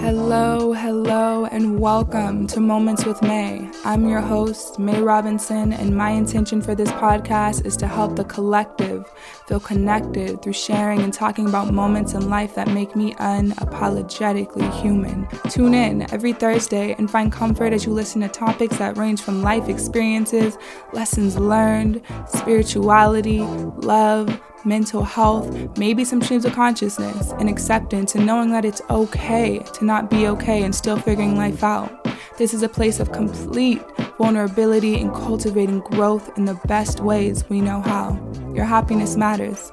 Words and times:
Hello, 0.00 0.72
hello, 0.72 1.44
and 1.44 1.78
welcome 1.78 2.48
to 2.48 2.58
Moments 2.58 3.04
with 3.04 3.22
May. 3.22 3.70
I'm 3.84 4.08
your 4.08 4.20
host, 4.20 4.80
May 4.80 5.00
Robinson, 5.00 5.72
and 5.72 5.96
my 5.96 6.10
intention 6.10 6.60
for 6.60 6.74
this 6.74 6.90
podcast 6.90 7.64
is 7.64 7.76
to 7.76 7.86
help 7.86 8.16
the 8.16 8.24
collective 8.24 9.08
feel 9.46 9.60
connected 9.60 10.42
through 10.42 10.54
sharing 10.54 11.02
and 11.02 11.14
talking 11.14 11.48
about 11.48 11.72
moments 11.72 12.14
in 12.14 12.28
life 12.28 12.56
that 12.56 12.66
make 12.66 12.96
me 12.96 13.14
unapologetically 13.14 14.72
human. 14.80 15.28
Tune 15.50 15.74
in 15.74 16.12
every 16.12 16.32
Thursday 16.32 16.96
and 16.98 17.08
find 17.08 17.30
comfort 17.30 17.72
as 17.72 17.86
you 17.86 17.92
listen 17.92 18.22
to 18.22 18.28
topics 18.28 18.76
that 18.78 18.96
range 18.96 19.20
from 19.20 19.42
life 19.42 19.68
experiences, 19.68 20.58
lessons 20.92 21.36
learned, 21.36 22.02
spirituality, 22.26 23.38
love 23.38 24.40
mental 24.68 25.02
health, 25.02 25.76
maybe 25.78 26.04
some 26.04 26.22
streams 26.22 26.44
of 26.44 26.52
consciousness, 26.52 27.32
and 27.38 27.48
acceptance, 27.48 28.14
and 28.14 28.26
knowing 28.26 28.50
that 28.50 28.64
it's 28.64 28.82
okay 28.90 29.58
to 29.74 29.84
not 29.84 30.10
be 30.10 30.28
okay 30.28 30.62
and 30.62 30.74
still 30.74 30.98
figuring 30.98 31.36
life 31.36 31.64
out. 31.64 32.04
This 32.36 32.54
is 32.54 32.62
a 32.62 32.68
place 32.68 33.00
of 33.00 33.10
complete 33.10 33.82
vulnerability 34.18 35.00
and 35.00 35.12
cultivating 35.12 35.80
growth 35.80 36.36
in 36.36 36.44
the 36.44 36.54
best 36.66 37.00
ways 37.00 37.48
we 37.48 37.60
know 37.60 37.80
how. 37.80 38.20
Your 38.54 38.64
happiness 38.64 39.16
matters. 39.16 39.72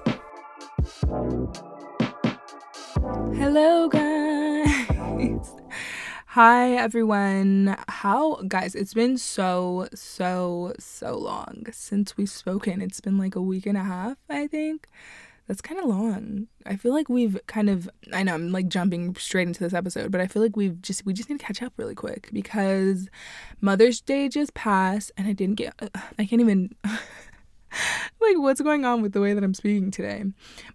Hello, 3.36 3.89
guys. 3.89 5.52
Hi 6.35 6.73
everyone. 6.73 7.77
How 7.88 8.41
guys, 8.45 8.75
it's 8.75 8.94
been 8.94 9.17
so 9.17 9.88
so 9.95 10.73
so 10.77 11.17
long 11.17 11.67
since 11.71 12.17
we've 12.17 12.30
spoken. 12.30 12.81
It's 12.81 12.99
been 12.99 13.17
like 13.17 13.38
a 13.38 13.41
week 13.41 13.66
and 13.66 13.77
a 13.77 13.84
half, 13.84 14.17
I 14.30 14.48
think. 14.48 14.89
That's 15.48 15.61
kind 15.61 15.80
of 15.80 15.85
long. 15.85 16.48
I 16.66 16.75
feel 16.75 16.92
like 16.92 17.08
we've 17.08 17.39
kind 17.47 17.69
of 17.69 17.89
I 18.11 18.23
know 18.23 18.33
I'm 18.33 18.52
like 18.52 18.67
jumping 18.67 19.16
straight 19.16 19.47
into 19.47 19.64
this 19.64 19.73
episode, 19.73 20.11
but 20.11 20.19
I 20.19 20.27
feel 20.27 20.42
like 20.42 20.58
we've 20.58 20.81
just 20.81 21.05
we 21.05 21.14
just 21.14 21.30
need 21.30 21.39
to 21.39 21.45
catch 21.45 21.64
up 21.64 21.72
really 21.77 21.95
quick 21.95 22.27
because 22.33 23.08
Mother's 23.61 24.02
Day 24.02 24.27
just 24.27 24.53
passed 24.53 25.14
and 25.16 25.30
I 25.30 25.31
didn't 25.31 25.55
get 25.55 25.73
I 26.20 26.25
can't 26.25 26.42
even 26.42 26.75
like 26.83 28.38
what's 28.38 28.59
going 28.59 28.83
on 28.83 29.02
with 29.02 29.14
the 29.14 29.22
way 29.22 29.33
that 29.33 29.44
I'm 29.45 29.53
speaking 29.53 29.89
today. 29.89 30.25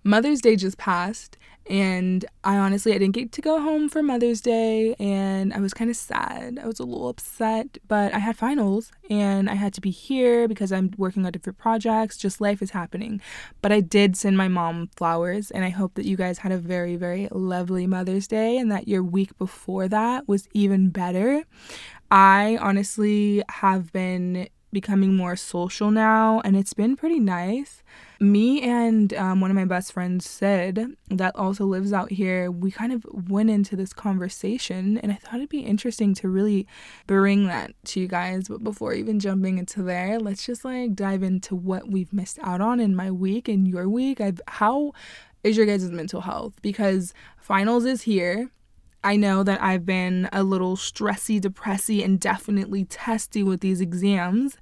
Mother's 0.04 0.40
Day 0.40 0.56
just 0.56 0.78
passed 0.78 1.36
and 1.68 2.24
I 2.42 2.56
honestly 2.56 2.94
I 2.94 2.98
didn't 2.98 3.14
get 3.14 3.32
to 3.32 3.40
go 3.40 3.60
home 3.60 3.88
for 3.88 4.02
Mother's 4.02 4.40
Day 4.40 4.94
and 4.98 5.52
I 5.52 5.60
was 5.60 5.74
kind 5.74 5.90
of 5.90 5.96
sad. 5.96 6.58
I 6.62 6.66
was 6.66 6.80
a 6.80 6.84
little 6.84 7.08
upset, 7.08 7.78
but 7.86 8.12
I 8.14 8.18
had 8.18 8.36
finals 8.36 8.92
and 9.08 9.48
I 9.48 9.54
had 9.54 9.72
to 9.74 9.80
be 9.80 9.90
here 9.90 10.48
because 10.48 10.72
I'm 10.72 10.92
working 10.96 11.26
on 11.26 11.32
different 11.32 11.58
projects. 11.58 12.16
Just 12.16 12.40
life 12.40 12.62
is 12.62 12.70
happening. 12.70 13.20
But 13.62 13.72
I 13.72 13.80
did 13.80 14.16
send 14.16 14.36
my 14.36 14.48
mom 14.48 14.90
flowers 14.96 15.50
and 15.50 15.64
I 15.64 15.70
hope 15.70 15.94
that 15.94 16.06
you 16.06 16.16
guys 16.16 16.38
had 16.38 16.52
a 16.52 16.58
very 16.58 16.96
very 16.96 17.28
lovely 17.30 17.86
Mother's 17.86 18.26
Day 18.26 18.58
and 18.58 18.70
that 18.72 18.88
your 18.88 19.02
week 19.02 19.36
before 19.38 19.88
that 19.88 20.26
was 20.26 20.48
even 20.52 20.90
better. 20.90 21.44
I 22.10 22.58
honestly 22.60 23.42
have 23.48 23.92
been 23.92 24.48
becoming 24.72 25.16
more 25.16 25.36
social 25.36 25.90
now 25.90 26.40
and 26.44 26.56
it's 26.56 26.74
been 26.74 26.96
pretty 26.96 27.20
nice. 27.20 27.82
Me 28.20 28.62
and 28.62 29.14
um, 29.14 29.40
one 29.40 29.50
of 29.50 29.54
my 29.54 29.64
best 29.64 29.92
friends 29.92 30.28
said 30.28 30.86
that 31.08 31.34
also 31.36 31.64
lives 31.64 31.92
out 31.92 32.12
here 32.12 32.50
we 32.50 32.70
kind 32.70 32.92
of 32.92 33.04
went 33.10 33.50
into 33.50 33.76
this 33.76 33.92
conversation 33.92 34.98
and 34.98 35.10
i 35.10 35.14
thought 35.14 35.36
it'd 35.36 35.48
be 35.48 35.60
interesting 35.60 36.14
to 36.14 36.28
really 36.28 36.66
bring 37.06 37.46
that 37.46 37.72
to 37.84 38.00
you 38.00 38.08
guys. 38.08 38.48
But 38.48 38.62
before 38.62 38.94
even 38.94 39.20
jumping 39.20 39.58
into 39.58 39.82
there 39.82 40.18
let's 40.18 40.44
just 40.44 40.64
like 40.64 40.94
dive 40.94 41.22
into 41.22 41.54
what 41.54 41.90
we've 41.90 42.12
missed 42.12 42.38
out 42.42 42.60
on 42.60 42.80
in 42.80 42.94
my 42.94 43.10
week 43.10 43.48
and 43.48 43.66
your 43.66 43.88
week. 43.88 44.20
I've 44.20 44.40
how 44.46 44.92
is 45.42 45.56
your 45.56 45.66
guys' 45.66 45.90
mental 45.90 46.20
health? 46.20 46.60
Because 46.62 47.14
finals 47.38 47.84
is 47.84 48.02
here 48.02 48.50
I 49.02 49.16
know 49.16 49.42
that 49.42 49.62
I've 49.62 49.86
been 49.86 50.28
a 50.32 50.42
little 50.42 50.76
stressy, 50.76 51.40
depressy, 51.40 52.04
and 52.04 52.20
definitely 52.20 52.84
testy 52.84 53.42
with 53.42 53.60
these 53.60 53.80
exams. 53.80 54.58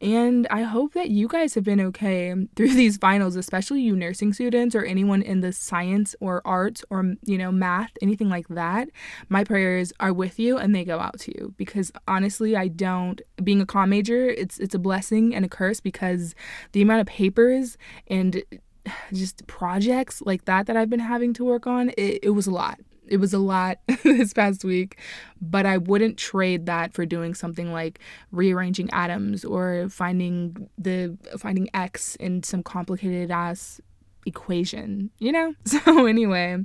And 0.00 0.46
I 0.50 0.62
hope 0.62 0.92
that 0.94 1.10
you 1.10 1.28
guys 1.28 1.54
have 1.54 1.64
been 1.64 1.80
okay 1.80 2.34
through 2.56 2.74
these 2.74 2.96
finals, 2.96 3.36
especially 3.36 3.82
you 3.82 3.94
nursing 3.94 4.32
students 4.32 4.74
or 4.74 4.84
anyone 4.84 5.22
in 5.22 5.40
the 5.40 5.52
science 5.52 6.14
or 6.20 6.42
arts 6.44 6.84
or, 6.90 7.14
you 7.24 7.38
know, 7.38 7.52
math, 7.52 7.92
anything 8.02 8.28
like 8.28 8.48
that. 8.48 8.88
My 9.28 9.44
prayers 9.44 9.92
are 10.00 10.12
with 10.12 10.38
you 10.38 10.56
and 10.58 10.74
they 10.74 10.84
go 10.84 10.98
out 10.98 11.18
to 11.20 11.32
you 11.32 11.54
because 11.56 11.92
honestly, 12.08 12.56
I 12.56 12.68
don't 12.68 13.20
being 13.42 13.60
a 13.60 13.66
comm 13.66 13.88
major, 13.88 14.28
it's 14.28 14.58
it's 14.58 14.74
a 14.74 14.78
blessing 14.78 15.34
and 15.34 15.44
a 15.44 15.48
curse 15.48 15.80
because 15.80 16.34
the 16.72 16.82
amount 16.82 17.02
of 17.02 17.06
papers 17.06 17.78
and 18.08 18.42
just 19.12 19.46
projects 19.46 20.22
like 20.22 20.44
that 20.46 20.66
that 20.66 20.76
I've 20.76 20.90
been 20.90 21.00
having 21.00 21.32
to 21.34 21.44
work 21.44 21.66
on, 21.66 21.90
it, 21.90 22.20
it 22.22 22.30
was 22.30 22.46
a 22.46 22.50
lot 22.50 22.80
it 23.08 23.18
was 23.18 23.32
a 23.32 23.38
lot 23.38 23.78
this 24.02 24.32
past 24.32 24.64
week, 24.64 24.98
but 25.40 25.66
I 25.66 25.78
wouldn't 25.78 26.16
trade 26.16 26.66
that 26.66 26.92
for 26.94 27.06
doing 27.06 27.34
something 27.34 27.72
like 27.72 27.98
rearranging 28.32 28.90
atoms 28.92 29.44
or 29.44 29.88
finding 29.90 30.68
the 30.78 31.16
finding 31.38 31.68
x 31.74 32.16
in 32.16 32.42
some 32.42 32.62
complicated 32.62 33.30
ass 33.30 33.80
equation, 34.26 35.10
you 35.18 35.32
know? 35.32 35.54
So 35.64 36.06
anyway, 36.06 36.58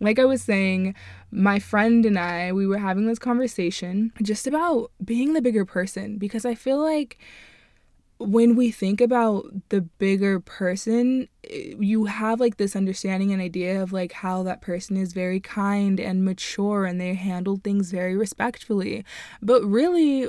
like 0.00 0.18
I 0.18 0.24
was 0.24 0.42
saying, 0.42 0.94
my 1.30 1.58
friend 1.58 2.06
and 2.06 2.18
I, 2.18 2.52
we 2.52 2.66
were 2.66 2.78
having 2.78 3.06
this 3.06 3.18
conversation 3.18 4.12
just 4.22 4.46
about 4.46 4.90
being 5.04 5.32
the 5.32 5.42
bigger 5.42 5.64
person 5.64 6.18
because 6.18 6.44
I 6.44 6.54
feel 6.54 6.82
like 6.82 7.18
when 8.18 8.56
we 8.56 8.70
think 8.70 9.00
about 9.00 9.46
the 9.68 9.80
bigger 9.80 10.40
person, 10.40 11.28
eh, 11.48 11.74
you 11.78 12.06
have 12.06 12.40
like 12.40 12.56
this 12.56 12.74
understanding 12.74 13.32
and 13.32 13.40
idea 13.40 13.80
of 13.80 13.92
like 13.92 14.12
how 14.12 14.42
that 14.42 14.60
person 14.60 14.96
is 14.96 15.12
very 15.12 15.38
kind 15.38 16.00
and 16.00 16.24
mature 16.24 16.84
and 16.84 17.00
they 17.00 17.14
handle 17.14 17.60
things 17.62 17.92
very 17.92 18.16
respectfully. 18.16 19.04
But 19.40 19.62
really, 19.62 20.28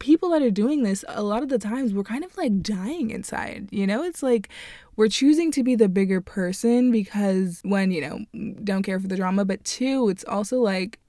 people 0.00 0.30
that 0.30 0.42
are 0.42 0.50
doing 0.50 0.82
this, 0.82 1.04
a 1.08 1.22
lot 1.22 1.42
of 1.44 1.48
the 1.48 1.58
times, 1.58 1.94
we're 1.94 2.02
kind 2.02 2.24
of 2.24 2.36
like 2.36 2.60
dying 2.60 3.10
inside. 3.10 3.68
You 3.70 3.86
know, 3.86 4.02
it's 4.02 4.22
like 4.22 4.48
we're 4.96 5.08
choosing 5.08 5.52
to 5.52 5.62
be 5.62 5.76
the 5.76 5.88
bigger 5.88 6.20
person 6.20 6.90
because 6.90 7.60
when, 7.62 7.92
you 7.92 8.00
know, 8.00 8.56
don't 8.64 8.82
care 8.82 8.98
for 8.98 9.06
the 9.06 9.16
drama, 9.16 9.44
but 9.44 9.64
two, 9.64 10.08
it's 10.08 10.24
also 10.24 10.58
like, 10.58 10.98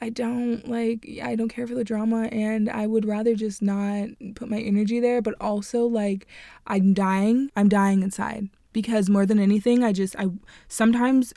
I 0.00 0.10
don't 0.10 0.68
like 0.68 1.08
I 1.22 1.34
don't 1.34 1.48
care 1.48 1.66
for 1.66 1.74
the 1.74 1.84
drama 1.84 2.24
and 2.32 2.68
I 2.70 2.86
would 2.86 3.04
rather 3.04 3.34
just 3.34 3.62
not 3.62 4.08
put 4.34 4.48
my 4.48 4.58
energy 4.58 5.00
there, 5.00 5.22
but 5.22 5.34
also 5.40 5.86
like 5.86 6.26
I'm 6.66 6.94
dying. 6.94 7.50
I'm 7.56 7.68
dying 7.68 8.02
inside. 8.02 8.48
Because 8.72 9.08
more 9.08 9.24
than 9.24 9.38
anything, 9.38 9.84
I 9.84 9.92
just 9.92 10.16
I 10.18 10.28
sometimes 10.68 11.32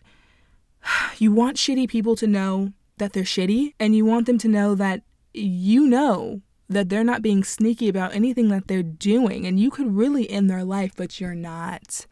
you 1.17 1.31
want 1.31 1.57
shitty 1.57 1.87
people 1.89 2.15
to 2.17 2.27
know 2.27 2.73
that 2.97 3.13
they're 3.13 3.23
shitty 3.23 3.73
and 3.79 3.95
you 3.95 4.05
want 4.05 4.25
them 4.25 4.37
to 4.39 4.47
know 4.47 4.75
that 4.75 5.03
you 5.33 5.85
know 5.85 6.41
that 6.69 6.89
they're 6.89 7.03
not 7.03 7.21
being 7.21 7.43
sneaky 7.43 7.87
about 7.87 8.13
anything 8.13 8.49
that 8.49 8.67
they're 8.67 8.83
doing 8.83 9.45
and 9.45 9.57
you 9.59 9.71
could 9.71 9.95
really 9.95 10.29
end 10.29 10.49
their 10.49 10.63
life 10.63 10.91
but 10.97 11.19
you're 11.19 11.35
not. 11.35 12.05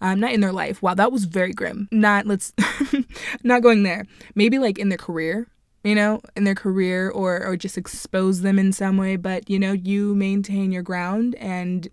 Um 0.00 0.20
not 0.20 0.32
in 0.32 0.40
their 0.40 0.52
life. 0.52 0.82
Wow 0.82 0.94
that 0.94 1.12
was 1.12 1.24
very 1.24 1.52
grim. 1.52 1.88
Not 1.90 2.26
let's 2.26 2.52
not 3.44 3.62
going 3.62 3.84
there. 3.84 4.04
Maybe 4.34 4.58
like 4.58 4.78
in 4.78 4.88
their 4.88 4.98
career 4.98 5.46
you 5.84 5.94
know, 5.94 6.20
in 6.34 6.44
their 6.44 6.54
career 6.54 7.10
or 7.10 7.46
or 7.46 7.56
just 7.56 7.78
expose 7.78 8.40
them 8.40 8.58
in 8.58 8.72
some 8.72 8.96
way, 8.96 9.16
but 9.16 9.48
you 9.48 9.58
know, 9.58 9.72
you 9.72 10.14
maintain 10.14 10.72
your 10.72 10.82
ground 10.82 11.34
and 11.36 11.88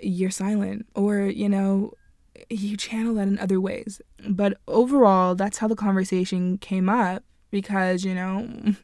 you're 0.00 0.30
silent 0.30 0.86
or, 0.94 1.18
you 1.18 1.48
know, 1.48 1.92
you 2.48 2.76
channel 2.76 3.14
that 3.14 3.28
in 3.28 3.38
other 3.38 3.60
ways. 3.60 4.00
But 4.28 4.58
overall, 4.68 5.34
that's 5.34 5.58
how 5.58 5.68
the 5.68 5.76
conversation 5.76 6.58
came 6.58 6.88
up 6.88 7.24
because, 7.50 8.04
you 8.04 8.14
know, 8.14 8.74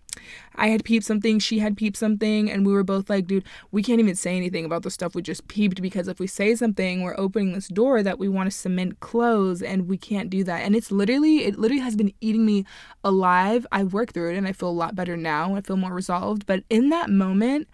I 0.54 0.68
had 0.68 0.84
peeped 0.84 1.04
something, 1.04 1.38
she 1.38 1.58
had 1.58 1.76
peeped 1.76 1.96
something, 1.96 2.50
and 2.50 2.66
we 2.66 2.72
were 2.72 2.84
both 2.84 3.08
like, 3.08 3.26
dude, 3.26 3.44
we 3.70 3.82
can't 3.82 4.00
even 4.00 4.14
say 4.14 4.36
anything 4.36 4.64
about 4.64 4.82
the 4.82 4.90
stuff 4.90 5.14
we 5.14 5.22
just 5.22 5.48
peeped 5.48 5.80
because 5.82 6.08
if 6.08 6.18
we 6.18 6.26
say 6.26 6.54
something, 6.54 7.02
we're 7.02 7.18
opening 7.18 7.52
this 7.52 7.69
door 7.69 8.02
that 8.02 8.19
we 8.19 8.28
want 8.28 8.50
to 8.50 8.56
cement 8.56 9.00
close, 9.00 9.62
and 9.62 9.88
we 9.88 9.96
can't 9.96 10.30
do 10.30 10.44
that. 10.44 10.62
And 10.62 10.75
it's 10.75 10.90
literally, 10.90 11.44
it 11.44 11.58
literally 11.58 11.82
has 11.82 11.96
been 11.96 12.12
eating 12.20 12.46
me 12.46 12.64
alive. 13.04 13.66
I've 13.72 13.92
worked 13.92 14.14
through 14.14 14.32
it 14.32 14.36
and 14.36 14.46
I 14.46 14.52
feel 14.52 14.69
a 14.69 14.70
lot 14.70 14.94
better 14.94 15.16
now. 15.16 15.54
I 15.54 15.60
feel 15.60 15.76
more 15.76 15.92
resolved. 15.92 16.46
But 16.46 16.64
in 16.70 16.88
that 16.90 17.10
moment, 17.10 17.69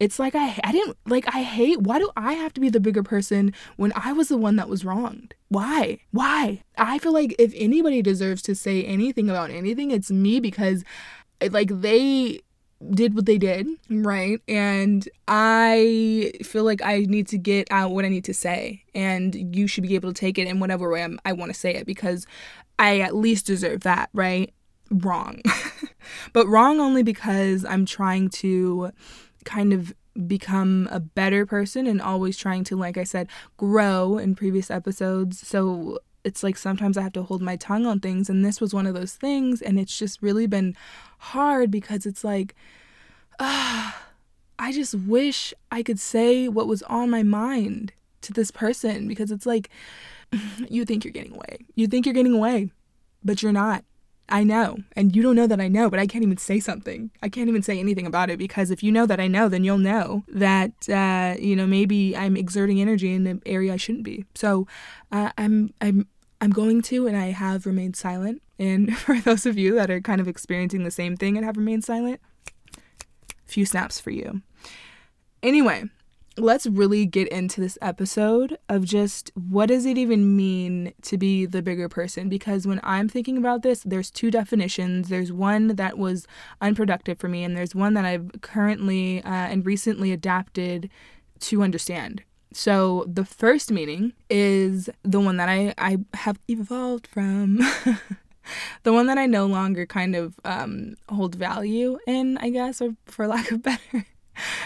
it's 0.00 0.18
like 0.18 0.34
I 0.34 0.58
I 0.62 0.72
didn't 0.72 0.96
like 1.06 1.24
I 1.34 1.42
hate 1.42 1.80
why 1.80 1.98
do 1.98 2.10
I 2.16 2.34
have 2.34 2.52
to 2.54 2.60
be 2.60 2.68
the 2.68 2.80
bigger 2.80 3.02
person 3.02 3.52
when 3.76 3.92
I 3.96 4.12
was 4.12 4.28
the 4.28 4.36
one 4.36 4.56
that 4.56 4.68
was 4.68 4.84
wronged? 4.84 5.34
Why? 5.48 5.98
Why? 6.12 6.62
I 6.76 6.98
feel 6.98 7.12
like 7.12 7.34
if 7.38 7.52
anybody 7.56 8.00
deserves 8.00 8.42
to 8.42 8.54
say 8.54 8.84
anything 8.84 9.28
about 9.28 9.50
anything, 9.50 9.90
it's 9.90 10.10
me 10.10 10.38
because 10.38 10.84
like 11.50 11.80
they 11.80 12.40
did 12.90 13.14
what 13.14 13.26
they 13.26 13.38
did, 13.38 13.66
right? 13.90 14.40
And 14.46 15.08
I 15.26 16.32
feel 16.44 16.64
like 16.64 16.82
I 16.82 17.00
need 17.00 17.26
to 17.28 17.38
get 17.38 17.66
out 17.70 17.90
what 17.90 18.04
I 18.04 18.08
need 18.08 18.24
to 18.24 18.34
say, 18.34 18.84
and 18.94 19.56
you 19.56 19.66
should 19.66 19.82
be 19.82 19.94
able 19.94 20.12
to 20.12 20.18
take 20.18 20.38
it 20.38 20.46
in 20.46 20.60
whatever 20.60 20.90
way 20.90 21.02
I'm, 21.02 21.18
I 21.24 21.32
want 21.32 21.52
to 21.52 21.58
say 21.58 21.74
it 21.74 21.86
because 21.86 22.26
I 22.78 23.00
at 23.00 23.14
least 23.14 23.46
deserve 23.46 23.80
that, 23.80 24.10
right? 24.12 24.52
Wrong. 24.90 25.42
but 26.32 26.46
wrong 26.46 26.80
only 26.80 27.02
because 27.02 27.64
I'm 27.64 27.84
trying 27.84 28.28
to 28.30 28.92
kind 29.44 29.72
of 29.72 29.92
become 30.26 30.88
a 30.90 31.00
better 31.00 31.46
person 31.46 31.86
and 31.86 32.00
always 32.00 32.36
trying 32.36 32.64
to, 32.64 32.76
like 32.76 32.96
I 32.96 33.04
said, 33.04 33.28
grow 33.56 34.18
in 34.18 34.34
previous 34.34 34.70
episodes. 34.70 35.46
So 35.46 35.98
it's 36.28 36.42
like 36.42 36.56
sometimes 36.56 36.96
I 36.96 37.02
have 37.02 37.12
to 37.14 37.22
hold 37.22 37.42
my 37.42 37.56
tongue 37.56 37.86
on 37.86 37.98
things 38.00 38.30
and 38.30 38.44
this 38.44 38.60
was 38.60 38.72
one 38.72 38.86
of 38.86 38.94
those 38.94 39.14
things 39.14 39.60
and 39.60 39.78
it's 39.78 39.98
just 39.98 40.22
really 40.22 40.46
been 40.46 40.76
hard 41.18 41.70
because 41.70 42.06
it's 42.06 42.22
like 42.22 42.54
ah 43.40 43.96
uh, 43.98 44.04
I 44.58 44.72
just 44.72 44.94
wish 44.94 45.54
I 45.70 45.82
could 45.82 46.00
say 46.00 46.48
what 46.48 46.66
was 46.66 46.82
on 46.84 47.10
my 47.10 47.22
mind 47.22 47.92
to 48.22 48.32
this 48.32 48.50
person 48.50 49.06
because 49.06 49.30
it's 49.30 49.46
like 49.46 49.70
you 50.68 50.84
think 50.84 51.04
you're 51.04 51.12
getting 51.12 51.34
away. 51.34 51.66
You 51.74 51.86
think 51.86 52.06
you're 52.06 52.14
getting 52.14 52.34
away, 52.34 52.70
but 53.24 53.42
you're 53.42 53.52
not. 53.52 53.84
I 54.30 54.44
know. 54.44 54.78
And 54.94 55.16
you 55.16 55.22
don't 55.22 55.36
know 55.36 55.46
that 55.46 55.60
I 55.60 55.68
know, 55.68 55.88
but 55.88 55.98
I 55.98 56.06
can't 56.06 56.22
even 56.22 56.36
say 56.36 56.60
something. 56.60 57.10
I 57.22 57.30
can't 57.30 57.48
even 57.48 57.62
say 57.62 57.78
anything 57.78 58.06
about 58.06 58.28
it 58.28 58.38
because 58.38 58.70
if 58.70 58.82
you 58.82 58.92
know 58.92 59.06
that 59.06 59.20
I 59.20 59.26
know, 59.26 59.48
then 59.48 59.64
you'll 59.64 59.78
know 59.78 60.22
that, 60.28 60.86
uh, 60.88 61.34
you 61.40 61.56
know, 61.56 61.66
maybe 61.66 62.14
I'm 62.14 62.36
exerting 62.36 62.78
energy 62.78 63.14
in 63.14 63.26
an 63.26 63.40
area 63.46 63.72
I 63.72 63.78
shouldn't 63.78 64.04
be. 64.04 64.26
So 64.34 64.66
uh, 65.10 65.30
I'm, 65.38 65.72
I'm, 65.80 66.06
I'm 66.40 66.50
going 66.50 66.82
to, 66.82 67.06
and 67.06 67.16
I 67.16 67.26
have 67.26 67.66
remained 67.66 67.96
silent. 67.96 68.42
And 68.58 68.96
for 68.98 69.20
those 69.20 69.46
of 69.46 69.58
you 69.58 69.74
that 69.74 69.90
are 69.90 70.00
kind 70.00 70.20
of 70.20 70.28
experiencing 70.28 70.84
the 70.84 70.90
same 70.90 71.16
thing 71.16 71.36
and 71.36 71.44
have 71.44 71.56
remained 71.56 71.84
silent, 71.84 72.20
a 72.76 72.80
few 73.46 73.66
snaps 73.66 74.00
for 74.00 74.10
you. 74.10 74.42
Anyway, 75.42 75.84
let's 76.38 76.66
really 76.66 77.04
get 77.04 77.28
into 77.28 77.60
this 77.60 77.78
episode 77.82 78.56
of 78.68 78.84
just 78.84 79.30
what 79.34 79.66
does 79.66 79.84
it 79.84 79.98
even 79.98 80.36
mean 80.36 80.92
to 81.02 81.18
be 81.18 81.44
the 81.46 81.62
bigger 81.62 81.88
person 81.88 82.28
because 82.28 82.66
when 82.66 82.80
i'm 82.84 83.08
thinking 83.08 83.36
about 83.36 83.62
this 83.62 83.82
there's 83.82 84.10
two 84.10 84.30
definitions 84.30 85.08
there's 85.08 85.32
one 85.32 85.68
that 85.68 85.98
was 85.98 86.26
unproductive 86.60 87.18
for 87.18 87.28
me 87.28 87.42
and 87.42 87.56
there's 87.56 87.74
one 87.74 87.94
that 87.94 88.04
i've 88.04 88.30
currently 88.40 89.22
uh, 89.24 89.28
and 89.28 89.66
recently 89.66 90.12
adapted 90.12 90.88
to 91.40 91.62
understand 91.62 92.22
so 92.52 93.04
the 93.06 93.24
first 93.24 93.70
meaning 93.70 94.12
is 94.30 94.88
the 95.02 95.20
one 95.20 95.36
that 95.36 95.48
i 95.48 95.74
i 95.78 95.98
have 96.14 96.38
evolved 96.48 97.06
from 97.06 97.56
the 98.82 98.92
one 98.92 99.06
that 99.06 99.18
i 99.18 99.26
no 99.26 99.46
longer 99.46 99.86
kind 99.86 100.16
of 100.16 100.38
um, 100.44 100.94
hold 101.08 101.34
value 101.34 101.98
in 102.06 102.38
i 102.38 102.48
guess 102.50 102.80
or 102.80 102.94
for 103.06 103.26
lack 103.34 103.50
of 103.50 103.62
better 103.62 104.06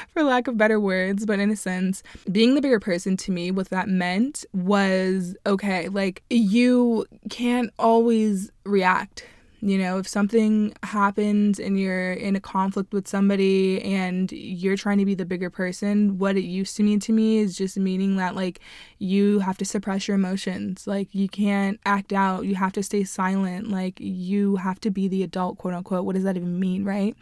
for 0.09 0.23
lack 0.23 0.49
of 0.49 0.57
better 0.57 0.79
words, 0.79 1.27
but 1.27 1.39
in 1.39 1.51
a 1.51 1.57
sense, 1.57 2.03
being 2.31 2.55
the 2.55 2.61
bigger 2.61 2.81
person 2.81 3.17
to 3.19 3.33
me, 3.33 3.51
what 3.51 3.71
that 3.71 3.89
meant 3.89 4.45
was 4.53 5.35
okay, 5.47 5.89
like 5.89 6.23
you 6.31 7.07
can't 7.31 7.73
always 7.79 8.51
react. 8.65 9.27
You 9.65 9.79
know, 9.79 9.99
if 9.99 10.09
something 10.09 10.75
happens 10.83 11.61
and 11.61 11.79
you're 11.79 12.13
in 12.13 12.35
a 12.35 12.41
conflict 12.41 12.93
with 12.93 13.07
somebody 13.07 13.81
and 13.83 14.31
you're 14.33 14.77
trying 14.77 14.99
to 14.99 15.05
be 15.05 15.15
the 15.15 15.25
bigger 15.25 15.51
person, 15.51 16.19
what 16.19 16.37
it 16.37 16.43
used 16.43 16.77
to 16.79 16.83
mean 16.83 16.99
to 17.01 17.13
me 17.13 17.39
is 17.39 17.57
just 17.57 17.79
meaning 17.79 18.17
that, 18.17 18.35
like, 18.35 18.59
you 18.99 19.39
have 19.39 19.57
to 19.59 19.65
suppress 19.65 20.09
your 20.09 20.17
emotions. 20.17 20.89
Like, 20.89 21.15
you 21.15 21.29
can't 21.29 21.79
act 21.87 22.13
out. 22.13 22.45
You 22.45 22.57
have 22.57 22.73
to 22.73 22.83
stay 22.83 23.05
silent. 23.05 23.69
Like, 23.69 24.01
you 24.01 24.57
have 24.57 24.81
to 24.81 24.91
be 24.91 25.07
the 25.07 25.23
adult, 25.23 25.59
quote 25.59 25.75
unquote. 25.75 26.05
What 26.05 26.17
does 26.17 26.25
that 26.25 26.37
even 26.37 26.59
mean, 26.59 26.85
right? 26.85 27.17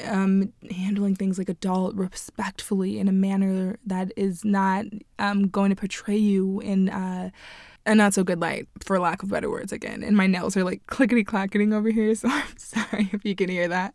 um, 0.00 0.52
handling 0.70 1.14
things 1.14 1.38
like 1.38 1.48
adult 1.48 1.94
respectfully 1.94 2.98
in 2.98 3.08
a 3.08 3.12
manner 3.12 3.78
that 3.86 4.12
is 4.16 4.44
not 4.44 4.86
um, 5.18 5.48
going 5.48 5.70
to 5.70 5.76
portray 5.76 6.16
you 6.16 6.60
in 6.60 6.88
uh, 6.88 7.30
a 7.86 7.94
not 7.94 8.14
so 8.14 8.24
good 8.24 8.40
light, 8.40 8.68
for 8.80 8.98
lack 8.98 9.22
of 9.22 9.30
better 9.30 9.50
words, 9.50 9.72
again. 9.72 10.02
And 10.02 10.16
my 10.16 10.26
nails 10.26 10.56
are 10.56 10.64
like 10.64 10.86
clickety 10.86 11.24
clacketing 11.24 11.72
over 11.74 11.90
here, 11.90 12.14
so 12.14 12.28
I'm 12.30 12.56
sorry 12.56 13.10
if 13.12 13.24
you 13.24 13.34
can 13.34 13.48
hear 13.48 13.68
that. 13.68 13.94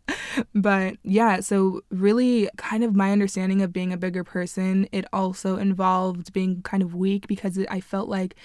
But 0.54 0.96
yeah, 1.02 1.40
so 1.40 1.82
really, 1.90 2.48
kind 2.56 2.84
of 2.84 2.94
my 2.94 3.12
understanding 3.12 3.62
of 3.62 3.72
being 3.72 3.92
a 3.92 3.96
bigger 3.96 4.24
person, 4.24 4.88
it 4.92 5.04
also 5.12 5.56
involved 5.56 6.32
being 6.32 6.62
kind 6.62 6.82
of 6.82 6.94
weak 6.94 7.26
because 7.26 7.58
I 7.70 7.80
felt 7.80 8.08
like 8.08 8.36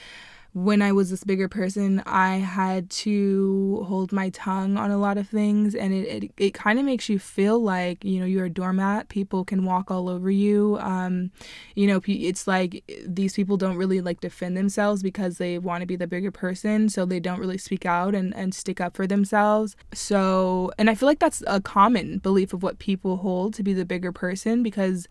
when 0.56 0.81
I 0.81 0.94
was 0.94 1.10
this 1.10 1.25
bigger 1.25 1.50
person, 1.50 2.02
I 2.06 2.38
had 2.38 2.90
to 2.92 3.84
hold 3.90 4.13
my 4.13 4.30
tongue 4.30 4.78
on 4.78 4.90
a 4.90 4.98
lot 4.98 5.18
of 5.18 5.28
things, 5.28 5.75
and 5.75 5.94
it 5.94 6.24
it, 6.24 6.31
it 6.38 6.54
kind 6.54 6.80
of 6.80 6.86
makes 6.86 7.10
you 7.10 7.19
feel 7.19 7.60
like 7.60 8.06
you 8.06 8.22
know 8.22 8.25
you're 8.25 8.46
a 8.46 8.50
doormat. 8.50 9.10
People 9.10 9.44
can 9.44 9.66
walk 9.66 9.92
all 9.92 10.07
over 10.07 10.31
you. 10.31 10.78
Um, 10.80 11.31
you 11.75 11.88
know, 11.88 12.00
it's 12.07 12.48
like 12.48 12.90
these 13.06 13.34
people 13.34 13.57
don't 13.57 13.75
really 13.75 14.00
like 14.00 14.22
defend 14.22 14.56
themselves 14.56 15.04
because 15.04 15.40
they 15.40 15.57
want 15.57 15.81
to 15.81 15.86
be 15.86 15.98
the 15.98 16.07
bigger 16.07 16.31
person, 16.31 16.88
so 16.88 17.06
they 17.06 17.19
don't 17.19 17.40
really 17.42 17.57
speak 17.57 17.86
out 17.86 18.16
and 18.16 18.34
and 18.34 18.56
stick 18.56 18.80
up 18.80 18.96
for 18.96 19.06
themselves. 19.06 19.75
So, 19.94 20.72
and 20.78 20.90
I 20.90 20.96
feel 20.96 21.07
like 21.07 21.19
that's 21.19 21.44
a 21.48 21.60
common 21.60 22.19
belief 22.19 22.54
of 22.54 22.63
what 22.63 22.80
people 22.80 23.18
hold 23.18 23.54
to 23.56 23.63
be 23.63 23.74
the 23.74 23.84
bigger 23.84 24.13
person 24.13 24.63
because 24.63 25.10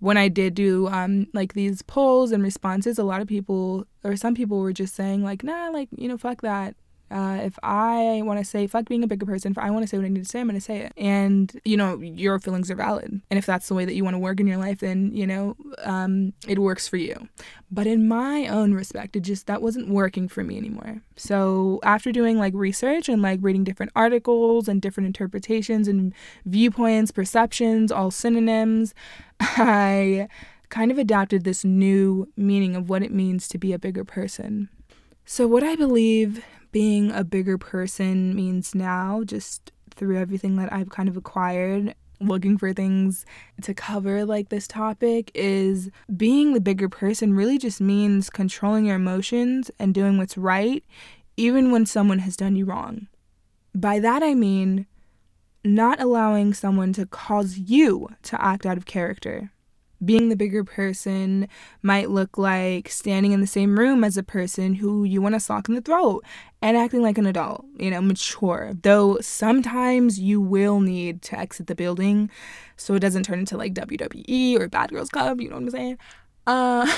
when 0.00 0.16
I 0.16 0.28
did 0.28 0.54
do 0.54 0.88
um, 0.88 1.26
like 1.32 1.54
these 1.54 1.82
polls 1.82 2.32
and 2.32 2.42
responses, 2.42 2.98
a 2.98 3.04
lot 3.04 3.20
of 3.20 3.28
people 3.28 3.86
or 4.02 4.16
some 4.16 4.34
people 4.34 4.58
were 4.58 4.72
just 4.72 4.94
saying 4.94 5.22
like, 5.22 5.42
nah, 5.42 5.68
like 5.70 5.88
you 5.96 6.08
know, 6.08 6.18
fuck 6.18 6.42
that. 6.42 6.74
Uh, 7.10 7.38
if 7.42 7.56
I 7.62 8.22
want 8.24 8.40
to 8.40 8.44
say 8.44 8.66
fuck 8.66 8.88
being 8.88 9.04
a 9.04 9.06
bigger 9.06 9.26
person, 9.26 9.52
if 9.52 9.58
I 9.58 9.70
want 9.70 9.84
to 9.84 9.86
say 9.86 9.98
what 9.98 10.06
I 10.06 10.08
need 10.08 10.24
to 10.24 10.28
say, 10.28 10.40
I'm 10.40 10.48
going 10.48 10.56
to 10.56 10.60
say 10.60 10.78
it. 10.78 10.92
And, 10.96 11.60
you 11.64 11.76
know, 11.76 12.00
your 12.00 12.40
feelings 12.40 12.72
are 12.72 12.74
valid. 12.74 13.20
And 13.30 13.38
if 13.38 13.46
that's 13.46 13.68
the 13.68 13.74
way 13.74 13.84
that 13.84 13.94
you 13.94 14.02
want 14.02 14.14
to 14.14 14.18
work 14.18 14.40
in 14.40 14.48
your 14.48 14.56
life, 14.56 14.80
then, 14.80 15.12
you 15.14 15.26
know, 15.26 15.54
um, 15.84 16.32
it 16.48 16.58
works 16.58 16.88
for 16.88 16.96
you. 16.96 17.28
But 17.70 17.86
in 17.86 18.08
my 18.08 18.48
own 18.48 18.72
respect, 18.72 19.14
it 19.14 19.20
just, 19.20 19.46
that 19.46 19.62
wasn't 19.62 19.90
working 19.90 20.28
for 20.28 20.42
me 20.42 20.56
anymore. 20.56 21.02
So 21.14 21.78
after 21.84 22.10
doing 22.10 22.38
like 22.38 22.54
research 22.54 23.08
and 23.08 23.22
like 23.22 23.38
reading 23.42 23.64
different 23.64 23.92
articles 23.94 24.66
and 24.66 24.82
different 24.82 25.06
interpretations 25.06 25.86
and 25.86 26.12
viewpoints, 26.46 27.12
perceptions, 27.12 27.92
all 27.92 28.10
synonyms, 28.10 28.92
I 29.40 30.28
kind 30.68 30.90
of 30.90 30.98
adapted 30.98 31.44
this 31.44 31.64
new 31.64 32.28
meaning 32.36 32.74
of 32.74 32.88
what 32.88 33.02
it 33.02 33.12
means 33.12 33.46
to 33.48 33.58
be 33.58 33.72
a 33.72 33.78
bigger 33.78 34.04
person. 34.04 34.68
So, 35.24 35.46
what 35.46 35.62
I 35.62 35.76
believe 35.76 36.44
being 36.72 37.12
a 37.12 37.24
bigger 37.24 37.56
person 37.56 38.34
means 38.34 38.74
now, 38.74 39.22
just 39.24 39.72
through 39.94 40.18
everything 40.18 40.56
that 40.56 40.72
I've 40.72 40.90
kind 40.90 41.08
of 41.08 41.16
acquired, 41.16 41.94
looking 42.20 42.58
for 42.58 42.72
things 42.72 43.24
to 43.62 43.74
cover 43.74 44.24
like 44.24 44.48
this 44.48 44.66
topic, 44.66 45.30
is 45.34 45.90
being 46.16 46.52
the 46.52 46.60
bigger 46.60 46.88
person 46.88 47.34
really 47.34 47.58
just 47.58 47.80
means 47.80 48.28
controlling 48.28 48.86
your 48.86 48.96
emotions 48.96 49.70
and 49.78 49.94
doing 49.94 50.18
what's 50.18 50.36
right, 50.36 50.84
even 51.36 51.70
when 51.70 51.86
someone 51.86 52.18
has 52.18 52.36
done 52.36 52.56
you 52.56 52.64
wrong. 52.64 53.06
By 53.74 53.98
that 54.00 54.22
I 54.22 54.34
mean 54.34 54.86
not 55.64 56.00
allowing 56.00 56.52
someone 56.52 56.92
to 56.92 57.06
cause 57.06 57.58
you 57.58 58.08
to 58.22 58.42
act 58.42 58.66
out 58.66 58.76
of 58.76 58.86
character 58.86 59.50
being 60.04 60.28
the 60.28 60.36
bigger 60.36 60.64
person 60.64 61.48
might 61.82 62.10
look 62.10 62.36
like 62.36 62.88
standing 62.88 63.32
in 63.32 63.40
the 63.40 63.46
same 63.46 63.78
room 63.78 64.04
as 64.04 64.16
a 64.16 64.22
person 64.22 64.74
who 64.74 65.04
you 65.04 65.20
want 65.22 65.34
to 65.34 65.40
sock 65.40 65.68
in 65.68 65.74
the 65.74 65.80
throat 65.80 66.24
and 66.62 66.76
acting 66.76 67.02
like 67.02 67.18
an 67.18 67.26
adult, 67.26 67.64
you 67.78 67.90
know, 67.90 68.00
mature. 68.00 68.72
Though 68.82 69.18
sometimes 69.20 70.18
you 70.18 70.40
will 70.40 70.80
need 70.80 71.22
to 71.22 71.38
exit 71.38 71.66
the 71.66 71.74
building 71.74 72.30
so 72.76 72.94
it 72.94 73.00
doesn't 73.00 73.24
turn 73.24 73.38
into 73.38 73.56
like 73.56 73.74
WWE 73.74 74.58
or 74.58 74.68
Bad 74.68 74.90
Girls 74.90 75.10
Club, 75.10 75.40
you 75.40 75.48
know 75.48 75.56
what 75.56 75.64
I'm 75.64 75.70
saying? 75.70 75.98
Uh 76.46 76.92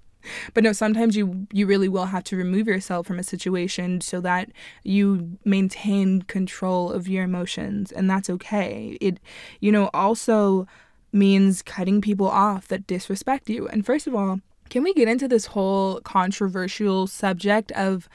but 0.54 0.64
no 0.64 0.72
sometimes 0.72 1.16
you 1.16 1.46
you 1.52 1.66
really 1.66 1.88
will 1.88 2.06
have 2.06 2.24
to 2.24 2.36
remove 2.36 2.66
yourself 2.66 3.06
from 3.06 3.18
a 3.18 3.22
situation 3.22 4.00
so 4.00 4.20
that 4.20 4.50
you 4.84 5.38
maintain 5.44 6.22
control 6.22 6.92
of 6.92 7.08
your 7.08 7.24
emotions 7.24 7.92
and 7.92 8.10
that's 8.10 8.30
okay 8.30 8.96
it 9.00 9.20
you 9.60 9.72
know 9.72 9.90
also 9.94 10.66
means 11.12 11.62
cutting 11.62 12.00
people 12.00 12.28
off 12.28 12.68
that 12.68 12.86
disrespect 12.86 13.48
you. 13.48 13.68
And 13.68 13.84
first 13.84 14.06
of 14.06 14.14
all, 14.14 14.40
can 14.70 14.82
we 14.82 14.92
get 14.92 15.08
into 15.08 15.26
this 15.26 15.46
whole 15.46 16.00
controversial 16.02 17.06
subject 17.06 17.72
of 17.72 18.06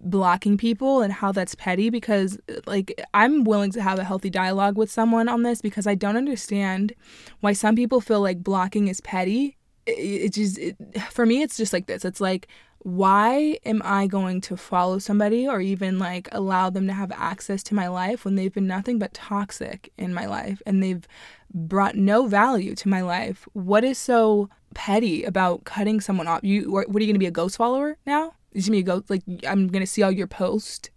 blocking 0.00 0.56
people 0.56 1.02
and 1.02 1.12
how 1.12 1.32
that's 1.32 1.54
petty? 1.54 1.90
Because, 1.90 2.38
like, 2.66 2.98
I'm 3.12 3.44
willing 3.44 3.72
to 3.72 3.82
have 3.82 3.98
a 3.98 4.04
healthy 4.04 4.30
dialogue 4.30 4.78
with 4.78 4.90
someone 4.90 5.28
on 5.28 5.42
this 5.42 5.60
because 5.60 5.86
I 5.86 5.94
don't 5.94 6.16
understand 6.16 6.94
why 7.40 7.52
some 7.52 7.76
people 7.76 8.00
feel 8.00 8.22
like 8.22 8.42
blocking 8.42 8.88
is 8.88 9.02
petty. 9.02 9.57
It, 9.88 10.34
just, 10.34 10.58
it, 10.58 10.76
for 11.10 11.26
me, 11.26 11.42
it's 11.42 11.56
just 11.56 11.72
like 11.72 11.86
this. 11.86 12.04
It's 12.04 12.20
like, 12.20 12.48
why 12.80 13.58
am 13.64 13.82
I 13.84 14.06
going 14.06 14.40
to 14.42 14.56
follow 14.56 14.98
somebody 14.98 15.48
or 15.48 15.60
even 15.60 15.98
like 15.98 16.28
allow 16.32 16.70
them 16.70 16.86
to 16.86 16.92
have 16.92 17.10
access 17.12 17.62
to 17.64 17.74
my 17.74 17.88
life 17.88 18.24
when 18.24 18.36
they've 18.36 18.52
been 18.52 18.66
nothing 18.66 18.98
but 18.98 19.14
toxic 19.14 19.92
in 19.98 20.14
my 20.14 20.26
life 20.26 20.62
and 20.64 20.82
they've 20.82 21.06
brought 21.52 21.96
no 21.96 22.26
value 22.26 22.74
to 22.76 22.88
my 22.88 23.00
life. 23.00 23.48
What 23.52 23.84
is 23.84 23.98
so 23.98 24.48
petty 24.74 25.24
about 25.24 25.64
cutting 25.64 26.00
someone 26.00 26.28
off? 26.28 26.44
You 26.44 26.70
what 26.70 26.86
are 26.86 27.00
you 27.00 27.06
going 27.06 27.14
to 27.14 27.18
be 27.18 27.26
a 27.26 27.32
ghost 27.32 27.56
follower 27.56 27.96
now? 28.06 28.34
Going 28.52 28.62
to 28.62 28.70
be 28.70 28.78
a 28.78 28.82
ghost 28.82 29.10
like 29.10 29.22
I'm 29.46 29.68
going 29.68 29.82
to 29.82 29.86
see 29.86 30.02
all 30.02 30.12
your 30.12 30.26
posts? 30.26 30.90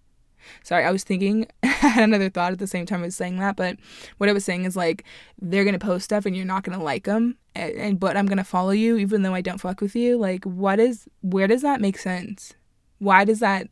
Sorry, 0.64 0.84
I 0.84 0.92
was 0.92 1.04
thinking 1.04 1.48
I 1.64 1.68
had 1.68 2.04
another 2.04 2.30
thought 2.30 2.54
at 2.54 2.60
the 2.60 2.68
same 2.68 2.86
time 2.86 3.02
I 3.02 3.06
was 3.06 3.16
saying 3.16 3.40
that, 3.40 3.56
but 3.56 3.78
what 4.18 4.30
I 4.30 4.34
was 4.34 4.46
saying 4.46 4.66
is 4.66 4.76
like 4.76 5.04
they're 5.42 5.64
to 5.74 5.80
post 5.80 6.06
stuff 6.06 6.26
and 6.26 6.36
you're 6.36 6.46
not 6.46 6.64
to 6.78 6.84
like 6.84 7.06
them 7.06 7.38
and, 7.56 7.74
and 7.74 8.00
but 8.00 8.18
I'm 8.18 8.28
to 8.38 8.44
follow 8.44 8.72
you 8.72 8.98
even 8.98 9.24
though 9.24 9.34
I 9.34 9.42
don't 9.42 9.62
fuck 9.62 9.82
with 9.82 9.96
you. 9.96 10.18
Like 10.18 10.44
what 10.46 10.80
is 10.80 11.08
where 11.22 11.48
does 11.48 11.62
that 11.62 11.82
make 11.82 11.98
sense? 11.98 12.54
Why 13.00 13.26
does 13.26 13.40
that 13.40 13.68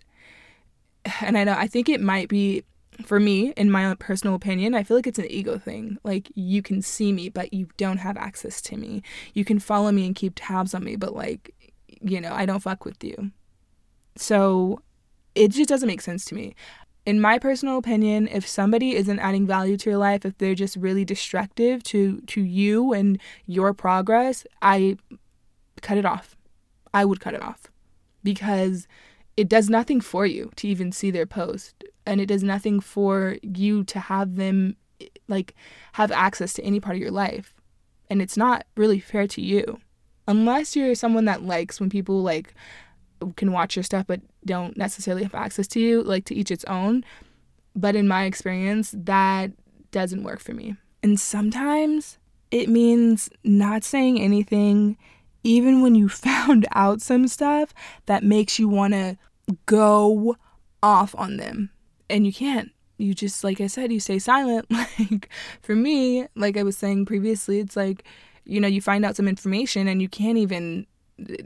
and 1.22 1.38
I 1.38 1.44
know 1.44 1.54
I 1.58 1.68
think 1.68 1.90
it 1.90 2.02
might 2.02 2.30
be 2.30 2.64
for 3.06 3.20
me, 3.20 3.54
in 3.56 3.72
my 3.72 3.96
personal 3.96 4.36
opinion, 4.36 4.76
I 4.76 4.84
feel 4.84 4.98
like 4.98 5.08
it's 5.08 5.20
an 5.20 5.32
ego 5.32 5.58
thing. 5.58 5.98
Like, 6.04 6.32
you 6.36 6.62
can 6.62 6.82
see 6.82 7.12
me, 7.12 7.30
but 7.30 7.54
you 7.54 7.68
don't 7.78 8.00
have 8.00 8.18
access 8.18 8.62
to 8.64 8.78
me. 8.78 9.04
You 9.34 9.46
can 9.46 9.60
follow 9.60 9.92
me 9.92 10.06
and 10.06 10.16
keep 10.16 10.34
tabs 10.36 10.74
on 10.74 10.84
me, 10.84 10.96
but, 10.96 11.16
like, 11.16 11.54
you 12.02 12.20
know, 12.20 12.34
I 12.34 12.46
don't 12.46 12.60
fuck 12.60 12.86
with 12.86 13.04
you. 13.04 13.32
So 14.16 14.82
it 15.40 15.52
just 15.52 15.70
doesn't 15.70 15.88
make 15.88 16.02
sense 16.02 16.26
to 16.26 16.36
me. 16.36 16.54
In 17.06 17.22
my 17.22 17.40
personal 17.40 17.78
opinion, 17.78 18.28
if 18.28 18.46
somebody 18.46 18.96
isn't 18.96 19.20
adding 19.20 19.48
value 19.48 19.78
to 19.78 19.90
your 19.90 19.98
life, 19.98 20.26
if 20.26 20.38
they're 20.38 20.54
just 20.54 20.76
really 20.76 21.06
destructive 21.06 21.82
to 21.84 22.22
to 22.28 22.42
you 22.42 22.94
and 22.94 23.20
your 23.46 23.74
progress, 23.74 24.46
I 24.62 24.98
cut 25.82 25.98
it 25.98 26.06
off. 26.06 26.36
I 26.94 27.06
would 27.06 27.22
cut 27.22 27.34
it 27.34 27.42
off 27.42 27.72
because 28.22 28.88
it 29.38 29.48
does 29.48 29.70
nothing 29.70 30.02
for 30.02 30.26
you 30.26 30.52
to 30.58 30.68
even 30.68 30.92
see 30.92 31.10
their 31.10 31.26
post 31.26 31.86
and 32.06 32.20
it 32.20 32.26
does 32.26 32.44
nothing 32.44 32.82
for 32.82 33.38
you 33.42 33.86
to 33.86 34.00
have 34.00 34.36
them 34.36 34.76
like 35.30 35.56
have 35.94 36.12
access 36.12 36.52
to 36.54 36.64
any 36.64 36.82
part 36.82 36.98
of 36.98 37.02
your 37.02 37.12
life 37.12 37.54
and 38.10 38.22
it's 38.22 38.36
not 38.36 38.66
really 38.76 39.00
fair 39.00 39.28
to 39.28 39.42
you 39.42 39.80
unless 40.28 40.76
you're 40.76 40.94
someone 40.94 41.24
that 41.24 41.44
likes 41.44 41.80
when 41.80 41.90
people 41.90 42.22
like 42.22 42.54
can 43.38 43.54
watch 43.54 43.78
your 43.78 43.84
stuff 43.84 44.06
but 44.06 44.20
don't 44.46 44.78
necessarily 44.78 45.24
have 45.24 45.36
access 45.36 45.68
to 45.68 45.80
you 45.80 46.02
like 46.02 46.26
to 46.26 46.36
each 46.36 46.52
its 46.52 46.66
own. 46.66 47.04
But 47.76 47.96
in 47.96 48.08
my 48.08 48.24
experience 48.24 48.94
that 48.96 49.52
doesn't 49.92 50.24
work 50.24 50.40
for 50.40 50.54
me. 50.54 50.76
And 51.02 51.20
sometimes 51.20 52.18
it 52.52 52.70
means 52.70 53.30
not 53.44 53.84
saying 53.84 54.20
anything 54.20 54.98
even 55.44 55.82
when 55.82 55.96
you 55.96 56.10
found 56.10 56.68
out 56.74 57.02
some 57.02 57.28
stuff 57.28 57.74
that 58.06 58.24
makes 58.24 58.60
you 58.60 58.68
want 58.68 58.94
to 58.94 59.18
go 59.66 60.36
off 60.82 61.16
on 61.16 61.38
them. 61.38 61.70
And 62.10 62.26
you 62.26 62.34
can't. 62.34 62.72
You 62.98 63.14
just 63.14 63.46
like 63.46 63.62
i 63.62 63.68
said 63.68 63.94
you 63.94 64.00
stay 64.00 64.20
silent. 64.20 64.66
Like 65.00 65.30
for 65.62 65.76
me 65.76 66.28
like 66.36 66.58
i 66.58 66.64
was 66.64 66.78
saying 66.78 67.06
previously 67.06 67.60
it's 67.60 67.78
like 67.78 68.04
you 68.44 68.60
know 68.60 68.68
you 68.68 68.82
find 68.82 69.06
out 69.06 69.16
some 69.16 69.28
information 69.28 69.88
and 69.88 70.02
you 70.02 70.10
can't 70.10 70.38
even 70.38 70.86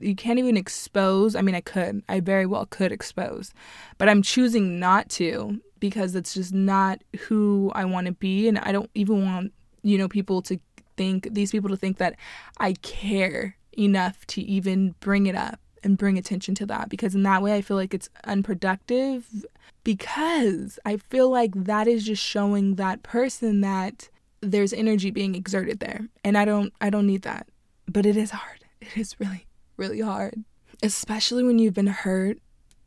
you 0.01 0.15
can't 0.15 0.39
even 0.39 0.57
expose 0.57 1.35
i 1.35 1.41
mean 1.41 1.55
i 1.55 1.61
could 1.61 2.03
i 2.09 2.19
very 2.19 2.45
well 2.45 2.65
could 2.65 2.91
expose 2.91 3.53
but 3.97 4.09
i'm 4.09 4.21
choosing 4.21 4.79
not 4.79 5.09
to 5.09 5.59
because 5.79 6.15
it's 6.15 6.33
just 6.33 6.53
not 6.53 7.01
who 7.27 7.71
i 7.75 7.83
want 7.85 8.07
to 8.07 8.13
be 8.13 8.47
and 8.47 8.59
i 8.59 8.71
don't 8.71 8.89
even 8.95 9.23
want 9.25 9.53
you 9.83 9.97
know 9.97 10.07
people 10.07 10.41
to 10.41 10.59
think 10.95 11.27
these 11.31 11.51
people 11.51 11.69
to 11.69 11.77
think 11.77 11.97
that 11.97 12.15
i 12.59 12.73
care 12.81 13.55
enough 13.77 14.25
to 14.27 14.41
even 14.41 14.95
bring 14.99 15.25
it 15.25 15.35
up 15.35 15.59
and 15.83 15.97
bring 15.97 16.17
attention 16.17 16.55
to 16.55 16.65
that 16.65 16.89
because 16.89 17.13
in 17.13 17.23
that 17.23 17.41
way 17.41 17.55
I 17.55 17.61
feel 17.61 17.77
like 17.77 17.93
it's 17.93 18.09
unproductive 18.23 19.45
because 19.83 20.79
I 20.85 20.97
feel 20.97 21.29
like 21.29 21.51
that 21.55 21.87
is 21.87 22.05
just 22.05 22.23
showing 22.23 22.75
that 22.75 23.03
person 23.03 23.61
that 23.61 24.09
there's 24.41 24.73
energy 24.73 25.11
being 25.11 25.35
exerted 25.35 25.79
there 25.79 26.07
and 26.23 26.37
I 26.37 26.45
don't 26.45 26.73
I 26.79 26.89
don't 26.89 27.07
need 27.07 27.23
that. 27.23 27.47
But 27.87 28.05
it 28.05 28.15
is 28.15 28.31
hard. 28.31 28.59
It 28.81 28.97
is 28.97 29.19
really 29.19 29.45
really 29.77 30.01
hard, 30.01 30.43
especially 30.81 31.43
when 31.43 31.59
you've 31.59 31.73
been 31.73 31.87
hurt, 31.87 32.37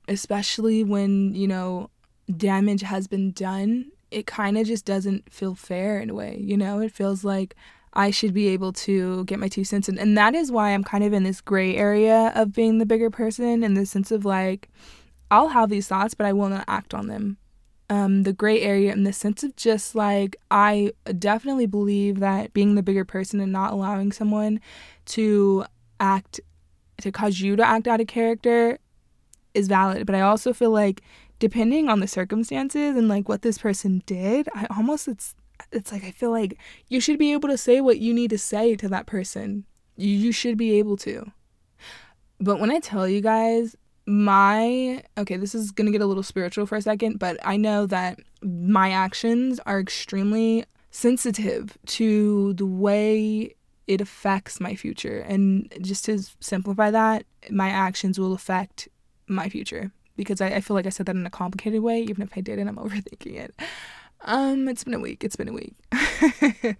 especially 0.08 0.84
when, 0.84 1.34
you 1.34 1.48
know, 1.48 1.90
damage 2.36 2.82
has 2.82 3.06
been 3.06 3.32
done. 3.32 3.90
It 4.10 4.26
kind 4.26 4.56
of 4.56 4.66
just 4.66 4.84
doesn't 4.84 5.32
feel 5.32 5.54
fair 5.54 6.00
in 6.00 6.10
a 6.10 6.14
way, 6.14 6.38
you 6.40 6.56
know? 6.56 6.80
It 6.80 6.92
feels 6.92 7.24
like 7.24 7.54
I 7.92 8.10
should 8.10 8.34
be 8.34 8.48
able 8.48 8.72
to 8.72 9.24
get 9.24 9.38
my 9.38 9.48
two 9.48 9.64
cents 9.64 9.88
in. 9.88 9.98
And 9.98 10.16
that 10.18 10.34
is 10.34 10.52
why 10.52 10.70
I'm 10.70 10.84
kind 10.84 11.02
of 11.02 11.12
in 11.12 11.24
this 11.24 11.40
gray 11.40 11.76
area 11.76 12.30
of 12.34 12.52
being 12.52 12.78
the 12.78 12.86
bigger 12.86 13.10
person 13.10 13.64
in 13.64 13.74
the 13.74 13.86
sense 13.86 14.10
of 14.10 14.24
like, 14.24 14.68
I'll 15.30 15.48
have 15.48 15.70
these 15.70 15.88
thoughts, 15.88 16.14
but 16.14 16.26
I 16.26 16.32
will 16.32 16.48
not 16.48 16.66
act 16.68 16.94
on 16.94 17.08
them. 17.08 17.38
Um, 17.88 18.24
the 18.24 18.32
gray 18.32 18.60
area 18.60 18.92
in 18.92 19.04
the 19.04 19.12
sense 19.12 19.42
of 19.42 19.56
just 19.56 19.94
like, 19.94 20.36
I 20.50 20.92
definitely 21.18 21.66
believe 21.66 22.20
that 22.20 22.52
being 22.52 22.74
the 22.74 22.82
bigger 22.82 23.04
person 23.04 23.40
and 23.40 23.52
not 23.52 23.72
allowing 23.72 24.12
someone 24.12 24.60
to 25.06 25.64
act, 25.98 26.40
to 26.98 27.12
cause 27.12 27.40
you 27.40 27.56
to 27.56 27.66
act 27.66 27.86
out 27.86 28.00
of 28.00 28.06
character 28.06 28.78
is 29.54 29.68
valid. 29.68 30.06
But 30.06 30.14
I 30.14 30.20
also 30.20 30.52
feel 30.52 30.70
like, 30.70 31.02
depending 31.38 31.88
on 31.88 32.00
the 32.00 32.08
circumstances 32.08 32.96
and 32.96 33.08
like 33.08 33.28
what 33.28 33.42
this 33.42 33.58
person 33.58 34.02
did, 34.06 34.48
I 34.54 34.66
almost, 34.76 35.08
it's, 35.08 35.34
it's 35.72 35.92
like 35.92 36.04
I 36.04 36.10
feel 36.10 36.30
like 36.30 36.58
you 36.88 37.00
should 37.00 37.18
be 37.18 37.32
able 37.32 37.48
to 37.48 37.58
say 37.58 37.80
what 37.80 37.98
you 37.98 38.14
need 38.14 38.30
to 38.30 38.38
say 38.38 38.76
to 38.76 38.88
that 38.88 39.06
person. 39.06 39.64
You, 39.96 40.10
you 40.10 40.32
should 40.32 40.56
be 40.56 40.78
able 40.78 40.96
to. 40.98 41.30
But 42.38 42.60
when 42.60 42.70
I 42.70 42.80
tell 42.80 43.08
you 43.08 43.20
guys, 43.20 43.76
my 44.06 45.02
okay, 45.18 45.36
this 45.36 45.54
is 45.54 45.72
going 45.72 45.86
to 45.86 45.92
get 45.92 46.00
a 46.00 46.06
little 46.06 46.22
spiritual 46.22 46.66
for 46.66 46.76
a 46.76 46.82
second, 46.82 47.18
but 47.18 47.38
I 47.44 47.56
know 47.56 47.86
that 47.86 48.20
my 48.40 48.90
actions 48.90 49.58
are 49.66 49.80
extremely 49.80 50.64
sensitive 50.90 51.76
to 51.86 52.54
the 52.54 52.66
way 52.66 53.55
it 53.86 54.00
affects 54.00 54.60
my 54.60 54.74
future. 54.74 55.20
And 55.20 55.72
just 55.80 56.04
to 56.06 56.18
simplify 56.40 56.90
that, 56.90 57.24
my 57.50 57.68
actions 57.68 58.18
will 58.18 58.32
affect 58.32 58.88
my 59.28 59.48
future 59.48 59.92
because 60.16 60.40
I, 60.40 60.48
I 60.48 60.60
feel 60.60 60.74
like 60.74 60.86
I 60.86 60.90
said 60.90 61.06
that 61.06 61.16
in 61.16 61.26
a 61.26 61.30
complicated 61.30 61.82
way, 61.82 62.02
even 62.02 62.22
if 62.22 62.30
I 62.36 62.40
didn't, 62.40 62.68
I'm 62.68 62.76
overthinking 62.76 63.36
it. 63.36 63.54
Um, 64.22 64.68
it's 64.68 64.84
been 64.84 64.94
a 64.94 65.00
week. 65.00 65.22
It's 65.22 65.36
been 65.36 65.48
a 65.48 65.52
week. 65.52 65.74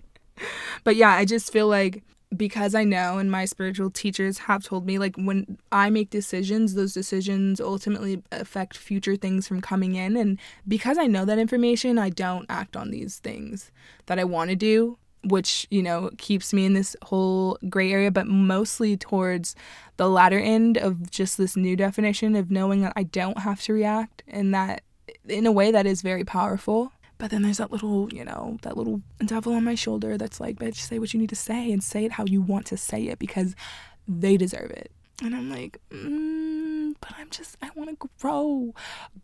but 0.84 0.96
yeah, 0.96 1.10
I 1.10 1.25
just 1.25 1.52
feel 1.52 1.68
like 1.68 2.02
because 2.36 2.75
I 2.75 2.82
know 2.82 3.18
and 3.18 3.30
my 3.30 3.44
spiritual 3.44 3.88
teachers 3.88 4.38
have 4.38 4.64
told 4.64 4.84
me 4.84 4.98
like 4.98 5.14
when 5.16 5.58
I 5.70 5.90
make 5.90 6.10
decisions, 6.10 6.75
those 6.75 6.92
decisions 6.92 7.60
ultimately 7.60 8.22
affect 8.32 8.76
future 8.76 9.14
things 9.14 9.46
from 9.46 9.60
coming 9.60 9.94
in 9.94 10.16
and 10.16 10.38
because 10.66 10.98
I 10.98 11.06
know 11.06 11.25
that 11.25 11.38
information, 11.38 11.98
I 11.98 12.10
don't 12.10 12.46
act 12.48 12.76
on 12.76 12.90
these 12.90 13.18
things 13.18 13.70
that 14.06 14.18
I 14.18 14.25
want 14.25 14.50
to 14.50 14.56
do, 14.56 14.98
which, 15.28 15.66
you 15.71 15.83
know, 15.83 16.11
keeps 16.18 16.52
me 16.52 16.64
in 16.64 16.75
this 16.75 16.97
whole 17.02 17.59
gray 17.68 17.92
area, 17.92 18.11
but 18.11 18.26
mostly 18.26 18.97
towards 18.97 19.54
the 19.97 20.09
latter 20.09 20.38
end 20.38 20.76
of 20.76 21.11
just 21.11 21.38
this 21.38 21.56
new 21.56 21.76
definition 21.76 22.37
of 22.37 22.50
knowing 22.50 22.83
that 22.83 22.92
I 22.97 23.04
don't 23.04 23.38
have 23.38 23.62
to 23.62 23.73
react 23.73 24.23
and 24.26 24.54
that 24.54 24.83
in 25.28 25.47
a 25.47 25.52
way 25.52 25.71
that 25.71 25.87
is 25.87 26.02
very 26.02 26.25
powerful 26.25 26.92
but 27.18 27.30
then 27.30 27.42
there's 27.42 27.59
that 27.59 27.73
little, 27.73 28.12
you 28.12 28.25
know, 28.25 28.59
that 28.62 28.76
little 28.76 29.00
devil 29.25 29.54
on 29.54 29.64
my 29.64 29.75
shoulder 29.75 30.18
that's 30.18 30.40
like, 30.40 30.56
bitch, 30.56 30.76
say 30.76 30.99
what 30.99 31.14
you 31.14 31.21
need 31.21 31.30
to 31.30 31.37
say 31.37 31.73
and 31.73 31.83
say 31.83 32.04
it 32.04 32.12
how 32.12 32.25
you 32.26 32.42
want 32.42 32.66
to 32.66 32.76
say 32.76 33.04
it 33.04 33.18
because 33.18 33.54
they 34.06 34.37
deserve 34.37 34.71
it. 34.71 34.90
And 35.23 35.35
I'm 35.35 35.50
like, 35.50 35.80
mm, 35.90 36.95
but 37.00 37.12
I'm 37.16 37.30
just, 37.30 37.56
I 37.62 37.71
want 37.75 37.88
to 37.88 38.11
grow. 38.21 38.75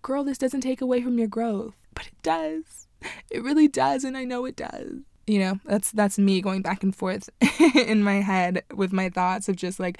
Girl, 0.00 0.25
this 0.25 0.38
doesn't 0.38 0.62
take 0.62 0.80
away 0.80 1.02
from 1.02 1.18
your 1.18 1.28
growth, 1.28 1.75
but 1.94 2.06
it 2.06 2.23
does. 2.23 2.88
It 3.30 3.42
really 3.42 3.68
does. 3.68 4.04
And 4.04 4.16
I 4.16 4.25
know 4.25 4.47
it 4.47 4.56
does. 4.56 5.00
You 5.26 5.38
know, 5.38 5.60
that's 5.64 5.92
that's 5.92 6.18
me 6.18 6.40
going 6.40 6.62
back 6.62 6.82
and 6.82 6.94
forth 6.94 7.30
in 7.76 8.02
my 8.02 8.20
head 8.20 8.64
with 8.74 8.92
my 8.92 9.08
thoughts 9.08 9.48
of 9.48 9.56
just 9.56 9.78
like, 9.78 9.98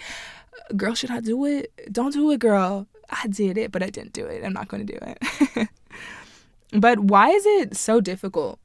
girl, 0.77 0.95
should 0.95 1.11
I 1.11 1.21
do 1.21 1.45
it? 1.45 1.73
Don't 1.93 2.13
do 2.13 2.31
it, 2.33 2.41
girl. 2.41 2.87
I 3.11 3.29
did 3.29 3.59
it, 3.59 3.71
but 3.71 3.83
I 3.83 3.91
didn't 3.91 4.15
do 4.15 4.25
it. 4.27 4.45
I'm 4.45 4.53
not 4.53 4.69
going 4.69 4.87
to 4.87 4.93
do 4.93 4.99
it. 5.01 5.69
But 6.73 7.01
why 7.01 7.29
is 7.29 7.45
it 7.45 7.77
so 7.77 8.01
difficult? 8.01 8.59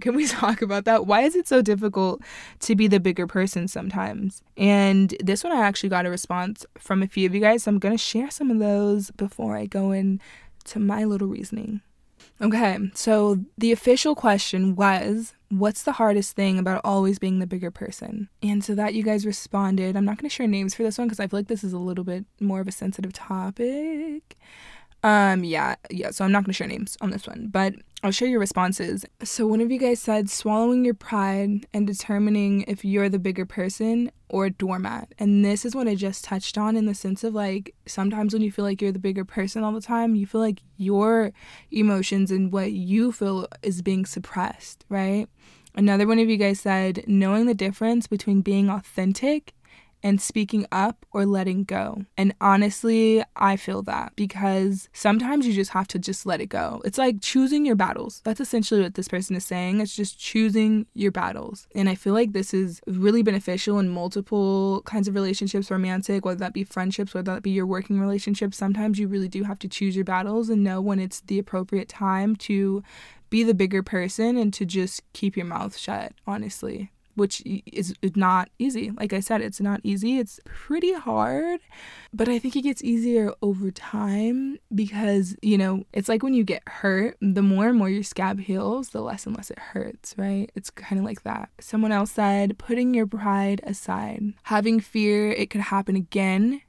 Can 0.00 0.14
we 0.16 0.26
talk 0.26 0.62
about 0.62 0.84
that? 0.86 1.06
Why 1.06 1.22
is 1.22 1.36
it 1.36 1.46
so 1.46 1.62
difficult 1.62 2.22
to 2.60 2.74
be 2.74 2.88
the 2.88 3.00
bigger 3.00 3.26
person 3.26 3.68
sometimes? 3.68 4.42
And 4.56 5.14
this 5.20 5.44
one, 5.44 5.52
I 5.52 5.60
actually 5.60 5.90
got 5.90 6.06
a 6.06 6.10
response 6.10 6.64
from 6.78 7.02
a 7.02 7.06
few 7.06 7.26
of 7.26 7.34
you 7.34 7.40
guys. 7.40 7.64
So 7.64 7.70
I'm 7.70 7.78
going 7.78 7.94
to 7.94 8.02
share 8.02 8.30
some 8.30 8.50
of 8.50 8.58
those 8.58 9.10
before 9.12 9.56
I 9.56 9.66
go 9.66 9.92
in 9.92 10.20
to 10.64 10.78
my 10.78 11.04
little 11.04 11.28
reasoning. 11.28 11.82
Okay, 12.40 12.78
so 12.94 13.38
the 13.58 13.72
official 13.72 14.14
question 14.14 14.74
was 14.74 15.34
What's 15.50 15.82
the 15.82 15.92
hardest 15.92 16.36
thing 16.36 16.60
about 16.60 16.80
always 16.84 17.18
being 17.18 17.40
the 17.40 17.46
bigger 17.46 17.72
person? 17.72 18.28
And 18.40 18.62
so 18.62 18.76
that 18.76 18.94
you 18.94 19.02
guys 19.02 19.26
responded. 19.26 19.96
I'm 19.96 20.04
not 20.04 20.16
going 20.16 20.30
to 20.30 20.34
share 20.34 20.46
names 20.46 20.76
for 20.76 20.84
this 20.84 20.96
one 20.96 21.08
because 21.08 21.18
I 21.18 21.26
feel 21.26 21.40
like 21.40 21.48
this 21.48 21.64
is 21.64 21.72
a 21.72 21.78
little 21.78 22.04
bit 22.04 22.24
more 22.38 22.60
of 22.60 22.68
a 22.68 22.72
sensitive 22.72 23.12
topic. 23.12 24.38
Um, 25.02 25.44
yeah, 25.44 25.76
yeah. 25.90 26.10
So 26.10 26.24
I'm 26.24 26.32
not 26.32 26.44
gonna 26.44 26.52
share 26.52 26.66
names 26.66 26.96
on 27.00 27.10
this 27.10 27.26
one, 27.26 27.48
but 27.50 27.74
I'll 28.02 28.10
share 28.10 28.28
your 28.28 28.40
responses. 28.40 29.04
So 29.22 29.46
one 29.46 29.60
of 29.60 29.70
you 29.70 29.78
guys 29.78 30.00
said 30.00 30.30
swallowing 30.30 30.84
your 30.84 30.94
pride 30.94 31.66
and 31.72 31.86
determining 31.86 32.62
if 32.62 32.84
you're 32.84 33.08
the 33.08 33.18
bigger 33.18 33.44
person 33.44 34.10
or 34.28 34.48
doormat. 34.48 35.12
And 35.18 35.44
this 35.44 35.64
is 35.64 35.74
what 35.74 35.88
I 35.88 35.94
just 35.94 36.24
touched 36.24 36.56
on 36.56 36.76
in 36.76 36.86
the 36.86 36.94
sense 36.94 37.24
of 37.24 37.34
like 37.34 37.74
sometimes 37.86 38.32
when 38.32 38.42
you 38.42 38.52
feel 38.52 38.64
like 38.64 38.80
you're 38.80 38.92
the 38.92 38.98
bigger 38.98 39.24
person 39.24 39.64
all 39.64 39.72
the 39.72 39.80
time, 39.80 40.14
you 40.14 40.26
feel 40.26 40.40
like 40.40 40.62
your 40.76 41.32
emotions 41.70 42.30
and 42.30 42.52
what 42.52 42.72
you 42.72 43.12
feel 43.12 43.46
is 43.62 43.82
being 43.82 44.06
suppressed, 44.06 44.84
right? 44.88 45.28
Another 45.74 46.06
one 46.06 46.18
of 46.18 46.28
you 46.28 46.36
guys 46.36 46.60
said 46.60 47.04
knowing 47.06 47.46
the 47.46 47.54
difference 47.54 48.06
between 48.06 48.40
being 48.40 48.68
authentic 48.68 49.54
and 50.02 50.20
speaking 50.20 50.66
up 50.72 51.04
or 51.12 51.26
letting 51.26 51.64
go. 51.64 52.04
And 52.16 52.34
honestly, 52.40 53.22
I 53.36 53.56
feel 53.56 53.82
that 53.82 54.12
because 54.16 54.88
sometimes 54.92 55.46
you 55.46 55.52
just 55.52 55.72
have 55.72 55.88
to 55.88 55.98
just 55.98 56.26
let 56.26 56.40
it 56.40 56.46
go. 56.46 56.80
It's 56.84 56.98
like 56.98 57.20
choosing 57.20 57.66
your 57.66 57.76
battles. 57.76 58.20
That's 58.24 58.40
essentially 58.40 58.82
what 58.82 58.94
this 58.94 59.08
person 59.08 59.36
is 59.36 59.44
saying. 59.44 59.80
It's 59.80 59.94
just 59.94 60.18
choosing 60.18 60.86
your 60.94 61.12
battles. 61.12 61.66
And 61.74 61.88
I 61.88 61.94
feel 61.94 62.14
like 62.14 62.32
this 62.32 62.54
is 62.54 62.80
really 62.86 63.22
beneficial 63.22 63.78
in 63.78 63.88
multiple 63.88 64.82
kinds 64.86 65.08
of 65.08 65.14
relationships, 65.14 65.70
romantic, 65.70 66.24
whether 66.24 66.38
that 66.40 66.54
be 66.54 66.64
friendships, 66.64 67.14
whether 67.14 67.34
that 67.34 67.42
be 67.42 67.50
your 67.50 67.66
working 67.66 68.00
relationships. 68.00 68.56
Sometimes 68.56 68.98
you 68.98 69.08
really 69.08 69.28
do 69.28 69.44
have 69.44 69.58
to 69.60 69.68
choose 69.68 69.96
your 69.96 70.04
battles 70.04 70.48
and 70.48 70.64
know 70.64 70.80
when 70.80 70.98
it's 70.98 71.20
the 71.20 71.38
appropriate 71.38 71.88
time 71.88 72.36
to 72.36 72.82
be 73.28 73.44
the 73.44 73.54
bigger 73.54 73.82
person 73.82 74.36
and 74.36 74.52
to 74.52 74.64
just 74.64 75.02
keep 75.12 75.36
your 75.36 75.46
mouth 75.46 75.76
shut, 75.76 76.12
honestly 76.26 76.90
which 77.20 77.42
is 77.44 77.94
not 78.16 78.48
easy. 78.58 78.90
Like 78.92 79.12
I 79.12 79.20
said, 79.20 79.42
it's 79.42 79.60
not 79.60 79.80
easy. 79.84 80.18
It's 80.18 80.40
pretty 80.46 80.94
hard, 80.94 81.60
but 82.14 82.30
I 82.30 82.38
think 82.38 82.56
it 82.56 82.62
gets 82.62 82.82
easier 82.82 83.34
over 83.42 83.70
time 83.70 84.58
because, 84.74 85.36
you 85.42 85.58
know, 85.58 85.84
it's 85.92 86.08
like 86.08 86.22
when 86.22 86.32
you 86.32 86.44
get 86.44 86.66
hurt, 86.66 87.18
the 87.20 87.42
more 87.42 87.68
and 87.68 87.76
more 87.76 87.90
your 87.90 88.02
scab 88.02 88.40
heals, 88.40 88.88
the 88.88 89.02
less 89.02 89.26
and 89.26 89.36
less 89.36 89.50
it 89.50 89.58
hurts, 89.58 90.14
right? 90.16 90.50
It's 90.54 90.70
kind 90.70 90.98
of 90.98 91.04
like 91.04 91.22
that. 91.24 91.50
Someone 91.60 91.92
else 91.92 92.12
said, 92.12 92.56
putting 92.56 92.94
your 92.94 93.06
pride 93.06 93.60
aside, 93.64 94.22
having 94.44 94.80
fear 94.80 95.30
it 95.30 95.50
could 95.50 95.60
happen 95.60 95.96
again 95.96 96.62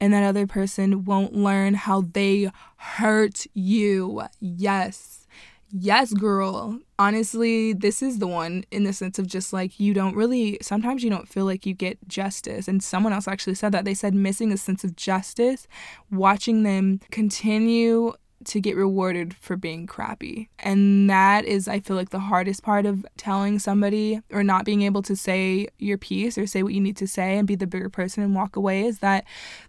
and 0.00 0.12
that 0.12 0.22
other 0.22 0.46
person 0.46 1.04
won't 1.04 1.34
learn 1.34 1.74
how 1.74 2.02
they 2.02 2.50
hurt 2.76 3.46
you. 3.54 4.22
Yes. 4.38 5.25
Yes, 5.72 6.12
girl. 6.12 6.78
Honestly, 6.98 7.72
this 7.72 8.00
is 8.00 8.18
the 8.18 8.26
one 8.26 8.64
in 8.70 8.84
the 8.84 8.92
sense 8.92 9.18
of 9.18 9.26
just 9.26 9.52
like 9.52 9.78
you 9.80 9.92
don't 9.92 10.14
really, 10.14 10.58
sometimes 10.62 11.02
you 11.02 11.10
don't 11.10 11.28
feel 11.28 11.44
like 11.44 11.66
you 11.66 11.74
get 11.74 11.98
justice. 12.08 12.68
And 12.68 12.82
someone 12.82 13.12
else 13.12 13.26
actually 13.26 13.56
said 13.56 13.72
that. 13.72 13.84
They 13.84 13.94
said 13.94 14.14
missing 14.14 14.52
a 14.52 14.56
sense 14.56 14.84
of 14.84 14.96
justice, 14.96 15.66
watching 16.10 16.62
them 16.62 17.00
continue 17.10 18.12
to 18.44 18.60
get 18.60 18.76
rewarded 18.76 19.34
for 19.34 19.56
being 19.56 19.86
crappy. 19.86 20.48
And 20.58 21.08
that 21.10 21.44
is, 21.44 21.66
I 21.68 21.80
feel 21.80 21.96
like, 21.96 22.10
the 22.10 22.18
hardest 22.18 22.62
part 22.62 22.86
of 22.86 23.04
telling 23.16 23.58
somebody 23.58 24.20
or 24.30 24.44
not 24.44 24.64
being 24.64 24.82
able 24.82 25.02
to 25.02 25.16
say 25.16 25.68
your 25.78 25.98
piece 25.98 26.38
or 26.38 26.46
say 26.46 26.62
what 26.62 26.74
you 26.74 26.80
need 26.80 26.96
to 26.98 27.06
say 27.06 27.38
and 27.38 27.46
be 27.46 27.54
the 27.54 27.66
bigger 27.66 27.88
person 27.88 28.22
and 28.22 28.34
walk 28.34 28.56
away 28.56 28.84
is 28.84 29.00
that 29.00 29.24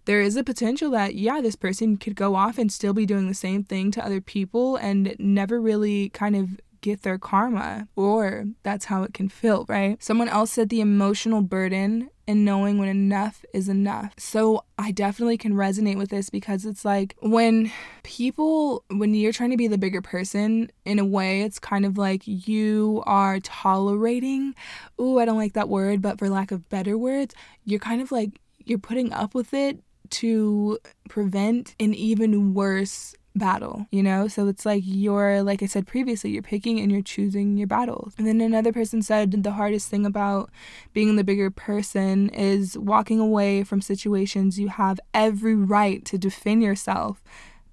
there 0.05 0.21
is 0.21 0.35
a 0.35 0.43
potential 0.43 0.91
that, 0.91 1.15
yeah, 1.15 1.41
this 1.41 1.55
person 1.55 1.97
could 1.97 2.15
go 2.15 2.35
off 2.35 2.57
and 2.57 2.71
still 2.71 2.93
be 2.93 3.05
doing 3.05 3.27
the 3.27 3.33
same 3.33 3.63
thing 3.63 3.91
to 3.91 4.05
other 4.05 4.21
people 4.21 4.75
and 4.75 5.15
never 5.17 5.59
really 5.59 6.09
kind 6.09 6.35
of 6.35 6.59
get 6.81 7.01
their 7.01 7.17
karma, 7.17 7.87
or 7.95 8.45
that's 8.61 8.85
how 8.85 9.01
it 9.01 9.13
can 9.13 9.27
feel, 9.27 9.65
right? 9.67 10.01
Someone 10.01 10.29
else 10.29 10.51
said 10.51 10.69
the 10.69 10.79
emotional 10.79 11.41
burden 11.41 12.09
and 12.27 12.43
knowing 12.43 12.77
when 12.77 12.89
enough 12.89 13.45
is 13.53 13.69
enough. 13.69 14.13
So 14.17 14.65
I 14.77 14.91
definitely 14.91 15.37
can 15.37 15.53
resonate 15.53 15.97
with 15.97 16.09
this 16.09 16.29
because 16.29 16.65
it's 16.65 16.83
like 16.83 17.15
when 17.21 17.71
people, 18.03 18.83
when 18.89 19.13
you're 19.13 19.31
trying 19.31 19.51
to 19.51 19.57
be 19.57 19.67
the 19.67 19.77
bigger 19.77 20.01
person, 20.01 20.69
in 20.85 20.99
a 20.99 21.05
way, 21.05 21.41
it's 21.41 21.59
kind 21.59 21.85
of 21.85 21.97
like 21.97 22.23
you 22.25 23.01
are 23.05 23.39
tolerating, 23.39 24.53
ooh, 24.99 25.19
I 25.19 25.25
don't 25.25 25.37
like 25.37 25.53
that 25.53 25.69
word, 25.69 26.01
but 26.01 26.19
for 26.19 26.29
lack 26.29 26.51
of 26.51 26.67
better 26.69 26.97
words, 26.97 27.33
you're 27.63 27.79
kind 27.79 28.01
of 28.01 28.11
like, 28.11 28.39
you're 28.65 28.77
putting 28.77 29.13
up 29.13 29.33
with 29.33 29.53
it 29.53 29.79
to 30.09 30.77
prevent 31.09 31.75
an 31.79 31.93
even 31.93 32.53
worse 32.53 33.15
battle, 33.37 33.87
you 33.91 34.03
know? 34.03 34.27
So 34.27 34.47
it's 34.47 34.65
like 34.65 34.83
you're, 34.85 35.43
like 35.43 35.63
I 35.63 35.65
said 35.65 35.87
previously, 35.87 36.31
you're 36.31 36.41
picking 36.41 36.79
and 36.79 36.91
you're 36.91 37.01
choosing 37.01 37.57
your 37.57 37.67
battles. 37.67 38.13
And 38.17 38.27
then 38.27 38.41
another 38.41 38.73
person 38.73 39.01
said 39.01 39.43
the 39.43 39.51
hardest 39.51 39.89
thing 39.89 40.05
about 40.05 40.49
being 40.93 41.15
the 41.15 41.23
bigger 41.23 41.49
person 41.49 42.29
is 42.29 42.77
walking 42.77 43.19
away 43.19 43.63
from 43.63 43.81
situations 43.81 44.59
you 44.59 44.69
have 44.69 44.99
every 45.13 45.55
right 45.55 46.03
to 46.05 46.17
defend 46.17 46.63
yourself. 46.63 47.23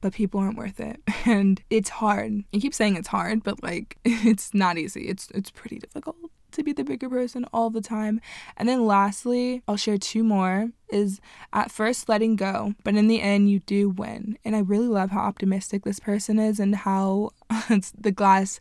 But 0.01 0.13
people 0.13 0.41
aren't 0.41 0.59
worth 0.59 0.81
it. 0.81 1.01
And 1.27 1.63
it's 1.71 1.89
hard. 1.89 2.45
I 2.53 2.59
keep 2.59 2.75
saying 2.75 2.97
it's 2.97 3.09
hard, 3.09 3.43
but 3.43 3.63
like 3.63 3.97
it's 4.05 4.53
not 4.53 4.77
easy. 4.77 5.09
It's 5.09 5.31
it's 5.31 5.51
pretty 5.51 5.79
difficult 5.79 6.17
to 6.55 6.63
be 6.63 6.73
the 6.73 6.85
bigger 6.85 7.09
person 7.09 7.45
all 7.53 7.71
the 7.71 7.81
time. 7.81 8.21
And 8.57 8.69
then 8.69 8.87
lastly, 8.87 9.63
I'll 9.69 9.77
share 9.77 9.99
two 9.99 10.25
more 10.25 10.71
is 10.91 11.21
at 11.53 11.71
first 11.71 12.09
letting 12.09 12.37
go, 12.37 12.75
but 12.85 12.95
in 12.95 13.09
the 13.09 13.21
end 13.21 13.51
you 13.51 13.59
do 13.61 13.91
win. 13.91 14.39
And 14.45 14.55
I 14.55 14.61
really 14.61 14.87
love 14.87 15.11
how 15.11 15.21
optimistic 15.21 15.85
this 15.85 15.99
person 15.99 16.39
is 16.39 16.61
and 16.61 16.77
how 16.77 17.31
it's 17.69 17.93
the 17.93 18.13
glass 18.13 18.61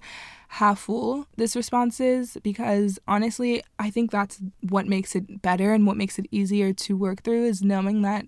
half 0.53 0.81
full 0.81 1.25
this 1.35 1.55
response 1.55 1.99
is 1.99 2.37
because 2.43 2.99
honestly, 3.07 3.63
I 3.79 3.89
think 3.89 4.11
that's 4.11 4.39
what 4.61 4.85
makes 4.85 5.15
it 5.15 5.41
better 5.41 5.73
and 5.73 5.87
what 5.87 5.97
makes 5.97 6.19
it 6.19 6.27
easier 6.29 6.73
to 6.73 6.95
work 6.95 7.23
through 7.23 7.45
is 7.45 7.63
knowing 7.63 8.03
that 8.03 8.27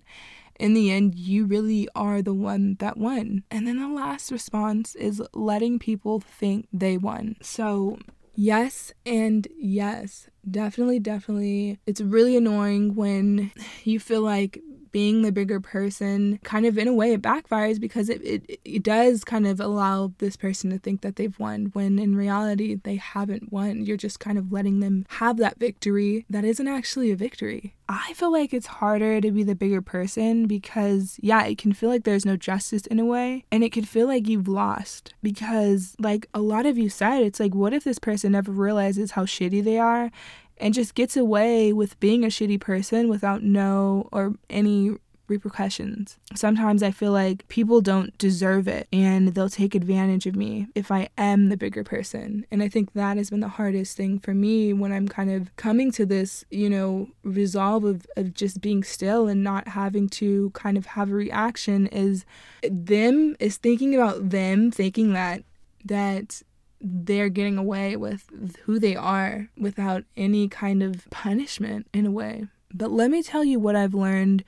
in 0.58 0.74
the 0.74 0.90
end, 0.90 1.14
you 1.16 1.44
really 1.44 1.88
are 1.94 2.22
the 2.22 2.34
one 2.34 2.76
that 2.78 2.96
won. 2.96 3.44
And 3.50 3.66
then 3.66 3.78
the 3.78 3.88
last 3.88 4.32
response 4.32 4.94
is 4.94 5.22
letting 5.34 5.78
people 5.78 6.20
think 6.20 6.66
they 6.72 6.96
won. 6.96 7.36
So 7.42 7.98
Yes, 8.36 8.92
and 9.06 9.48
yes. 9.56 10.28
Definitely, 10.48 11.00
definitely. 11.00 11.78
It's 11.86 12.00
really 12.00 12.36
annoying 12.36 12.94
when 12.94 13.50
you 13.84 13.98
feel 13.98 14.22
like 14.22 14.62
being 14.92 15.22
the 15.22 15.32
bigger 15.32 15.60
person 15.60 16.38
kind 16.42 16.66
of 16.66 16.78
in 16.78 16.88
a 16.88 16.94
way 16.94 17.12
it 17.12 17.22
backfires 17.22 17.80
because 17.80 18.08
it, 18.08 18.22
it, 18.22 18.60
it 18.64 18.82
does 18.82 19.24
kind 19.24 19.46
of 19.46 19.60
allow 19.60 20.12
this 20.18 20.36
person 20.36 20.70
to 20.70 20.78
think 20.78 21.00
that 21.02 21.16
they've 21.16 21.38
won 21.38 21.66
when 21.72 21.98
in 21.98 22.16
reality 22.16 22.74
they 22.74 22.96
haven't 22.96 23.52
won. 23.52 23.84
You're 23.84 23.96
just 23.96 24.20
kind 24.20 24.38
of 24.38 24.52
letting 24.52 24.80
them 24.80 25.06
have 25.08 25.36
that 25.38 25.58
victory 25.58 26.24
that 26.30 26.44
isn't 26.44 26.68
actually 26.68 27.10
a 27.10 27.16
victory. 27.16 27.74
I 27.88 28.14
feel 28.14 28.32
like 28.32 28.52
it's 28.52 28.66
harder 28.66 29.20
to 29.20 29.30
be 29.30 29.44
the 29.44 29.54
bigger 29.54 29.80
person 29.80 30.46
because, 30.46 31.20
yeah, 31.22 31.44
it 31.44 31.56
can 31.56 31.72
feel 31.72 31.88
like 31.88 32.02
there's 32.02 32.26
no 32.26 32.36
justice 32.36 32.84
in 32.86 32.98
a 32.98 33.04
way, 33.04 33.44
and 33.52 33.62
it 33.62 33.70
can 33.70 33.84
feel 33.84 34.08
like 34.08 34.26
you've 34.26 34.48
lost 34.48 35.14
because, 35.22 35.94
like 36.00 36.26
a 36.34 36.40
lot 36.40 36.66
of 36.66 36.76
you 36.76 36.88
said, 36.88 37.22
it's 37.22 37.38
like, 37.38 37.54
what 37.54 37.72
if 37.72 37.84
this 37.84 38.00
person 38.00 38.32
never 38.32 38.50
realizes 38.50 39.12
how 39.12 39.24
shitty 39.24 39.62
they 39.62 39.78
are 39.78 40.10
and 40.58 40.74
just 40.74 40.94
gets 40.94 41.16
away 41.16 41.72
with 41.72 41.98
being 42.00 42.24
a 42.24 42.28
shitty 42.28 42.60
person 42.60 43.08
without 43.08 43.42
no 43.42 44.08
or 44.12 44.34
any 44.48 44.96
repercussions. 45.28 46.18
Sometimes 46.34 46.82
I 46.82 46.90
feel 46.90 47.12
like 47.12 47.46
people 47.48 47.80
don't 47.80 48.16
deserve 48.18 48.68
it 48.68 48.86
and 48.92 49.28
they'll 49.28 49.48
take 49.48 49.74
advantage 49.74 50.26
of 50.26 50.36
me 50.36 50.68
if 50.74 50.90
I 50.90 51.08
am 51.18 51.48
the 51.48 51.56
bigger 51.56 51.84
person. 51.84 52.46
And 52.50 52.62
I 52.62 52.68
think 52.68 52.92
that 52.92 53.16
has 53.16 53.30
been 53.30 53.40
the 53.40 53.48
hardest 53.48 53.96
thing 53.96 54.18
for 54.18 54.34
me 54.34 54.72
when 54.72 54.92
I'm 54.92 55.08
kind 55.08 55.30
of 55.30 55.54
coming 55.56 55.90
to 55.92 56.06
this, 56.06 56.44
you 56.50 56.70
know, 56.70 57.08
resolve 57.22 57.84
of, 57.84 58.06
of 58.16 58.34
just 58.34 58.60
being 58.60 58.84
still 58.84 59.26
and 59.26 59.42
not 59.42 59.68
having 59.68 60.08
to 60.10 60.50
kind 60.50 60.76
of 60.76 60.86
have 60.86 61.10
a 61.10 61.14
reaction 61.14 61.86
is 61.88 62.24
them 62.62 63.36
is 63.40 63.56
thinking 63.56 63.94
about 63.94 64.30
them 64.30 64.70
thinking 64.70 65.12
that 65.12 65.42
that 65.84 66.42
they're 66.88 67.28
getting 67.28 67.58
away 67.58 67.96
with 67.96 68.30
who 68.64 68.78
they 68.78 68.94
are 68.94 69.48
without 69.58 70.04
any 70.16 70.48
kind 70.48 70.82
of 70.82 71.08
punishment 71.10 71.86
in 71.92 72.06
a 72.06 72.10
way. 72.10 72.46
But 72.72 72.90
let 72.90 73.10
me 73.10 73.22
tell 73.22 73.44
you 73.44 73.58
what 73.58 73.74
I've 73.74 73.94
learned 73.94 74.44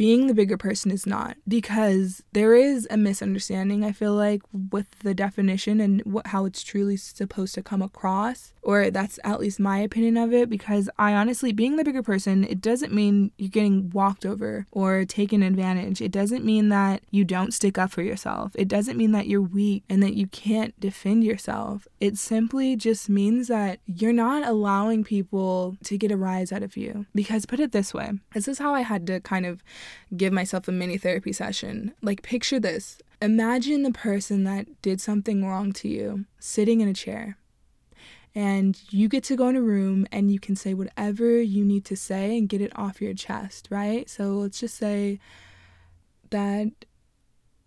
being 0.00 0.28
the 0.28 0.34
bigger 0.34 0.56
person 0.56 0.90
is 0.90 1.06
not 1.06 1.36
because 1.46 2.22
there 2.32 2.54
is 2.54 2.88
a 2.90 2.96
misunderstanding 2.96 3.84
i 3.84 3.92
feel 3.92 4.14
like 4.14 4.40
with 4.70 4.90
the 5.00 5.12
definition 5.12 5.78
and 5.78 6.00
what 6.06 6.28
how 6.28 6.46
it's 6.46 6.62
truly 6.62 6.96
supposed 6.96 7.54
to 7.54 7.62
come 7.62 7.82
across 7.82 8.54
or 8.62 8.90
that's 8.90 9.18
at 9.24 9.38
least 9.38 9.60
my 9.60 9.78
opinion 9.78 10.16
of 10.16 10.32
it 10.32 10.48
because 10.48 10.88
i 10.98 11.12
honestly 11.12 11.52
being 11.52 11.76
the 11.76 11.84
bigger 11.84 12.02
person 12.02 12.44
it 12.44 12.62
doesn't 12.62 12.94
mean 12.94 13.30
you're 13.36 13.50
getting 13.50 13.90
walked 13.90 14.24
over 14.24 14.66
or 14.70 15.04
taken 15.04 15.42
advantage. 15.42 16.00
It 16.00 16.12
doesn't 16.12 16.44
mean 16.44 16.68
that 16.70 17.02
you 17.10 17.24
don't 17.24 17.52
stick 17.52 17.76
up 17.76 17.90
for 17.90 18.02
yourself. 18.02 18.52
It 18.54 18.68
doesn't 18.68 18.96
mean 18.96 19.12
that 19.12 19.26
you're 19.26 19.42
weak 19.42 19.84
and 19.88 20.02
that 20.02 20.14
you 20.14 20.26
can't 20.28 20.78
defend 20.80 21.24
yourself. 21.24 21.86
It 22.00 22.16
simply 22.16 22.76
just 22.76 23.08
means 23.08 23.48
that 23.48 23.80
you're 23.86 24.12
not 24.12 24.46
allowing 24.46 25.04
people 25.04 25.76
to 25.84 25.98
get 25.98 26.12
a 26.12 26.16
rise 26.16 26.52
out 26.52 26.62
of 26.62 26.76
you. 26.76 27.06
Because 27.14 27.46
put 27.46 27.60
it 27.60 27.72
this 27.72 27.92
way 27.92 28.12
this 28.34 28.48
is 28.48 28.58
how 28.58 28.74
i 28.74 28.82
had 28.82 29.06
to 29.06 29.20
kind 29.20 29.44
of 29.44 29.62
give 30.16 30.32
myself 30.32 30.68
a 30.68 30.72
mini 30.72 30.98
therapy 30.98 31.32
session. 31.32 31.92
Like, 32.02 32.22
picture 32.22 32.60
this 32.60 32.98
imagine 33.22 33.82
the 33.82 33.92
person 33.92 34.44
that 34.44 34.66
did 34.80 35.00
something 35.00 35.46
wrong 35.46 35.72
to 35.72 35.88
you 35.88 36.24
sitting 36.38 36.80
in 36.80 36.88
a 36.88 36.94
chair. 36.94 37.36
And 38.34 38.80
you 38.90 39.08
get 39.08 39.24
to 39.24 39.36
go 39.36 39.48
in 39.48 39.56
a 39.56 39.62
room 39.62 40.06
and 40.12 40.30
you 40.30 40.38
can 40.38 40.54
say 40.54 40.72
whatever 40.72 41.40
you 41.40 41.64
need 41.64 41.84
to 41.86 41.96
say 41.96 42.38
and 42.38 42.48
get 42.48 42.60
it 42.60 42.72
off 42.78 43.02
your 43.02 43.12
chest, 43.12 43.66
right? 43.70 44.08
So 44.08 44.34
let's 44.34 44.60
just 44.60 44.76
say 44.76 45.18
that 46.30 46.70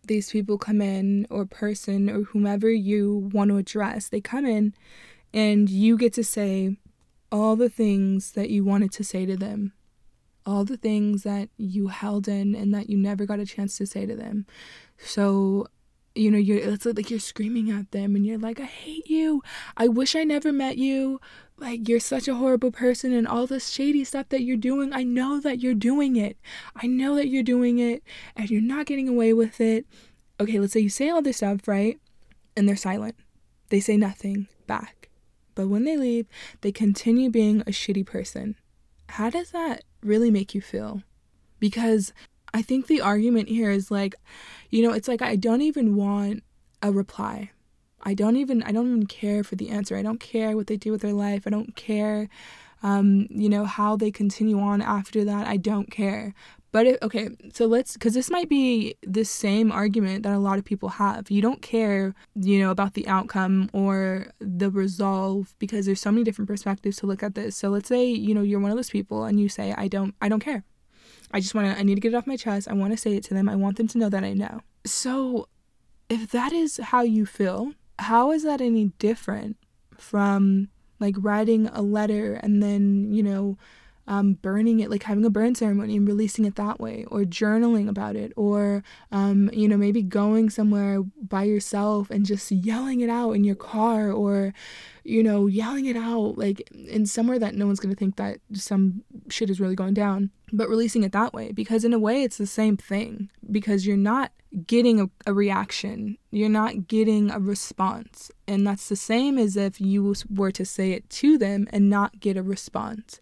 these 0.06 0.32
people 0.32 0.58
come 0.58 0.82
in, 0.82 1.28
or 1.30 1.46
person, 1.46 2.10
or 2.10 2.24
whomever 2.24 2.70
you 2.70 3.30
want 3.34 3.50
to 3.50 3.58
address, 3.58 4.10
they 4.10 4.22
come 4.22 4.46
in 4.46 4.74
and 5.34 5.70
you 5.70 5.98
get 5.98 6.14
to 6.14 6.24
say 6.24 6.78
all 7.32 7.56
the 7.56 7.70
things 7.70 8.34
that 8.34 8.50
you 8.50 8.64
wanted 8.64 8.92
to 8.94 9.04
say 9.04 9.26
to 9.26 9.36
them 9.36 9.74
all 10.46 10.66
the 10.66 10.78
things 10.78 11.24
that 11.24 11.50
you 11.58 11.88
held 11.88 12.28
in 12.28 12.56
and 12.56 12.74
that 12.74 12.90
you 12.90 12.98
never 12.98 13.26
got 13.26 13.40
a 13.40 13.46
chance 13.46 13.78
to 13.78 13.86
say 13.86 14.06
to 14.06 14.16
them. 14.16 14.46
So, 14.98 15.68
you 16.16 16.30
know, 16.30 16.38
you're 16.38 16.58
it's 16.58 16.86
like 16.86 17.10
you're 17.10 17.20
screaming 17.20 17.72
at 17.72 17.92
them 17.92 18.16
and 18.16 18.26
you're 18.26 18.38
like, 18.38 18.60
I 18.60 18.66
hate 18.66 19.10
you. 19.10 19.42
I 19.78 19.88
wish 19.88 20.16
I 20.16 20.24
never 20.24 20.52
met 20.52 20.78
you. 20.78 21.20
Like 21.58 21.88
you're 21.88 22.00
such 22.00 22.28
a 22.28 22.36
horrible 22.36 22.72
person 22.72 23.14
and 23.14 23.28
all 23.28 23.48
this 23.48 23.70
shady 23.70 24.04
stuff 24.04 24.30
that 24.30 24.42
you're 24.42 24.58
doing. 24.58 24.94
I 24.94 25.04
know 25.04 25.40
that 25.40 25.60
you're 25.60 25.74
doing 25.74 26.16
it. 26.16 26.38
I 26.76 26.88
know 26.88 27.16
that 27.16 27.28
you're 27.28 27.44
doing 27.44 27.80
it 27.80 28.04
and 28.36 28.50
you're 28.50 28.62
not 28.62 28.86
getting 28.86 29.08
away 29.08 29.34
with 29.34 29.62
it. 29.62 29.86
Okay, 30.40 30.60
let's 30.60 30.74
say 30.74 30.82
you 30.82 30.90
say 30.90 31.10
all 31.10 31.22
this 31.22 31.38
stuff, 31.38 31.68
right? 31.68 32.00
And 32.58 32.68
they're 32.68 32.76
silent. 32.76 33.16
They 33.70 33.80
say 33.80 33.98
nothing 33.98 34.48
back. 34.68 35.10
But 35.56 35.68
when 35.68 35.84
they 35.84 35.98
leave, 35.98 36.28
they 36.62 36.72
continue 36.72 37.30
being 37.30 37.62
a 37.62 37.66
shitty 37.66 38.06
person. 38.06 38.56
How 39.10 39.30
does 39.30 39.52
that 39.52 39.84
really 40.06 40.32
make 40.32 40.54
you 40.54 40.62
feel. 40.62 41.02
Because 41.60 42.14
I 42.54 42.62
think 42.62 42.88
the 42.88 43.02
argument 43.02 43.50
here 43.50 43.72
is 43.72 43.90
like, 43.90 44.16
you 44.70 44.84
know, 44.84 44.94
it's 44.94 45.08
like 45.08 45.22
I 45.22 45.36
don't 45.36 45.62
even 45.62 45.96
want 45.96 46.44
a 46.82 46.92
reply. 46.92 47.52
I 48.02 48.14
don't 48.14 48.36
even 48.36 48.62
I 48.64 48.72
don't 48.72 48.88
even 48.88 49.06
care 49.08 49.44
for 49.44 49.56
the 49.56 49.70
answer. 49.70 49.96
I 49.96 50.02
don't 50.02 50.20
care 50.20 50.56
what 50.56 50.68
they 50.68 50.78
do 50.78 50.92
with 50.92 51.02
their 51.02 51.14
life. 51.14 51.44
I 51.46 51.50
don't 51.50 51.76
care 51.76 52.30
um, 52.84 53.28
you 53.30 53.48
know, 53.48 53.64
how 53.64 53.96
they 53.96 54.12
continue 54.12 54.60
on 54.60 54.82
after 54.82 55.24
that, 55.24 55.48
I 55.48 55.56
don't 55.58 55.90
care. 55.90 56.36
But 56.74 56.88
it, 56.88 57.00
okay, 57.04 57.30
so 57.54 57.68
let's, 57.68 57.94
because 57.94 58.16
this 58.16 58.32
might 58.32 58.50
be 58.50 58.96
the 59.04 59.24
same 59.24 59.72
argument 59.72 60.24
that 60.24 60.34
a 60.34 60.40
lot 60.40 60.58
of 60.58 60.66
people 60.66 60.90
have. 60.90 61.30
You 61.30 61.40
don't 61.40 61.62
care, 61.62 62.16
you 62.34 62.60
know, 62.60 62.72
about 62.72 62.96
the 62.96 63.08
outcome 63.08 63.70
or 63.74 64.32
the 64.40 64.72
resolve 64.72 65.54
because 65.60 65.86
there's 65.86 66.02
so 66.02 66.12
many 66.12 66.24
different 66.24 66.50
perspectives 66.50 66.98
to 66.98 67.06
look 67.06 67.22
at 67.22 67.36
this. 67.36 67.56
So 67.56 67.70
let's 67.70 67.88
say, 67.88 68.08
you 68.08 68.34
know, 68.34 68.42
you're 68.42 68.60
one 68.60 68.72
of 68.72 68.78
those 68.78 68.90
people 68.90 69.24
and 69.24 69.40
you 69.40 69.50
say, 69.50 69.76
I 69.78 69.88
don't, 69.88 70.16
I 70.20 70.28
don't 70.28 70.40
care. 70.40 70.64
I 71.32 71.40
just 71.40 71.54
want 71.54 71.72
to, 71.72 71.80
I 71.80 71.84
need 71.84 71.94
to 71.94 72.02
get 72.02 72.12
it 72.12 72.18
off 72.18 72.26
my 72.26 72.38
chest. 72.38 72.68
I 72.68 72.74
want 72.74 72.92
to 72.92 72.98
say 72.98 73.16
it 73.16 73.24
to 73.26 73.36
them. 73.36 73.48
I 73.48 73.56
want 73.56 73.78
them 73.78 73.88
to 73.90 74.00
know 74.00 74.10
that 74.10 74.24
I 74.24 74.34
know. 74.34 74.62
So 74.84 75.48
if 76.10 76.32
that 76.32 76.52
is 76.54 76.78
how 76.78 77.04
you 77.04 77.28
feel, 77.28 77.74
how 78.00 78.32
is 78.32 78.42
that 78.46 78.62
any 78.62 78.86
different 78.98 79.58
from 79.96 80.70
like 81.00 81.14
writing 81.20 81.68
a 81.68 81.84
letter 81.84 82.34
and 82.34 82.64
then, 82.64 83.14
you 83.14 83.22
know, 83.22 83.60
um, 84.08 84.34
burning 84.34 84.80
it, 84.80 84.90
like 84.90 85.04
having 85.04 85.26
a 85.26 85.30
burn 85.30 85.56
ceremony 85.56 85.96
and 85.96 86.08
releasing 86.08 86.46
it 86.46 86.56
that 86.56 86.80
way, 86.80 87.06
or 87.10 87.22
journaling 87.22 87.88
about 87.88 88.16
it, 88.16 88.34
or, 88.36 88.84
um, 89.12 89.50
you 89.54 89.68
know, 89.68 89.78
maybe 89.78 90.02
going 90.02 90.50
somewhere 90.50 91.02
by 91.22 91.44
yourself 91.44 92.10
and 92.10 92.26
just 92.26 92.52
yelling 92.52 93.02
it 93.02 93.10
out 93.10 93.32
in 93.32 93.44
your 93.44 93.56
car, 93.56 94.12
or, 94.12 94.54
you 95.04 95.24
know, 95.24 95.48
yelling 95.48 95.86
it 95.86 95.96
out 95.96 96.38
like 96.38 96.70
in 96.72 97.06
somewhere 97.06 97.40
that 97.40 97.56
no 97.56 97.66
one's 97.66 97.80
going 97.80 97.94
to 97.94 98.00
think 98.00 98.16
that 98.18 98.40
some 98.54 99.04
shit 99.30 99.50
is 99.50 99.60
really 99.60 99.76
going 99.76 99.94
down, 99.94 100.30
but 100.52 100.70
releasing 100.70 101.04
it 101.04 101.12
that 101.12 101.34
way. 101.34 101.52
Because 101.52 101.86
in 101.86 101.94
a 101.94 102.00
way, 102.00 102.24
it's 102.24 102.38
the 102.38 102.48
same 102.48 102.78
thing, 102.78 103.30
because 103.52 103.88
you're 103.88 103.98
not 103.98 104.32
getting 104.68 105.02
a, 105.02 105.10
a 105.26 105.34
reaction, 105.34 106.16
you're 106.30 106.48
not 106.48 106.88
getting 106.88 107.32
a 107.32 107.40
response. 107.40 108.30
And 108.48 108.68
that's 108.68 108.88
the 108.88 108.96
same 108.96 109.40
as 109.40 109.58
if 109.58 109.82
you 109.82 110.14
were 110.30 110.52
to 110.52 110.64
say 110.64 110.92
it 110.92 111.10
to 111.10 111.40
them 111.40 111.68
and 111.72 111.90
not 111.90 112.20
get 112.20 112.38
a 112.38 112.44
response. 112.44 113.20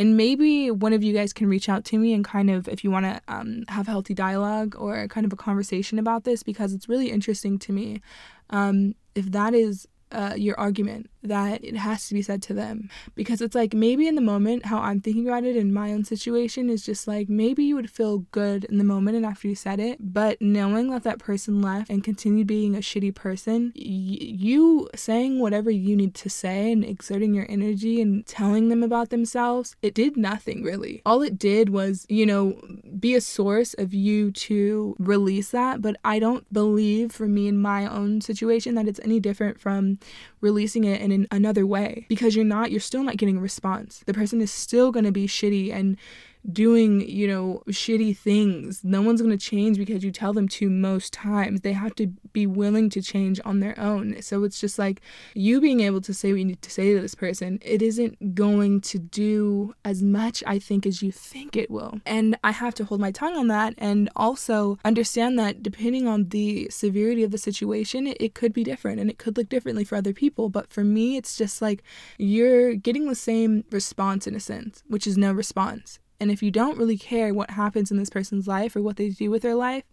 And 0.00 0.16
maybe 0.16 0.70
one 0.70 0.94
of 0.94 1.02
you 1.04 1.12
guys 1.12 1.32
can 1.34 1.46
reach 1.46 1.68
out 1.68 1.84
to 1.90 1.98
me 1.98 2.14
and 2.14 2.24
kind 2.24 2.48
of, 2.50 2.68
if 2.68 2.82
you 2.82 2.90
want 2.90 3.04
to 3.04 3.20
um, 3.28 3.64
have 3.68 3.86
healthy 3.86 4.14
dialogue 4.14 4.74
or 4.78 5.06
kind 5.08 5.26
of 5.26 5.32
a 5.32 5.36
conversation 5.36 5.98
about 5.98 6.24
this, 6.24 6.42
because 6.42 6.72
it's 6.72 6.88
really 6.88 7.10
interesting 7.10 7.58
to 7.58 7.70
me. 7.78 8.00
Um, 8.48 8.94
if 9.14 9.26
that 9.32 9.52
is 9.52 9.86
uh, 10.10 10.34
your 10.36 10.58
argument 10.58 11.10
that 11.22 11.62
it 11.64 11.76
has 11.76 12.08
to 12.08 12.14
be 12.14 12.22
said 12.22 12.42
to 12.42 12.54
them. 12.54 12.88
Because 13.14 13.40
it's 13.40 13.54
like 13.54 13.74
maybe 13.74 14.06
in 14.06 14.14
the 14.14 14.20
moment 14.20 14.66
how 14.66 14.78
i'm 14.78 15.00
thinking 15.00 15.26
about 15.26 15.44
it 15.44 15.56
in 15.56 15.72
my 15.72 15.92
own 15.92 16.04
situation 16.04 16.70
is 16.70 16.84
just 16.84 17.06
like 17.06 17.28
maybe 17.28 17.64
you 17.64 17.74
would 17.74 17.90
feel 17.90 18.18
good 18.30 18.64
in 18.64 18.78
the 18.78 18.84
moment 18.84 19.16
and 19.16 19.26
after 19.26 19.48
you 19.48 19.54
said 19.54 19.80
it 19.80 19.98
but 20.00 20.40
knowing 20.40 20.90
that 20.90 21.02
that 21.02 21.18
person 21.18 21.60
left 21.60 21.90
and 21.90 22.04
continued 22.04 22.46
being 22.46 22.74
a 22.74 22.78
shitty 22.78 23.14
person 23.14 23.72
y- 23.76 23.82
you 23.84 24.88
saying 24.94 25.38
whatever 25.38 25.70
you 25.70 25.96
need 25.96 26.14
to 26.14 26.28
say 26.28 26.72
and 26.72 26.84
exerting 26.84 27.34
your 27.34 27.46
energy 27.48 28.00
and 28.00 28.26
telling 28.26 28.68
them 28.68 28.82
about 28.82 29.10
themselves 29.10 29.76
it 29.82 29.94
did 29.94 30.16
nothing 30.16 30.62
really. 30.62 31.02
All 31.06 31.22
it 31.22 31.38
did 31.38 31.70
was 31.70 32.06
you 32.08 32.26
know 32.26 32.60
be 32.98 33.14
a 33.14 33.20
source 33.20 33.74
of 33.74 33.94
you 33.94 34.30
to 34.32 34.94
release 34.98 35.50
that 35.50 35.80
but 35.80 35.96
i 36.04 36.18
don't 36.18 36.50
believe 36.52 37.12
for 37.12 37.26
me 37.26 37.48
in 37.48 37.58
my 37.58 37.86
own 37.86 38.20
situation 38.20 38.74
that 38.74 38.86
it's 38.86 39.00
any 39.02 39.20
different 39.20 39.60
from 39.60 39.98
releasing 40.40 40.84
it 40.84 41.00
in 41.10 41.22
an, 41.22 41.28
another 41.30 41.66
way. 41.66 42.06
Because 42.08 42.36
you're 42.36 42.44
not 42.44 42.70
you're 42.70 42.80
still 42.80 43.02
not 43.02 43.16
getting 43.16 43.38
a 43.38 43.40
response. 43.40 44.02
The 44.06 44.14
person 44.14 44.40
is 44.40 44.50
still 44.50 44.92
going 44.92 45.04
to 45.04 45.12
be 45.12 45.26
shitty 45.26 45.72
and 45.72 45.96
doing, 46.50 47.08
you 47.08 47.28
know, 47.28 47.62
shitty 47.68 48.16
things. 48.16 48.82
No 48.82 49.02
one's 49.02 49.20
going 49.20 49.36
to 49.36 49.44
change 49.44 49.78
because 49.78 50.02
you 50.02 50.10
tell 50.10 50.32
them 50.32 50.48
to 50.48 50.70
most 50.70 51.12
times. 51.12 51.60
They 51.60 51.72
have 51.72 51.94
to 51.96 52.08
be 52.32 52.46
willing 52.46 52.90
to 52.90 53.02
change 53.02 53.40
on 53.44 53.60
their 53.60 53.78
own. 53.78 54.20
So 54.22 54.44
it's 54.44 54.60
just 54.60 54.78
like 54.78 55.00
you 55.34 55.60
being 55.60 55.80
able 55.80 56.00
to 56.02 56.14
say 56.14 56.32
what 56.32 56.38
you 56.38 56.44
need 56.44 56.62
to 56.62 56.70
say 56.70 56.94
to 56.94 57.00
this 57.00 57.14
person, 57.14 57.58
it 57.62 57.82
isn't 57.82 58.34
going 58.34 58.80
to 58.82 58.98
do 58.98 59.74
as 59.84 60.02
much, 60.02 60.42
I 60.46 60.58
think, 60.58 60.86
as 60.86 61.02
you 61.02 61.12
think 61.12 61.56
it 61.56 61.70
will. 61.70 62.00
And 62.06 62.36
I 62.42 62.52
have 62.52 62.74
to 62.76 62.84
hold 62.84 63.00
my 63.00 63.10
tongue 63.10 63.36
on 63.36 63.48
that 63.48 63.74
and 63.78 64.08
also 64.16 64.78
understand 64.84 65.38
that 65.38 65.62
depending 65.62 66.06
on 66.06 66.28
the 66.28 66.68
severity 66.70 67.22
of 67.22 67.30
the 67.30 67.38
situation, 67.38 68.06
it, 68.06 68.16
it 68.20 68.34
could 68.34 68.52
be 68.52 68.64
different 68.64 69.00
and 69.00 69.10
it 69.10 69.18
could 69.18 69.36
look 69.36 69.48
differently 69.48 69.84
for 69.84 69.96
other 69.96 70.12
people. 70.12 70.48
But 70.48 70.72
for 70.72 70.84
me, 70.84 71.16
it's 71.16 71.36
just 71.36 71.60
like 71.60 71.82
you're 72.18 72.74
getting 72.74 73.08
the 73.08 73.14
same 73.14 73.64
response 73.70 74.26
in 74.26 74.34
a 74.34 74.40
sense, 74.40 74.82
which 74.88 75.06
is 75.06 75.18
no 75.18 75.32
response. 75.32 75.98
And 76.20 76.30
if 76.30 76.42
you 76.42 76.50
don't 76.50 76.78
really 76.78 76.98
care 76.98 77.32
what 77.32 77.50
happens 77.50 77.90
in 77.90 77.96
this 77.96 78.10
person's 78.10 78.46
life 78.46 78.76
or 78.76 78.82
what 78.82 78.96
they 78.96 79.08
do 79.08 79.30
with 79.30 79.42
their 79.42 79.54
life, 79.54 79.84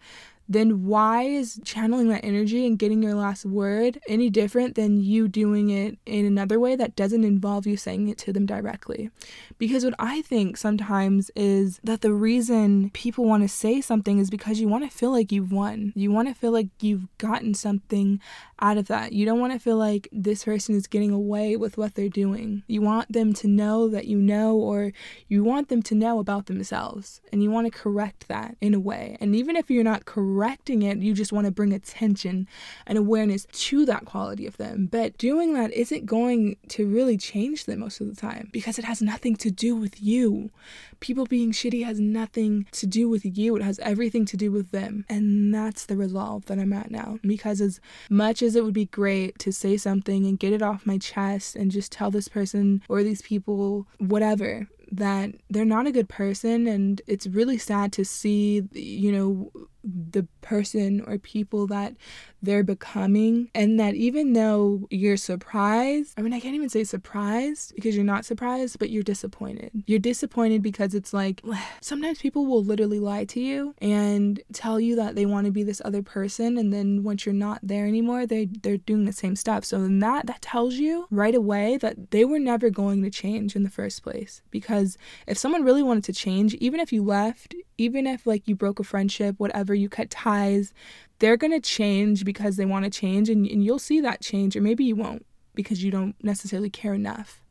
then 0.47 0.85
why 0.85 1.23
is 1.23 1.59
channeling 1.63 2.09
that 2.09 2.23
energy 2.23 2.65
and 2.65 2.79
getting 2.79 3.03
your 3.03 3.15
last 3.15 3.45
word 3.45 3.99
any 4.07 4.29
different 4.29 4.75
than 4.75 5.01
you 5.01 5.27
doing 5.27 5.69
it 5.69 5.97
in 6.05 6.25
another 6.25 6.59
way 6.59 6.75
that 6.75 6.95
doesn't 6.95 7.23
involve 7.23 7.67
you 7.67 7.75
saying 7.75 8.07
it 8.07 8.17
to 8.19 8.33
them 8.33 8.45
directly? 8.45 9.09
Because 9.57 9.83
what 9.83 9.95
I 9.99 10.21
think 10.21 10.57
sometimes 10.57 11.29
is 11.35 11.79
that 11.83 12.01
the 12.01 12.13
reason 12.13 12.91
people 12.91 13.25
want 13.25 13.43
to 13.43 13.49
say 13.49 13.81
something 13.81 14.19
is 14.19 14.29
because 14.29 14.59
you 14.59 14.67
want 14.67 14.89
to 14.89 14.95
feel 14.95 15.11
like 15.11 15.31
you've 15.31 15.51
won. 15.51 15.91
You 15.95 16.11
want 16.11 16.27
to 16.27 16.33
feel 16.33 16.51
like 16.51 16.69
you've 16.79 17.07
gotten 17.17 17.53
something 17.53 18.21
out 18.59 18.77
of 18.77 18.87
that. 18.87 19.13
You 19.13 19.25
don't 19.25 19.39
want 19.39 19.53
to 19.53 19.59
feel 19.59 19.77
like 19.77 20.07
this 20.11 20.45
person 20.45 20.75
is 20.75 20.87
getting 20.87 21.11
away 21.11 21.55
with 21.55 21.77
what 21.77 21.95
they're 21.95 22.09
doing. 22.09 22.63
You 22.67 22.81
want 22.81 23.11
them 23.11 23.33
to 23.33 23.47
know 23.47 23.89
that 23.89 24.05
you 24.05 24.17
know, 24.17 24.55
or 24.55 24.93
you 25.27 25.43
want 25.43 25.69
them 25.69 25.83
to 25.83 25.95
know 25.95 26.19
about 26.19 26.45
themselves, 26.45 27.21
and 27.31 27.43
you 27.43 27.51
want 27.51 27.71
to 27.71 27.77
correct 27.77 28.27
that 28.27 28.55
in 28.61 28.73
a 28.73 28.79
way. 28.79 29.17
And 29.19 29.35
even 29.35 29.55
if 29.55 29.69
you're 29.69 29.83
not 29.83 30.05
correct, 30.05 30.36
correcting 30.37 30.83
it, 30.83 30.99
you 30.99 31.13
just 31.15 31.31
want 31.31 31.45
to 31.45 31.51
bring 31.51 31.73
attention 31.73 32.47
and 32.85 32.97
awareness 32.97 33.47
to 33.51 33.85
that 33.85 34.05
quality 34.05 34.45
of 34.45 34.55
them. 34.57 34.87
But 34.91 35.17
doing 35.17 35.53
that 35.55 35.73
isn't 35.73 36.05
going 36.05 36.57
to 36.69 36.87
really 36.87 37.17
change 37.17 37.65
them 37.65 37.79
most 37.79 38.01
of 38.01 38.07
the 38.07 38.15
time 38.15 38.49
because 38.51 38.77
it 38.77 38.85
has 38.85 39.01
nothing 39.01 39.35
to 39.37 39.49
do 39.49 39.75
with 39.75 40.01
you. 40.01 40.51
People 40.99 41.25
being 41.25 41.51
shitty 41.51 41.83
has 41.85 41.99
nothing 41.99 42.67
to 42.73 42.85
do 42.85 43.09
with 43.09 43.25
you, 43.25 43.55
it 43.55 43.63
has 43.63 43.79
everything 43.79 44.25
to 44.25 44.37
do 44.37 44.51
with 44.51 44.69
them. 44.69 45.05
And 45.09 45.53
that's 45.53 45.85
the 45.85 45.97
resolve 45.97 46.45
that 46.45 46.59
I'm 46.59 46.73
at 46.73 46.91
now. 46.91 47.17
Because 47.23 47.59
as 47.59 47.79
much 48.07 48.43
as 48.43 48.55
it 48.55 48.63
would 48.63 48.75
be 48.75 48.85
great 48.85 49.39
to 49.39 49.51
say 49.51 49.75
something 49.75 50.27
and 50.27 50.39
get 50.39 50.53
it 50.53 50.61
off 50.61 50.85
my 50.85 50.99
chest 50.99 51.55
and 51.55 51.71
just 51.71 51.91
tell 51.91 52.11
this 52.11 52.27
person 52.27 52.83
or 52.87 53.01
these 53.01 53.23
people 53.23 53.87
whatever, 53.97 54.67
that 54.91 55.31
they're 55.49 55.65
not 55.65 55.87
a 55.87 55.91
good 55.91 56.09
person 56.09 56.67
and 56.67 57.01
it's 57.07 57.27
really 57.27 57.57
sad 57.57 57.91
to 57.91 58.05
see 58.05 58.63
you 58.71 59.11
know 59.11 59.67
the 60.11 60.27
person 60.41 61.01
or 61.01 61.17
people 61.17 61.67
that 61.67 61.95
they're 62.41 62.63
becoming. 62.63 63.49
And 63.55 63.79
that 63.79 63.95
even 63.95 64.33
though 64.33 64.87
you're 64.89 65.17
surprised 65.17 66.13
i 66.17 66.21
mean 66.21 66.33
i 66.33 66.39
can't 66.39 66.55
even 66.55 66.69
say 66.69 66.83
surprised 66.83 67.73
because 67.75 67.95
you're 67.95 68.05
not 68.05 68.25
surprised 68.25 68.79
but 68.79 68.89
you're 68.89 69.03
disappointed. 69.03 69.71
You're 69.85 69.99
disappointed 69.99 70.61
because 70.61 70.93
it's 70.93 71.13
like 71.13 71.41
sometimes 71.81 72.19
people 72.19 72.45
will 72.45 72.63
literally 72.63 72.99
lie 72.99 73.25
to 73.25 73.39
you 73.39 73.75
and 73.79 74.39
tell 74.53 74.79
you 74.79 74.95
that 74.95 75.15
they 75.15 75.25
want 75.25 75.45
to 75.45 75.51
be 75.51 75.63
this 75.63 75.81
other 75.83 76.01
person. 76.01 76.57
And 76.57 76.73
then 76.73 77.03
once 77.03 77.25
you're 77.25 77.33
not 77.33 77.59
there 77.63 77.85
anymore 77.87 78.25
they 78.25 78.45
they're 78.45 78.77
doing 78.77 79.05
the 79.05 79.13
same 79.13 79.35
stuff. 79.35 79.65
So 79.65 79.81
then 79.81 79.99
that 79.99 80.27
that 80.27 80.41
tells 80.41 80.75
you 80.75 81.07
right 81.09 81.35
away 81.35 81.77
that 81.77 82.11
they 82.11 82.25
were 82.25 82.39
never 82.39 82.69
going 82.69 83.03
to 83.03 83.09
change 83.09 83.55
in 83.55 83.63
the 83.63 83.69
first 83.69 84.03
place. 84.03 84.41
Because 84.51 84.67
because 84.77 84.97
if 85.27 85.37
someone 85.37 85.63
really 85.63 85.83
wanted 85.83 86.03
to 86.05 86.13
change, 86.13 86.53
even 86.55 86.79
if 86.79 86.91
you 86.91 87.03
left, 87.03 87.55
even 87.77 88.07
if 88.07 88.25
like 88.25 88.47
you 88.47 88.55
broke 88.55 88.79
a 88.79 88.83
friendship, 88.83 89.35
whatever, 89.37 89.73
you 89.73 89.89
cut 89.89 90.09
ties, 90.09 90.73
they're 91.19 91.37
going 91.37 91.51
to 91.51 91.59
change 91.59 92.25
because 92.25 92.55
they 92.55 92.65
want 92.65 92.85
to 92.85 92.91
change 92.91 93.29
and, 93.29 93.45
and 93.47 93.63
you'll 93.63 93.79
see 93.79 94.01
that 94.01 94.21
change 94.21 94.55
or 94.55 94.61
maybe 94.61 94.83
you 94.83 94.95
won't 94.95 95.25
because 95.55 95.83
you 95.83 95.91
don't 95.91 96.15
necessarily 96.23 96.69
care 96.69 96.93
enough. 96.93 97.41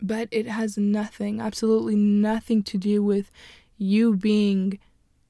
But 0.00 0.28
it 0.30 0.46
has 0.46 0.78
nothing, 0.78 1.40
absolutely 1.40 1.96
nothing 1.96 2.62
to 2.64 2.78
do 2.78 3.02
with 3.02 3.30
you 3.76 4.16
being 4.16 4.78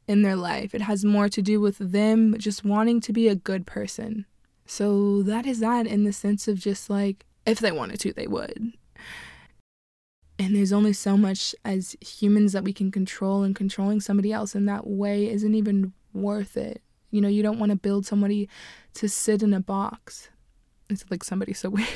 in 0.06 0.22
their 0.22 0.36
life. 0.36 0.74
It 0.74 0.82
has 0.82 1.04
more 1.04 1.28
to 1.28 1.42
do 1.42 1.60
with 1.60 1.78
them 1.78 2.36
just 2.38 2.64
wanting 2.64 3.00
to 3.02 3.12
be 3.12 3.28
a 3.28 3.34
good 3.34 3.66
person. 3.66 4.26
So 4.66 5.22
that 5.22 5.46
is 5.46 5.60
that 5.60 5.86
in 5.86 6.04
the 6.04 6.12
sense 6.12 6.48
of 6.48 6.58
just 6.58 6.90
like 6.90 7.24
if 7.46 7.60
they 7.60 7.72
wanted 7.72 8.00
to, 8.00 8.12
they 8.12 8.26
would. 8.26 8.74
And 10.38 10.54
there's 10.54 10.72
only 10.72 10.92
so 10.92 11.16
much 11.16 11.54
as 11.64 11.96
humans 12.00 12.52
that 12.52 12.64
we 12.64 12.72
can 12.72 12.90
control, 12.90 13.42
and 13.42 13.56
controlling 13.56 14.00
somebody 14.00 14.32
else 14.32 14.54
in 14.54 14.66
that 14.66 14.86
way 14.86 15.28
isn't 15.28 15.54
even 15.54 15.92
worth 16.12 16.56
it. 16.56 16.82
You 17.10 17.20
know, 17.20 17.28
you 17.28 17.42
don't 17.42 17.58
want 17.58 17.70
to 17.70 17.76
build 17.76 18.06
somebody 18.06 18.48
to 18.94 19.08
sit 19.08 19.42
in 19.42 19.52
a 19.52 19.60
box. 19.60 20.28
It's 20.88 21.04
like 21.10 21.24
somebody 21.24 21.52
so 21.54 21.70
weird. 21.70 21.88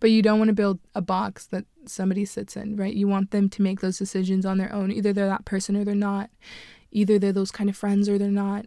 but 0.00 0.10
you 0.10 0.22
don't 0.22 0.38
want 0.38 0.48
to 0.48 0.54
build 0.54 0.78
a 0.94 1.02
box 1.02 1.46
that 1.46 1.64
somebody 1.86 2.24
sits 2.24 2.56
in, 2.56 2.76
right? 2.76 2.94
You 2.94 3.08
want 3.08 3.30
them 3.30 3.48
to 3.50 3.62
make 3.62 3.80
those 3.80 3.98
decisions 3.98 4.46
on 4.46 4.58
their 4.58 4.72
own. 4.72 4.90
Either 4.92 5.12
they're 5.12 5.26
that 5.26 5.44
person 5.44 5.76
or 5.76 5.84
they're 5.84 5.94
not. 5.94 6.30
Either 6.90 7.18
they're 7.18 7.32
those 7.32 7.50
kind 7.50 7.68
of 7.70 7.76
friends 7.76 8.08
or 8.08 8.18
they're 8.18 8.28
not. 8.28 8.66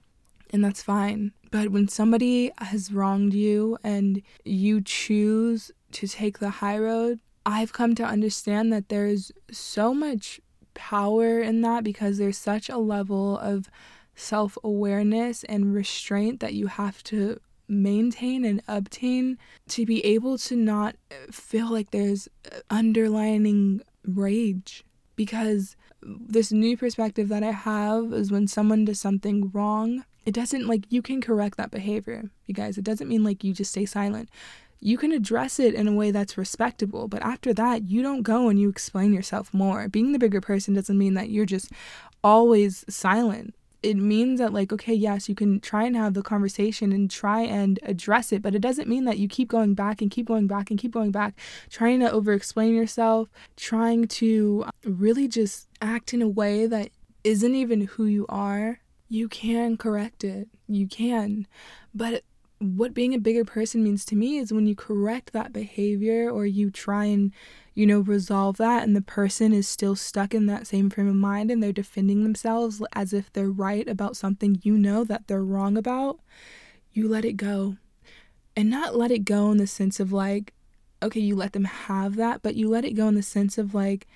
And 0.51 0.63
that's 0.63 0.83
fine. 0.83 1.31
But 1.51 1.69
when 1.69 1.87
somebody 1.87 2.51
has 2.57 2.91
wronged 2.91 3.33
you 3.33 3.77
and 3.83 4.21
you 4.43 4.81
choose 4.81 5.71
to 5.93 6.07
take 6.07 6.39
the 6.39 6.49
high 6.49 6.77
road, 6.77 7.19
I've 7.45 7.73
come 7.73 7.95
to 7.95 8.03
understand 8.03 8.73
that 8.73 8.89
there's 8.89 9.31
so 9.51 9.93
much 9.93 10.39
power 10.73 11.39
in 11.39 11.61
that 11.61 11.83
because 11.83 12.17
there's 12.17 12.37
such 12.37 12.69
a 12.69 12.77
level 12.77 13.37
of 13.37 13.69
self 14.15 14.57
awareness 14.63 15.43
and 15.43 15.73
restraint 15.73 16.39
that 16.39 16.53
you 16.53 16.67
have 16.67 17.03
to 17.03 17.39
maintain 17.67 18.45
and 18.45 18.61
obtain 18.67 19.37
to 19.67 19.85
be 19.85 20.03
able 20.05 20.37
to 20.37 20.55
not 20.55 20.95
feel 21.31 21.71
like 21.71 21.91
there's 21.91 22.27
underlining 22.69 23.81
rage 24.05 24.83
because 25.15 25.75
this 26.01 26.51
new 26.51 26.77
perspective 26.77 27.29
that 27.29 27.43
I 27.43 27.51
have 27.51 28.13
is 28.13 28.31
when 28.31 28.47
someone 28.47 28.85
does 28.85 28.99
something 28.99 29.49
wrong, 29.51 30.05
it 30.25 30.33
doesn't 30.33 30.67
like 30.67 30.85
you 30.89 31.01
can 31.01 31.21
correct 31.21 31.57
that 31.57 31.71
behavior, 31.71 32.29
you 32.45 32.53
guys. 32.53 32.77
It 32.77 32.83
doesn't 32.83 33.07
mean 33.07 33.23
like 33.23 33.43
you 33.43 33.53
just 33.53 33.71
stay 33.71 33.85
silent. 33.85 34.29
You 34.79 34.97
can 34.97 35.11
address 35.11 35.59
it 35.59 35.73
in 35.73 35.87
a 35.87 35.93
way 35.93 36.11
that's 36.11 36.37
respectable, 36.37 37.07
but 37.07 37.21
after 37.21 37.53
that, 37.53 37.89
you 37.89 38.01
don't 38.01 38.21
go 38.21 38.49
and 38.49 38.59
you 38.59 38.69
explain 38.69 39.13
yourself 39.13 39.53
more. 39.53 39.87
Being 39.87 40.11
the 40.11 40.19
bigger 40.19 40.41
person 40.41 40.73
doesn't 40.73 40.97
mean 40.97 41.13
that 41.15 41.29
you're 41.29 41.45
just 41.45 41.71
always 42.23 42.85
silent. 42.89 43.55
It 43.81 43.97
means 43.97 44.39
that 44.39 44.51
like 44.51 44.73
okay 44.73 44.95
yes 44.95 45.29
you 45.29 45.35
can 45.35 45.59
try 45.59 45.83
and 45.83 45.95
have 45.95 46.15
the 46.15 46.23
conversation 46.23 46.91
and 46.91 47.11
try 47.11 47.41
and 47.41 47.79
address 47.83 48.31
it 48.31 48.41
but 48.41 48.55
it 48.55 48.59
doesn't 48.59 48.89
mean 48.89 49.05
that 49.05 49.19
you 49.19 49.27
keep 49.27 49.47
going 49.47 49.75
back 49.75 50.01
and 50.01 50.09
keep 50.09 50.25
going 50.25 50.47
back 50.47 50.71
and 50.71 50.79
keep 50.79 50.91
going 50.91 51.11
back 51.11 51.35
trying 51.69 51.99
to 51.99 52.11
over 52.11 52.33
explain 52.33 52.73
yourself 52.73 53.29
trying 53.57 54.07
to 54.07 54.63
um, 54.65 54.97
really 54.97 55.27
just 55.27 55.67
act 55.83 56.15
in 56.15 56.23
a 56.23 56.27
way 56.27 56.65
that 56.65 56.89
isn't 57.25 57.55
even 57.55 57.81
who 57.81 58.05
you 58.05 58.25
are. 58.29 58.79
You 59.09 59.27
can 59.27 59.77
correct 59.77 60.23
it. 60.23 60.47
You 60.67 60.87
can. 60.87 61.47
But 61.93 62.23
what 62.59 62.93
being 62.93 63.13
a 63.13 63.19
bigger 63.19 63.43
person 63.45 63.83
means 63.83 64.05
to 64.05 64.15
me 64.15 64.37
is 64.37 64.53
when 64.53 64.65
you 64.65 64.75
correct 64.75 65.33
that 65.33 65.53
behavior 65.53 66.29
or 66.29 66.45
you 66.45 66.71
try 66.71 67.05
and 67.05 67.31
you 67.75 67.85
know, 67.85 67.99
resolve 67.99 68.55
that 68.55 68.83
and 68.83 68.95
the 68.95 69.01
person 69.01 69.53
is 69.53 69.67
still 69.67 69.97
stuck 69.97 70.33
in 70.33 70.45
that 70.45 70.65
same 70.65 70.89
frame 70.89 71.09
of 71.09 71.15
mind 71.15 71.51
and 71.51 71.61
they're 71.61 71.73
defending 71.73 72.23
themselves 72.23 72.81
as 72.93 73.11
if 73.11 73.31
they're 73.31 73.51
right 73.51 73.87
about 73.87 74.15
something 74.15 74.59
you 74.63 74.77
know 74.77 75.03
that 75.03 75.27
they're 75.27 75.43
wrong 75.43 75.77
about, 75.77 76.19
you 76.93 77.09
let 77.09 77.25
it 77.25 77.33
go. 77.33 77.75
And 78.55 78.69
not 78.69 78.95
let 78.95 79.11
it 79.11 79.25
go 79.25 79.51
in 79.51 79.57
the 79.57 79.67
sense 79.67 79.99
of 79.99 80.13
like, 80.13 80.53
okay, 81.03 81.19
you 81.19 81.35
let 81.35 81.51
them 81.51 81.65
have 81.65 82.15
that, 82.15 82.41
but 82.41 82.55
you 82.55 82.69
let 82.69 82.85
it 82.85 82.93
go 82.93 83.09
in 83.09 83.15
the 83.15 83.21
sense 83.21 83.57
of 83.57 83.75
like, 83.75 84.07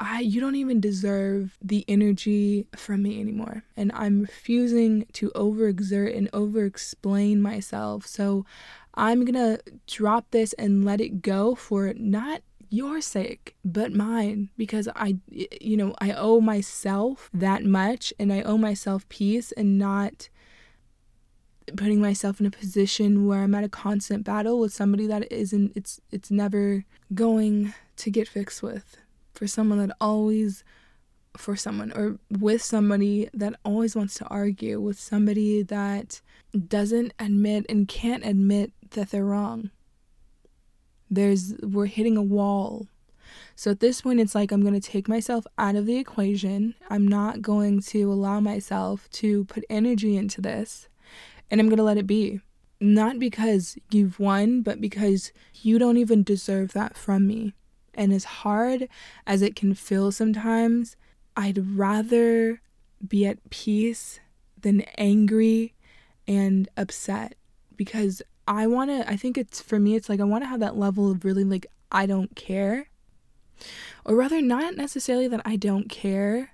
I 0.00 0.20
you 0.20 0.40
don't 0.40 0.54
even 0.54 0.80
deserve 0.80 1.58
the 1.62 1.84
energy 1.88 2.66
from 2.76 3.02
me 3.02 3.20
anymore. 3.20 3.64
And 3.76 3.90
I'm 3.94 4.20
refusing 4.20 5.06
to 5.14 5.30
overexert 5.30 6.16
and 6.16 6.30
overexplain 6.32 7.38
myself. 7.38 8.06
So 8.06 8.46
I'm 8.94 9.24
gonna 9.24 9.58
drop 9.86 10.30
this 10.30 10.52
and 10.54 10.84
let 10.84 11.00
it 11.00 11.22
go 11.22 11.54
for 11.54 11.92
not 11.94 12.42
your 12.70 13.00
sake, 13.00 13.56
but 13.64 13.92
mine, 13.92 14.50
because 14.56 14.88
I, 14.94 15.16
you 15.28 15.76
know, 15.76 15.94
I 16.00 16.12
owe 16.12 16.40
myself 16.40 17.30
that 17.32 17.64
much 17.64 18.12
and 18.18 18.32
I 18.32 18.42
owe 18.42 18.58
myself 18.58 19.08
peace 19.08 19.52
and 19.52 19.78
not 19.78 20.28
putting 21.76 22.00
myself 22.00 22.40
in 22.40 22.46
a 22.46 22.50
position 22.50 23.26
where 23.26 23.42
I'm 23.42 23.54
at 23.54 23.64
a 23.64 23.68
constant 23.68 24.24
battle 24.24 24.58
with 24.58 24.72
somebody 24.72 25.06
that 25.06 25.30
isn't, 25.32 25.72
it's, 25.74 26.00
it's 26.10 26.30
never 26.30 26.84
going 27.14 27.74
to 27.96 28.10
get 28.10 28.28
fixed 28.28 28.62
with. 28.62 28.96
For 29.38 29.46
someone 29.46 29.78
that 29.78 29.96
always, 30.00 30.64
for 31.36 31.54
someone, 31.54 31.92
or 31.92 32.18
with 32.40 32.62
somebody 32.62 33.28
that 33.32 33.54
always 33.64 33.94
wants 33.94 34.14
to 34.14 34.26
argue, 34.26 34.80
with 34.80 34.98
somebody 34.98 35.62
that 35.62 36.20
doesn't 36.66 37.12
admit 37.18 37.66
and 37.68 37.86
can't 37.86 38.24
admit 38.24 38.72
that 38.90 39.10
they're 39.10 39.24
wrong 39.24 39.70
there's 41.10 41.54
we're 41.62 41.86
hitting 41.86 42.16
a 42.16 42.22
wall. 42.22 42.86
So 43.54 43.70
at 43.70 43.80
this 43.80 44.02
point 44.02 44.20
it's 44.20 44.34
like 44.34 44.52
I'm 44.52 44.62
going 44.62 44.78
to 44.78 44.90
take 44.90 45.08
myself 45.08 45.46
out 45.56 45.76
of 45.76 45.86
the 45.86 45.96
equation. 45.96 46.74
I'm 46.88 47.06
not 47.06 47.42
going 47.42 47.80
to 47.82 48.12
allow 48.12 48.40
myself 48.40 49.08
to 49.10 49.44
put 49.44 49.64
energy 49.68 50.16
into 50.16 50.40
this 50.40 50.88
and 51.50 51.60
I'm 51.60 51.68
going 51.68 51.78
to 51.78 51.82
let 51.82 51.98
it 51.98 52.06
be. 52.06 52.40
Not 52.80 53.18
because 53.18 53.76
you've 53.90 54.20
won, 54.20 54.62
but 54.62 54.80
because 54.80 55.32
you 55.54 55.78
don't 55.78 55.96
even 55.96 56.22
deserve 56.22 56.72
that 56.72 56.96
from 56.96 57.26
me. 57.26 57.54
And 57.98 58.12
as 58.12 58.24
hard 58.24 58.88
as 59.26 59.42
it 59.42 59.56
can 59.56 59.74
feel 59.74 60.12
sometimes, 60.12 60.96
I'd 61.36 61.76
rather 61.76 62.62
be 63.06 63.26
at 63.26 63.50
peace 63.50 64.20
than 64.60 64.82
angry 64.96 65.74
and 66.26 66.68
upset 66.76 67.34
because 67.76 68.22
I 68.46 68.68
want 68.68 68.90
to, 68.90 69.10
I 69.10 69.16
think 69.16 69.36
it's 69.36 69.60
for 69.60 69.80
me, 69.80 69.96
it's 69.96 70.08
like 70.08 70.20
I 70.20 70.24
want 70.24 70.44
to 70.44 70.48
have 70.48 70.60
that 70.60 70.76
level 70.76 71.10
of 71.10 71.24
really 71.24 71.42
like, 71.42 71.66
I 71.90 72.06
don't 72.06 72.36
care. 72.36 72.88
Or 74.04 74.14
rather, 74.14 74.40
not 74.40 74.76
necessarily 74.76 75.26
that 75.28 75.42
I 75.44 75.56
don't 75.56 75.88
care, 75.88 76.52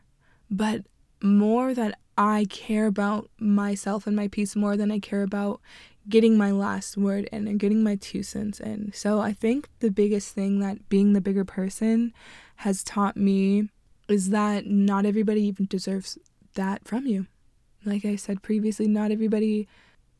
but 0.50 0.86
more 1.22 1.74
that 1.74 1.98
I 2.16 2.46
care 2.48 2.86
about 2.86 3.28
myself 3.38 4.06
and 4.06 4.16
my 4.16 4.28
peace 4.28 4.56
more 4.56 4.78
than 4.78 4.90
I 4.90 4.98
care 4.98 5.22
about 5.22 5.60
getting 6.08 6.36
my 6.36 6.50
last 6.50 6.96
word 6.96 7.28
in 7.32 7.48
and 7.48 7.58
getting 7.58 7.82
my 7.82 7.96
two 7.96 8.22
cents 8.22 8.60
in. 8.60 8.92
So 8.92 9.20
I 9.20 9.32
think 9.32 9.68
the 9.80 9.90
biggest 9.90 10.34
thing 10.34 10.60
that 10.60 10.88
being 10.88 11.12
the 11.12 11.20
bigger 11.20 11.44
person 11.44 12.12
has 12.56 12.84
taught 12.84 13.16
me 13.16 13.70
is 14.08 14.30
that 14.30 14.66
not 14.66 15.06
everybody 15.06 15.42
even 15.42 15.66
deserves 15.66 16.18
that 16.54 16.86
from 16.86 17.06
you. 17.06 17.26
Like 17.84 18.04
I 18.04 18.16
said 18.16 18.42
previously, 18.42 18.86
not 18.86 19.10
everybody 19.10 19.66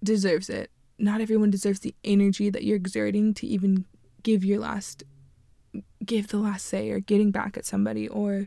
deserves 0.03 0.49
it 0.49 0.71
not 0.99 1.21
everyone 1.21 1.51
deserves 1.51 1.81
the 1.81 1.95
energy 2.05 2.51
that 2.51 2.65
you're 2.65 2.77
exerting 2.77 3.35
to 3.35 3.47
even 3.47 3.85
give 4.23 4.45
your 4.45 4.59
last 4.59 5.03
give 6.05 6.29
the 6.29 6.37
last 6.37 6.67
say 6.67 6.91
or 6.91 7.01
getting 7.01 7.31
back 7.31 7.57
at 7.57 7.65
somebody 7.65 8.07
or 8.09 8.47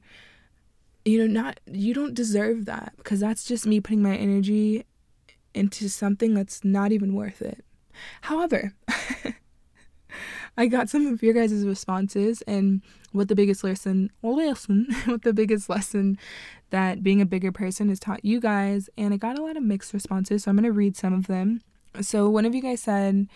you 1.04 1.20
know 1.20 1.28
not 1.28 1.60
you 1.66 1.94
don't 1.94 2.14
deserve 2.14 2.66
that 2.66 2.94
because 2.98 3.20
that's 3.20 3.44
just 3.44 3.68
me 3.68 3.80
putting 3.82 4.02
my 4.02 4.16
energy 4.16 4.86
into 5.58 5.90
something 5.90 6.34
that's 6.34 6.64
not 6.64 6.92
even 6.92 7.14
worth 7.14 7.42
it 7.42 7.64
however 8.22 8.74
i 10.58 10.68
got 10.68 10.90
some 10.90 11.08
of 11.08 11.22
your 11.22 11.34
guys' 11.34 11.66
responses 11.66 12.42
and 12.44 12.82
what 13.12 13.28
the 13.28 13.36
biggest 13.36 13.64
lesson 13.64 14.12
lesson 14.22 14.88
what 15.06 15.24
the 15.24 15.34
biggest 15.34 15.70
lesson 15.70 16.18
that 16.70 17.02
being 17.02 17.22
a 17.22 17.26
bigger 17.26 17.52
person 17.52 17.90
has 17.90 18.00
taught 18.00 18.24
you 18.24 18.40
guys 18.40 18.90
and 18.98 19.14
i 19.14 19.18
got 19.18 19.38
a 19.38 19.44
lot 19.44 19.58
of 19.58 19.64
mixed 19.64 19.94
responses 19.94 20.44
so 20.44 20.52
i'm 20.52 20.58
to 20.64 20.72
read 20.72 20.96
some 20.96 21.14
of 21.14 21.28
them 21.28 21.62
so, 22.02 22.30
one 22.30 22.46
of 22.46 22.54
you 22.54 22.62
guys 22.62 22.82
said 22.82 23.28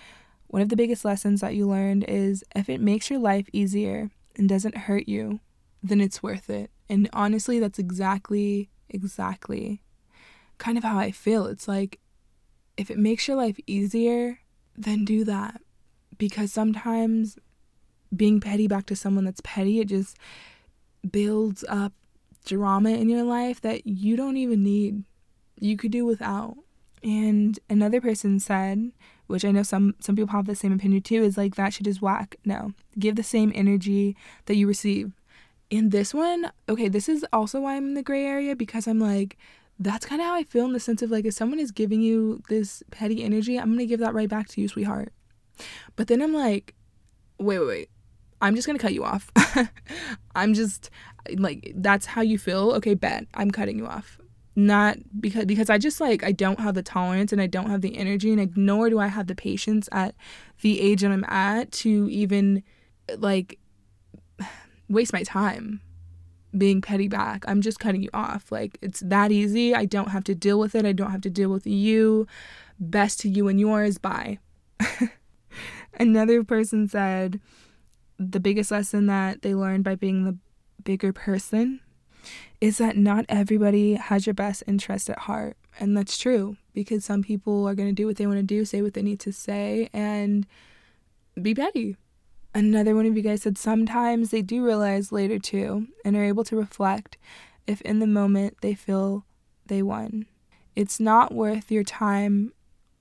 one 0.47 0.61
of 0.61 0.69
the 0.69 0.75
biggest 0.75 1.05
lessons 1.05 1.41
that 1.41 1.55
you 1.55 1.67
learned 1.67 2.05
is 2.07 2.43
if 2.55 2.69
it 2.69 2.81
makes 2.81 3.09
your 3.09 3.19
life 3.19 3.47
easier 3.53 4.11
and 4.35 4.47
doesn't 4.47 4.77
hurt 4.77 5.07
you, 5.07 5.39
then 5.81 6.01
it's 6.01 6.21
worth 6.21 6.49
it. 6.49 6.69
And 6.89 7.09
honestly, 7.13 7.59
that's 7.59 7.79
exactly, 7.79 8.69
exactly 8.89 9.81
kind 10.57 10.77
of 10.77 10.83
how 10.83 10.99
I 10.99 11.11
feel. 11.11 11.47
It's 11.47 11.67
like 11.67 11.99
if 12.77 12.89
it 12.89 12.97
makes 12.97 13.27
your 13.27 13.37
life 13.37 13.57
easier, 13.67 14.39
then 14.77 15.05
do 15.05 15.23
that. 15.25 15.61
Because 16.17 16.51
sometimes 16.51 17.37
being 18.15 18.39
petty 18.39 18.67
back 18.67 18.85
to 18.87 18.95
someone 18.95 19.25
that's 19.25 19.41
petty, 19.43 19.79
it 19.79 19.87
just 19.87 20.17
builds 21.09 21.63
up 21.67 21.93
drama 22.45 22.89
in 22.89 23.09
your 23.09 23.23
life 23.23 23.61
that 23.61 23.85
you 23.85 24.15
don't 24.15 24.37
even 24.37 24.63
need. 24.63 25.03
You 25.59 25.77
could 25.77 25.91
do 25.91 26.05
without. 26.05 26.57
And 27.03 27.57
another 27.69 28.01
person 28.01 28.39
said, 28.39 28.91
which 29.27 29.45
I 29.45 29.51
know 29.51 29.63
some 29.63 29.95
some 29.99 30.15
people 30.15 30.31
have 30.31 30.45
the 30.45 30.55
same 30.55 30.73
opinion 30.73 31.01
too, 31.01 31.23
is 31.23 31.37
like 31.37 31.55
that 31.55 31.73
shit 31.73 31.87
is 31.87 32.01
whack. 32.01 32.35
No, 32.45 32.73
give 32.99 33.15
the 33.15 33.23
same 33.23 33.51
energy 33.55 34.15
that 34.45 34.55
you 34.55 34.67
receive. 34.67 35.13
In 35.69 35.89
this 35.89 36.13
one, 36.13 36.51
okay, 36.67 36.89
this 36.89 37.07
is 37.07 37.25
also 37.31 37.61
why 37.61 37.75
I'm 37.75 37.87
in 37.87 37.93
the 37.93 38.03
gray 38.03 38.25
area 38.25 38.55
because 38.55 38.87
I'm 38.87 38.99
like, 38.99 39.37
that's 39.83 40.05
kind 40.05 40.21
of 40.21 40.27
how 40.27 40.35
I 40.35 40.43
feel 40.43 40.65
in 40.65 40.73
the 40.73 40.79
sense 40.79 41.01
of 41.01 41.11
like, 41.11 41.25
if 41.25 41.33
someone 41.33 41.59
is 41.59 41.71
giving 41.71 42.01
you 42.01 42.41
this 42.49 42.83
petty 42.91 43.23
energy, 43.23 43.57
I'm 43.57 43.71
gonna 43.71 43.85
give 43.85 43.99
that 43.99 44.13
right 44.13 44.29
back 44.29 44.47
to 44.49 44.61
you, 44.61 44.67
sweetheart. 44.67 45.11
But 45.95 46.07
then 46.07 46.21
I'm 46.21 46.33
like, 46.33 46.75
wait, 47.37 47.59
wait, 47.59 47.67
wait. 47.67 47.89
I'm 48.41 48.55
just 48.55 48.67
gonna 48.67 48.79
cut 48.79 48.93
you 48.93 49.03
off. 49.03 49.31
I'm 50.35 50.53
just 50.53 50.89
like, 51.35 51.73
that's 51.75 52.05
how 52.05 52.21
you 52.21 52.37
feel. 52.37 52.71
Okay, 52.73 52.93
bet. 52.93 53.25
I'm 53.33 53.51
cutting 53.51 53.77
you 53.77 53.87
off 53.87 54.17
not 54.55 54.97
because 55.19 55.45
because 55.45 55.69
I 55.69 55.77
just 55.77 56.01
like 56.01 56.23
I 56.23 56.31
don't 56.31 56.59
have 56.59 56.75
the 56.75 56.83
tolerance 56.83 57.31
and 57.31 57.41
I 57.41 57.47
don't 57.47 57.69
have 57.69 57.81
the 57.81 57.97
energy 57.97 58.31
and 58.31 58.39
like 58.39 58.57
nor 58.57 58.89
do 58.89 58.99
I 58.99 59.07
have 59.07 59.27
the 59.27 59.35
patience 59.35 59.87
at 59.91 60.13
the 60.61 60.79
age 60.81 61.01
that 61.01 61.11
I'm 61.11 61.23
at 61.25 61.71
to 61.71 62.09
even 62.11 62.63
like 63.17 63.59
waste 64.89 65.13
my 65.13 65.23
time 65.23 65.81
being 66.57 66.81
petty 66.81 67.07
back. 67.07 67.43
I'm 67.47 67.61
just 67.61 67.79
cutting 67.79 68.03
you 68.03 68.09
off. 68.13 68.51
Like 68.51 68.77
it's 68.81 68.99
that 69.01 69.31
easy. 69.31 69.73
I 69.73 69.85
don't 69.85 70.09
have 70.09 70.23
to 70.25 70.35
deal 70.35 70.59
with 70.59 70.75
it. 70.75 70.85
I 70.85 70.91
don't 70.91 71.11
have 71.11 71.21
to 71.21 71.29
deal 71.29 71.49
with 71.49 71.65
you. 71.65 72.27
Best 72.79 73.19
to 73.21 73.29
you 73.29 73.47
and 73.47 73.59
yours. 73.59 73.97
Bye. 73.97 74.39
Another 75.99 76.43
person 76.43 76.87
said 76.87 77.39
the 78.17 78.39
biggest 78.39 78.71
lesson 78.71 79.07
that 79.07 79.41
they 79.41 79.55
learned 79.55 79.83
by 79.83 79.95
being 79.95 80.25
the 80.25 80.37
bigger 80.83 81.13
person 81.13 81.79
is 82.59 82.77
that 82.77 82.95
not 82.95 83.25
everybody 83.27 83.95
has 83.95 84.25
your 84.27 84.33
best 84.33 84.63
interest 84.67 85.09
at 85.09 85.19
heart. 85.19 85.57
And 85.79 85.97
that's 85.97 86.17
true 86.17 86.57
because 86.73 87.03
some 87.03 87.23
people 87.23 87.67
are 87.67 87.75
going 87.75 87.89
to 87.89 87.95
do 87.95 88.05
what 88.05 88.17
they 88.17 88.27
want 88.27 88.37
to 88.37 88.43
do, 88.43 88.65
say 88.65 88.81
what 88.81 88.93
they 88.93 89.01
need 89.01 89.19
to 89.21 89.31
say, 89.31 89.89
and 89.93 90.45
be 91.41 91.55
petty. 91.55 91.97
Another 92.53 92.95
one 92.95 93.05
of 93.05 93.15
you 93.15 93.21
guys 93.21 93.43
said 93.43 93.57
sometimes 93.57 94.29
they 94.29 94.41
do 94.41 94.65
realize 94.65 95.11
later 95.11 95.39
too 95.39 95.87
and 96.03 96.15
are 96.15 96.23
able 96.23 96.43
to 96.43 96.55
reflect 96.55 97.17
if 97.65 97.81
in 97.81 97.99
the 97.99 98.07
moment 98.07 98.57
they 98.61 98.73
feel 98.73 99.25
they 99.67 99.81
won. 99.81 100.25
It's 100.75 100.99
not 100.99 101.33
worth 101.33 101.71
your 101.71 101.83
time 101.83 102.53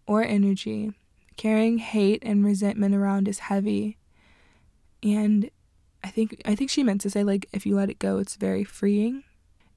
or 0.06 0.22
energy. 0.22 0.92
Carrying 1.36 1.78
hate 1.78 2.22
and 2.24 2.44
resentment 2.44 2.94
around 2.94 3.26
is 3.26 3.40
heavy. 3.40 3.96
And 5.02 5.50
I 6.04 6.08
think 6.08 6.40
I 6.44 6.54
think 6.54 6.70
she 6.70 6.82
meant 6.82 7.00
to 7.02 7.10
say 7.10 7.24
like 7.24 7.46
if 7.52 7.66
you 7.66 7.74
let 7.74 7.90
it 7.90 7.98
go, 7.98 8.18
it's 8.18 8.36
very 8.36 8.64
freeing. 8.64 9.24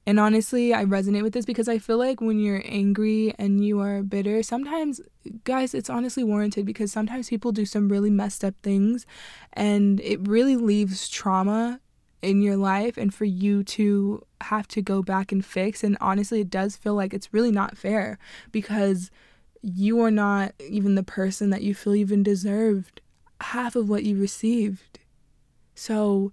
And 0.06 0.20
honestly, 0.20 0.74
I 0.74 0.84
resonate 0.84 1.22
with 1.22 1.32
this 1.32 1.46
because 1.46 1.68
I 1.68 1.78
feel 1.78 1.96
like 1.96 2.20
when 2.20 2.38
you're 2.38 2.62
angry 2.66 3.34
and 3.38 3.64
you 3.64 3.80
are 3.80 4.02
bitter, 4.02 4.42
sometimes, 4.42 5.00
guys, 5.44 5.72
it's 5.72 5.88
honestly 5.88 6.22
warranted 6.22 6.66
because 6.66 6.92
sometimes 6.92 7.30
people 7.30 7.52
do 7.52 7.64
some 7.64 7.88
really 7.88 8.10
messed 8.10 8.44
up 8.44 8.54
things 8.62 9.06
and 9.54 10.00
it 10.00 10.26
really 10.28 10.56
leaves 10.56 11.08
trauma 11.08 11.80
in 12.20 12.42
your 12.42 12.56
life 12.56 12.96
and 12.96 13.14
for 13.14 13.24
you 13.24 13.62
to 13.62 14.24
have 14.42 14.68
to 14.68 14.82
go 14.82 15.02
back 15.02 15.32
and 15.32 15.44
fix. 15.44 15.82
And 15.82 15.96
honestly, 16.00 16.40
it 16.40 16.50
does 16.50 16.76
feel 16.76 16.94
like 16.94 17.14
it's 17.14 17.32
really 17.32 17.50
not 17.50 17.76
fair 17.76 18.18
because 18.52 19.10
you 19.62 20.00
are 20.02 20.10
not 20.10 20.52
even 20.60 20.94
the 20.94 21.02
person 21.02 21.48
that 21.50 21.62
you 21.62 21.74
feel 21.74 21.94
even 21.94 22.22
deserved 22.22 23.00
half 23.40 23.74
of 23.74 23.88
what 23.88 24.04
you 24.04 24.18
received. 24.18 24.98
So, 25.74 26.32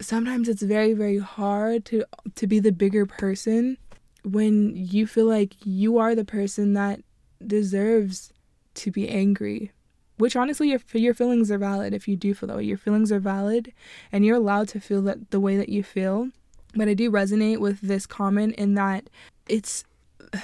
sometimes 0.00 0.48
it's 0.48 0.62
very 0.62 0.94
very 0.94 1.18
hard 1.18 1.84
to 1.84 2.04
to 2.34 2.46
be 2.46 2.58
the 2.58 2.72
bigger 2.72 3.06
person 3.06 3.76
when 4.24 4.74
you 4.74 5.06
feel 5.06 5.26
like 5.26 5.54
you 5.64 5.98
are 5.98 6.14
the 6.14 6.24
person 6.24 6.74
that 6.74 7.00
deserves 7.46 8.32
to 8.74 8.90
be 8.90 9.08
angry 9.08 9.72
which 10.20 10.36
honestly 10.36 10.68
your, 10.68 10.80
your 10.92 11.14
feelings 11.14 11.50
are 11.50 11.58
valid 11.58 11.94
if 11.94 12.06
you 12.06 12.14
do 12.14 12.34
feel 12.34 12.48
that 12.48 12.58
way. 12.58 12.64
Your 12.64 12.76
feelings 12.76 13.10
are 13.10 13.18
valid 13.18 13.72
and 14.12 14.24
you're 14.24 14.36
allowed 14.36 14.68
to 14.68 14.80
feel 14.80 15.00
that 15.02 15.30
the 15.30 15.40
way 15.40 15.56
that 15.56 15.70
you 15.70 15.82
feel. 15.82 16.28
But 16.74 16.88
i 16.88 16.94
do 16.94 17.10
resonate 17.10 17.58
with 17.58 17.80
this 17.80 18.06
comment 18.06 18.54
in 18.56 18.74
that 18.74 19.08
it's 19.48 19.84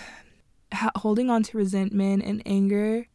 holding 0.97 1.31
on 1.31 1.42
to 1.45 1.59
resentment 1.59 2.25
and 2.25 2.42
anger 2.45 3.07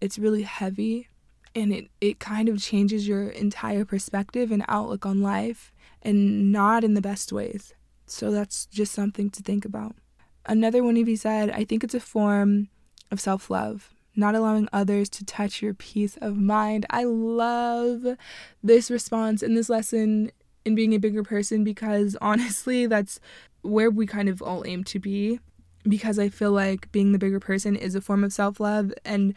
it's 0.00 0.18
really 0.18 0.42
heavy 0.42 1.08
and 1.54 1.72
it, 1.72 1.88
it 2.00 2.20
kind 2.20 2.48
of 2.48 2.62
changes 2.62 3.08
your 3.08 3.28
entire 3.28 3.84
perspective 3.84 4.52
and 4.52 4.64
outlook 4.68 5.04
on 5.04 5.20
life 5.22 5.72
and 6.04 6.52
not 6.52 6.84
in 6.84 6.94
the 6.94 7.00
best 7.00 7.32
ways. 7.32 7.74
So 8.06 8.30
that's 8.30 8.66
just 8.66 8.92
something 8.92 9.30
to 9.30 9.42
think 9.42 9.64
about. 9.64 9.96
Another 10.46 10.84
one 10.84 10.96
of 10.98 11.08
you 11.08 11.16
said, 11.16 11.50
I 11.50 11.64
think 11.64 11.82
it's 11.82 11.94
a 11.94 12.00
form 12.00 12.68
of 13.10 13.20
self 13.20 13.48
love, 13.48 13.94
not 14.14 14.34
allowing 14.34 14.68
others 14.72 15.08
to 15.10 15.24
touch 15.24 15.62
your 15.62 15.74
peace 15.74 16.18
of 16.20 16.36
mind. 16.36 16.84
I 16.90 17.04
love 17.04 18.16
this 18.62 18.90
response 18.90 19.42
and 19.42 19.56
this 19.56 19.70
lesson 19.70 20.30
in 20.64 20.74
being 20.74 20.94
a 20.94 20.98
bigger 20.98 21.22
person 21.22 21.64
because 21.64 22.16
honestly, 22.20 22.86
that's 22.86 23.20
where 23.62 23.90
we 23.90 24.06
kind 24.06 24.28
of 24.28 24.42
all 24.42 24.64
aim 24.66 24.84
to 24.84 24.98
be. 24.98 25.40
Because 25.86 26.18
I 26.18 26.30
feel 26.30 26.52
like 26.52 26.90
being 26.92 27.12
the 27.12 27.18
bigger 27.18 27.40
person 27.40 27.76
is 27.76 27.94
a 27.94 28.00
form 28.00 28.24
of 28.24 28.32
self 28.32 28.58
love, 28.58 28.94
and 29.04 29.34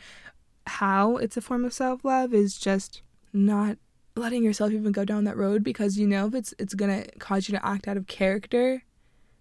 how 0.65 1.17
it's 1.17 1.35
a 1.35 1.41
form 1.41 1.65
of 1.65 1.73
self 1.73 2.05
love 2.05 2.33
is 2.33 2.57
just 2.57 3.01
not 3.33 3.77
letting 4.17 4.43
yourself 4.43 4.71
even 4.71 4.91
go 4.91 5.05
down 5.05 5.23
that 5.25 5.37
road 5.37 5.63
because 5.63 5.97
you 5.97 6.07
know 6.07 6.27
if 6.27 6.35
it's 6.35 6.53
it's 6.59 6.73
gonna 6.73 7.05
cause 7.19 7.47
you 7.47 7.57
to 7.57 7.65
act 7.65 7.87
out 7.87 7.97
of 7.97 8.07
character 8.07 8.83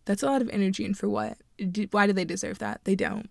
that's 0.05 0.23
a 0.23 0.27
lot 0.27 0.43
of 0.43 0.49
energy 0.51 0.85
and 0.85 0.97
for 0.97 1.09
what? 1.09 1.37
Why 1.91 2.07
do 2.07 2.13
they 2.13 2.25
deserve 2.25 2.59
that? 2.61 2.83
They 2.85 2.95
don't. 2.95 3.29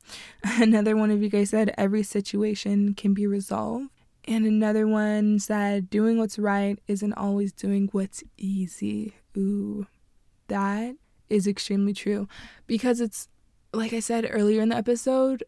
Another 0.44 0.94
one 0.94 1.10
of 1.10 1.22
you 1.22 1.30
guys 1.30 1.50
said 1.50 1.72
every 1.78 2.02
situation 2.02 2.94
can 2.94 3.14
be 3.14 3.26
resolved. 3.26 3.88
And 4.26 4.44
another 4.44 4.86
one 4.86 5.38
said 5.38 5.88
doing 5.88 6.18
what's 6.18 6.38
right 6.38 6.78
isn't 6.86 7.14
always 7.14 7.50
doing 7.50 7.88
what's 7.92 8.22
easy. 8.36 9.14
Ooh 9.38 9.86
that 10.48 10.96
is 11.30 11.46
extremely 11.46 11.92
true. 11.94 12.26
Because 12.66 13.00
it's 13.00 13.28
like 13.74 13.92
i 13.92 14.00
said 14.00 14.26
earlier 14.30 14.62
in 14.62 14.70
the 14.70 14.76
episode 14.76 15.44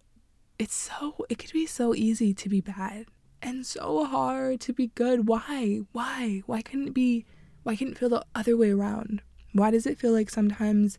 it's 0.58 0.74
so 0.74 1.16
it 1.30 1.38
could 1.38 1.54
be 1.54 1.64
so 1.64 1.94
easy 1.94 2.34
to 2.34 2.50
be 2.50 2.60
bad 2.60 3.06
and 3.42 3.66
so 3.66 4.04
hard 4.04 4.60
to 4.60 4.72
be 4.72 4.88
good. 4.94 5.28
Why? 5.28 5.80
Why? 5.92 6.42
Why 6.46 6.62
couldn't 6.62 6.88
it 6.88 6.94
be 6.94 7.24
why 7.62 7.76
couldn't 7.76 7.94
it 7.94 7.98
feel 7.98 8.08
the 8.08 8.24
other 8.34 8.56
way 8.56 8.70
around? 8.70 9.22
Why 9.52 9.70
does 9.70 9.86
it 9.86 9.98
feel 9.98 10.12
like 10.12 10.30
sometimes 10.30 10.98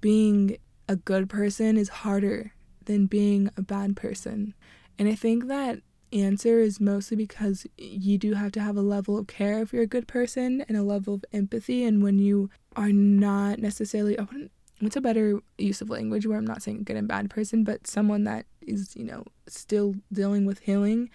being 0.00 0.58
a 0.88 0.96
good 0.96 1.28
person 1.28 1.76
is 1.76 1.88
harder 1.88 2.52
than 2.84 3.06
being 3.06 3.50
a 3.56 3.62
bad 3.62 3.96
person? 3.96 4.54
And 4.98 5.08
I 5.08 5.14
think 5.14 5.46
that 5.46 5.80
answer 6.12 6.60
is 6.60 6.80
mostly 6.80 7.16
because 7.16 7.66
you 7.76 8.16
do 8.16 8.34
have 8.34 8.52
to 8.52 8.60
have 8.60 8.76
a 8.76 8.82
level 8.82 9.18
of 9.18 9.26
care 9.26 9.60
if 9.60 9.72
you're 9.72 9.82
a 9.82 9.86
good 9.86 10.08
person 10.08 10.64
and 10.68 10.76
a 10.76 10.82
level 10.82 11.14
of 11.14 11.24
empathy 11.32 11.84
and 11.84 12.02
when 12.02 12.18
you 12.18 12.48
are 12.76 12.92
not 12.92 13.58
necessarily 13.58 14.18
I 14.18 14.22
wouldn't 14.22 14.50
what's 14.80 14.96
a 14.96 15.00
better 15.00 15.40
use 15.56 15.80
of 15.80 15.90
language 15.90 16.26
where 16.26 16.38
I'm 16.38 16.46
not 16.46 16.62
saying 16.62 16.84
good 16.84 16.96
and 16.96 17.08
bad 17.08 17.30
person, 17.30 17.64
but 17.64 17.86
someone 17.86 18.24
that 18.24 18.46
is, 18.60 18.94
you 18.96 19.04
know, 19.04 19.24
still 19.46 19.94
dealing 20.12 20.46
with 20.46 20.60
healing. 20.60 21.10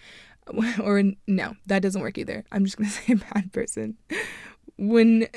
or 0.82 1.02
no, 1.26 1.56
that 1.66 1.82
doesn't 1.82 2.00
work 2.00 2.18
either. 2.18 2.44
I'm 2.52 2.64
just 2.64 2.76
going 2.76 2.88
to 2.90 2.94
say 2.94 3.12
a 3.14 3.34
bad 3.34 3.52
person. 3.52 3.96
When 4.76 5.28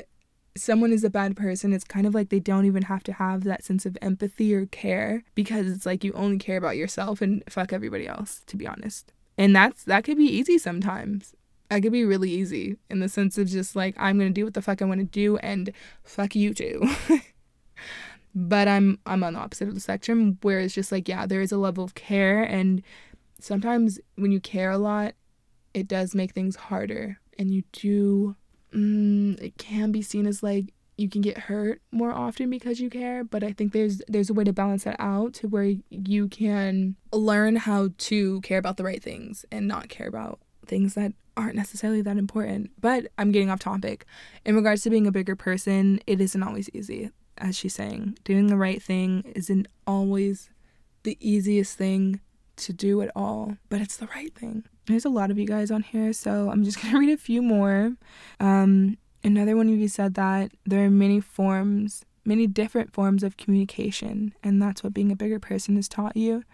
someone 0.56 0.92
is 0.92 1.04
a 1.04 1.10
bad 1.10 1.36
person, 1.36 1.72
it's 1.72 1.84
kind 1.84 2.06
of 2.06 2.14
like 2.14 2.28
they 2.28 2.40
don't 2.40 2.66
even 2.66 2.82
have 2.82 3.02
to 3.04 3.12
have 3.12 3.44
that 3.44 3.64
sense 3.64 3.86
of 3.86 3.96
empathy 4.02 4.54
or 4.54 4.66
care 4.66 5.24
because 5.34 5.70
it's 5.70 5.86
like 5.86 6.04
you 6.04 6.12
only 6.12 6.38
care 6.38 6.56
about 6.56 6.76
yourself 6.76 7.20
and 7.20 7.42
fuck 7.48 7.72
everybody 7.72 8.06
else, 8.06 8.42
to 8.46 8.56
be 8.56 8.66
honest. 8.66 9.12
And 9.36 9.54
that's 9.54 9.84
that 9.84 10.04
could 10.04 10.18
be 10.18 10.24
easy 10.24 10.58
sometimes. 10.58 11.34
That 11.70 11.82
could 11.82 11.92
be 11.92 12.04
really 12.04 12.30
easy 12.30 12.76
in 12.90 13.00
the 13.00 13.08
sense 13.08 13.38
of 13.38 13.48
just 13.48 13.76
like 13.76 13.94
I'm 13.98 14.18
gonna 14.18 14.30
do 14.30 14.44
what 14.44 14.54
the 14.54 14.62
fuck 14.62 14.82
I 14.82 14.84
want 14.84 15.00
to 15.00 15.06
do 15.06 15.36
and 15.38 15.72
fuck 16.02 16.34
you 16.34 16.52
too. 16.52 16.82
but 18.34 18.68
I'm 18.68 18.98
I'm 19.06 19.22
on 19.22 19.34
the 19.34 19.40
opposite 19.40 19.68
of 19.68 19.74
the 19.74 19.80
spectrum 19.80 20.38
where 20.42 20.58
it's 20.58 20.74
just 20.74 20.90
like 20.90 21.08
yeah, 21.08 21.26
there 21.26 21.40
is 21.40 21.52
a 21.52 21.58
level 21.58 21.84
of 21.84 21.94
care 21.94 22.42
and 22.42 22.82
sometimes 23.40 23.98
when 24.16 24.32
you 24.32 24.40
care 24.40 24.70
a 24.70 24.78
lot, 24.78 25.14
it 25.74 25.88
does 25.88 26.14
make 26.14 26.32
things 26.32 26.56
harder. 26.56 27.18
And 27.38 27.52
you 27.52 27.62
do, 27.72 28.36
mm, 28.74 29.40
it 29.40 29.56
can 29.58 29.92
be 29.92 30.02
seen 30.02 30.26
as 30.26 30.42
like 30.42 30.72
you 30.96 31.08
can 31.08 31.22
get 31.22 31.38
hurt 31.38 31.80
more 31.92 32.12
often 32.12 32.50
because 32.50 32.80
you 32.80 32.90
care. 32.90 33.24
But 33.24 33.44
i 33.44 33.52
think 33.52 33.72
there's 33.72 34.02
there's 34.08 34.28
a 34.28 34.34
way 34.34 34.44
to 34.44 34.52
balance 34.52 34.84
that 34.84 34.96
out 34.98 35.32
to 35.34 35.48
where 35.48 35.72
you 35.88 36.28
can 36.28 36.96
learn 37.12 37.56
how 37.56 37.90
to 37.96 38.40
care 38.42 38.58
about 38.58 38.76
the 38.76 38.84
right 38.84 39.02
things 39.02 39.46
and 39.50 39.66
not 39.66 39.88
care 39.88 40.08
about 40.08 40.40
things 40.66 40.94
that 40.94 41.12
aren't 41.36 41.54
necessarily 41.54 42.02
that 42.02 42.18
important. 42.18 42.72
But 42.80 43.06
i'm 43.16 43.30
getting 43.30 43.50
off 43.50 43.60
topic. 43.60 44.04
In 44.44 44.56
regards 44.56 44.82
to 44.82 44.90
being 44.90 45.06
a 45.06 45.12
bigger 45.12 45.36
person 45.36 46.00
it 46.06 46.20
isn't 46.20 46.42
always 46.42 46.68
easy 46.74 47.10
as 47.38 47.56
she's 47.56 47.74
saying. 47.74 48.18
Doing 48.24 48.48
the 48.48 48.56
right 48.56 48.82
thing 48.82 49.32
isn't 49.36 49.68
always 49.86 50.50
the 51.04 51.16
easiest 51.20 51.78
thing 51.78 52.20
to 52.58 52.72
do 52.72 53.00
it 53.00 53.10
all, 53.16 53.56
but 53.68 53.80
it's 53.80 53.96
the 53.96 54.06
right 54.08 54.34
thing. 54.34 54.64
There's 54.86 55.04
a 55.04 55.10
lot 55.10 55.30
of 55.30 55.38
you 55.38 55.46
guys 55.46 55.70
on 55.70 55.82
here, 55.82 56.12
so 56.12 56.50
I'm 56.50 56.64
just 56.64 56.82
gonna 56.82 56.98
read 56.98 57.12
a 57.12 57.16
few 57.16 57.42
more. 57.42 57.92
Um, 58.40 58.98
another 59.24 59.56
one 59.56 59.68
of 59.68 59.78
you 59.78 59.88
said 59.88 60.14
that 60.14 60.52
there 60.66 60.84
are 60.84 60.90
many 60.90 61.20
forms, 61.20 62.04
many 62.24 62.46
different 62.46 62.92
forms 62.92 63.22
of 63.22 63.36
communication, 63.36 64.34
and 64.42 64.60
that's 64.60 64.82
what 64.82 64.94
being 64.94 65.12
a 65.12 65.16
bigger 65.16 65.38
person 65.38 65.76
has 65.76 65.88
taught 65.88 66.16
you 66.16 66.44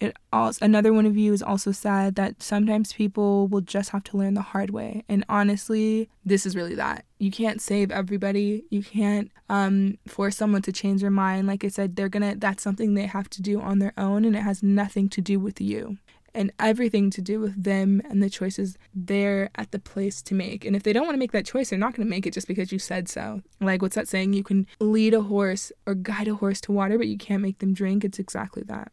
it 0.00 0.16
also 0.32 0.64
another 0.64 0.92
one 0.92 1.06
of 1.06 1.16
you 1.16 1.32
is 1.32 1.42
also 1.42 1.72
said 1.72 2.14
that 2.14 2.42
sometimes 2.42 2.92
people 2.92 3.48
will 3.48 3.60
just 3.60 3.90
have 3.90 4.04
to 4.04 4.16
learn 4.16 4.34
the 4.34 4.42
hard 4.42 4.70
way 4.70 5.04
and 5.08 5.24
honestly 5.28 6.08
this 6.24 6.46
is 6.46 6.54
really 6.54 6.74
that 6.74 7.04
you 7.18 7.30
can't 7.30 7.60
save 7.60 7.90
everybody 7.90 8.64
you 8.70 8.82
can't 8.82 9.30
um, 9.48 9.98
force 10.06 10.36
someone 10.36 10.62
to 10.62 10.72
change 10.72 11.00
their 11.00 11.10
mind 11.10 11.46
like 11.46 11.64
i 11.64 11.68
said 11.68 11.96
they're 11.96 12.08
gonna 12.08 12.34
that's 12.36 12.62
something 12.62 12.94
they 12.94 13.06
have 13.06 13.28
to 13.28 13.42
do 13.42 13.60
on 13.60 13.78
their 13.78 13.94
own 13.96 14.24
and 14.24 14.36
it 14.36 14.42
has 14.42 14.62
nothing 14.62 15.08
to 15.08 15.20
do 15.20 15.40
with 15.40 15.60
you 15.60 15.98
and 16.34 16.52
everything 16.60 17.10
to 17.10 17.20
do 17.20 17.40
with 17.40 17.62
them 17.62 18.00
and 18.08 18.22
the 18.22 18.30
choices 18.30 18.78
they're 18.94 19.50
at 19.56 19.72
the 19.72 19.78
place 19.78 20.22
to 20.22 20.34
make. 20.34 20.64
And 20.64 20.76
if 20.76 20.82
they 20.82 20.92
don't 20.92 21.04
want 21.04 21.14
to 21.14 21.18
make 21.18 21.32
that 21.32 21.46
choice, 21.46 21.70
they're 21.70 21.78
not 21.78 21.94
going 21.94 22.06
to 22.06 22.10
make 22.10 22.26
it 22.26 22.34
just 22.34 22.46
because 22.46 22.70
you 22.70 22.78
said 22.78 23.08
so. 23.08 23.42
Like, 23.60 23.82
what's 23.82 23.96
that 23.96 24.06
saying? 24.06 24.34
You 24.34 24.44
can 24.44 24.66
lead 24.78 25.14
a 25.14 25.22
horse 25.22 25.72
or 25.86 25.94
guide 25.94 26.28
a 26.28 26.34
horse 26.34 26.60
to 26.62 26.72
water, 26.72 26.98
but 26.98 27.08
you 27.08 27.18
can't 27.18 27.42
make 27.42 27.58
them 27.58 27.74
drink. 27.74 28.04
It's 28.04 28.18
exactly 28.18 28.62
that. 28.66 28.92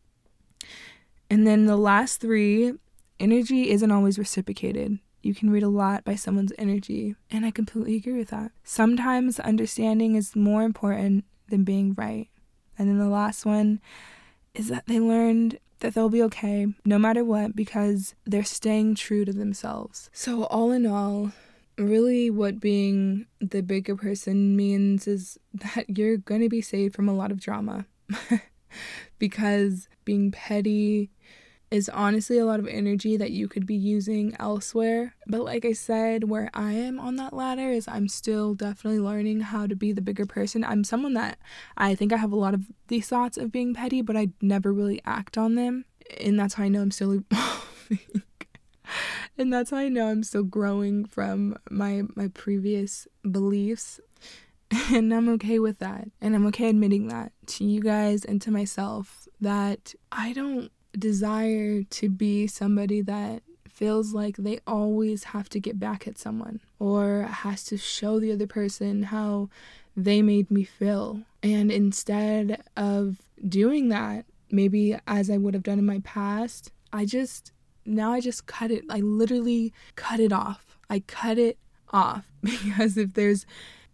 And 1.30 1.46
then 1.46 1.66
the 1.66 1.78
last 1.78 2.22
three 2.22 2.74
energy 3.20 3.70
isn't 3.72 3.92
always 3.92 4.20
reciprocated. 4.20 5.00
You 5.22 5.34
can 5.34 5.50
read 5.50 5.64
a 5.64 5.70
lot 5.70 6.04
by 6.04 6.16
someone's 6.16 6.54
energy, 6.58 7.16
and 7.32 7.46
I 7.46 7.52
completely 7.52 7.96
agree 7.96 8.18
with 8.18 8.30
that. 8.30 8.52
Sometimes 8.64 9.40
understanding 9.40 10.16
is 10.16 10.36
more 10.36 10.62
important 10.62 11.26
than 11.50 11.64
being 11.64 11.94
right. 11.98 12.30
And 12.78 12.88
then 12.88 13.00
the 13.00 13.08
last 13.08 13.46
one 13.46 13.82
is 14.54 14.68
that 14.68 14.86
they 14.86 15.00
learned 15.00 15.58
that 15.80 15.94
they'll 15.94 16.10
be 16.10 16.24
okay 16.24 16.68
no 16.86 16.98
matter 16.98 17.24
what 17.24 17.56
because 17.56 18.16
they're 18.26 18.44
staying 18.44 18.96
true 18.96 19.26
to 19.26 19.34
themselves. 19.34 20.10
So, 20.14 20.44
all 20.46 20.72
in 20.72 20.86
all, 20.86 21.32
really 21.78 22.30
what 22.30 22.60
being 22.60 23.26
the 23.40 23.62
bigger 23.62 23.96
person 23.96 24.56
means 24.56 25.08
is 25.08 25.40
that 25.54 25.98
you're 25.98 26.18
going 26.18 26.42
to 26.42 26.50
be 26.50 26.62
saved 26.62 26.96
from 26.96 27.10
a 27.10 27.16
lot 27.16 27.32
of 27.32 27.40
drama. 27.40 27.86
because 29.20 29.88
being 30.04 30.32
petty 30.32 31.12
is 31.72 31.90
honestly 31.90 32.38
a 32.38 32.46
lot 32.46 32.60
of 32.60 32.68
energy 32.68 33.18
that 33.18 33.32
you 33.32 33.48
could 33.48 33.66
be 33.66 33.76
using 33.76 34.36
elsewhere. 34.40 35.16
But 35.28 35.42
like 35.42 35.66
I 35.66 35.74
said, 35.74 36.30
where 36.30 36.50
I 36.54 36.74
am 36.74 37.00
on 37.00 37.16
that 37.18 37.34
ladder 37.34 37.72
is 37.72 37.88
I'm 37.88 38.08
still 38.08 38.54
definitely 38.54 39.00
learning 39.00 39.42
how 39.42 39.68
to 39.68 39.76
be 39.76 39.92
the 39.92 40.02
bigger 40.02 40.26
person. 40.26 40.64
I'm 40.64 40.84
someone 40.84 41.16
that 41.16 41.38
I 41.76 41.96
think 41.96 42.14
I 42.14 42.18
have 42.18 42.32
a 42.32 42.38
lot 42.38 42.54
of 42.54 42.66
these 42.88 43.08
thoughts 43.08 43.38
of 43.38 43.52
being 43.52 43.74
petty, 43.74 44.02
but 44.02 44.16
I 44.16 44.30
never 44.42 44.72
really 44.72 45.02
act 45.06 45.38
on 45.38 45.56
them. 45.56 45.86
And 46.20 46.40
that's 46.40 46.54
how 46.54 46.64
I 46.64 46.70
know 46.70 46.82
I'm 46.82 46.92
still 46.92 47.24
and 49.38 49.52
that's 49.52 49.72
how 49.72 49.78
I 49.78 49.90
know 49.90 50.08
I'm 50.08 50.24
still 50.24 50.44
growing 50.44 51.06
from 51.06 51.58
my 51.70 52.04
my 52.16 52.30
previous 52.30 53.08
beliefs. 53.30 54.00
And 54.92 55.14
I'm 55.14 55.30
okay 55.30 55.60
with 55.60 55.80
that. 55.80 56.10
And 56.22 56.36
I'm 56.36 56.46
okay 56.48 56.70
admitting 56.70 57.08
that 57.08 57.32
to 57.48 57.64
you 57.64 57.82
guys 57.82 58.24
and 58.26 58.42
to 58.42 58.52
myself 58.52 59.28
that 59.42 59.94
I 60.12 60.34
don't 60.34 60.72
desire 60.98 61.84
to 61.84 62.10
be 62.10 62.48
somebody 62.48 63.02
that 63.02 63.44
feels 63.70 64.14
like 64.14 64.38
they 64.38 64.60
always 64.66 65.26
have 65.26 65.50
to 65.50 65.60
get 65.60 65.80
back 65.80 66.08
at 66.08 66.18
someone 66.18 66.62
or 66.80 67.24
has 67.24 67.64
to 67.66 67.78
show 67.78 68.20
the 68.20 68.32
other 68.32 68.48
person 68.48 69.04
how 69.04 69.50
they 69.98 70.22
made 70.22 70.50
me 70.50 70.64
feel. 70.64 71.22
And 71.44 71.72
instead 71.72 72.64
of 72.78 73.18
doing 73.48 73.90
that, 73.90 74.26
maybe 74.50 74.98
as 75.08 75.30
I 75.30 75.38
would 75.38 75.54
have 75.54 75.64
done 75.64 75.80
in 75.80 75.86
my 75.86 76.00
past, 76.04 76.72
I 76.94 77.06
just 77.06 77.52
now 77.86 78.14
I 78.14 78.20
just 78.20 78.46
cut 78.46 78.72
it. 78.72 78.84
I 78.90 79.00
literally 79.00 79.74
cut 79.96 80.20
it 80.20 80.34
off. 80.34 80.80
I 80.90 81.00
cut 81.00 81.38
it 81.38 81.58
off 81.92 82.26
because 82.42 82.98
if 82.98 83.14
there's 83.14 83.46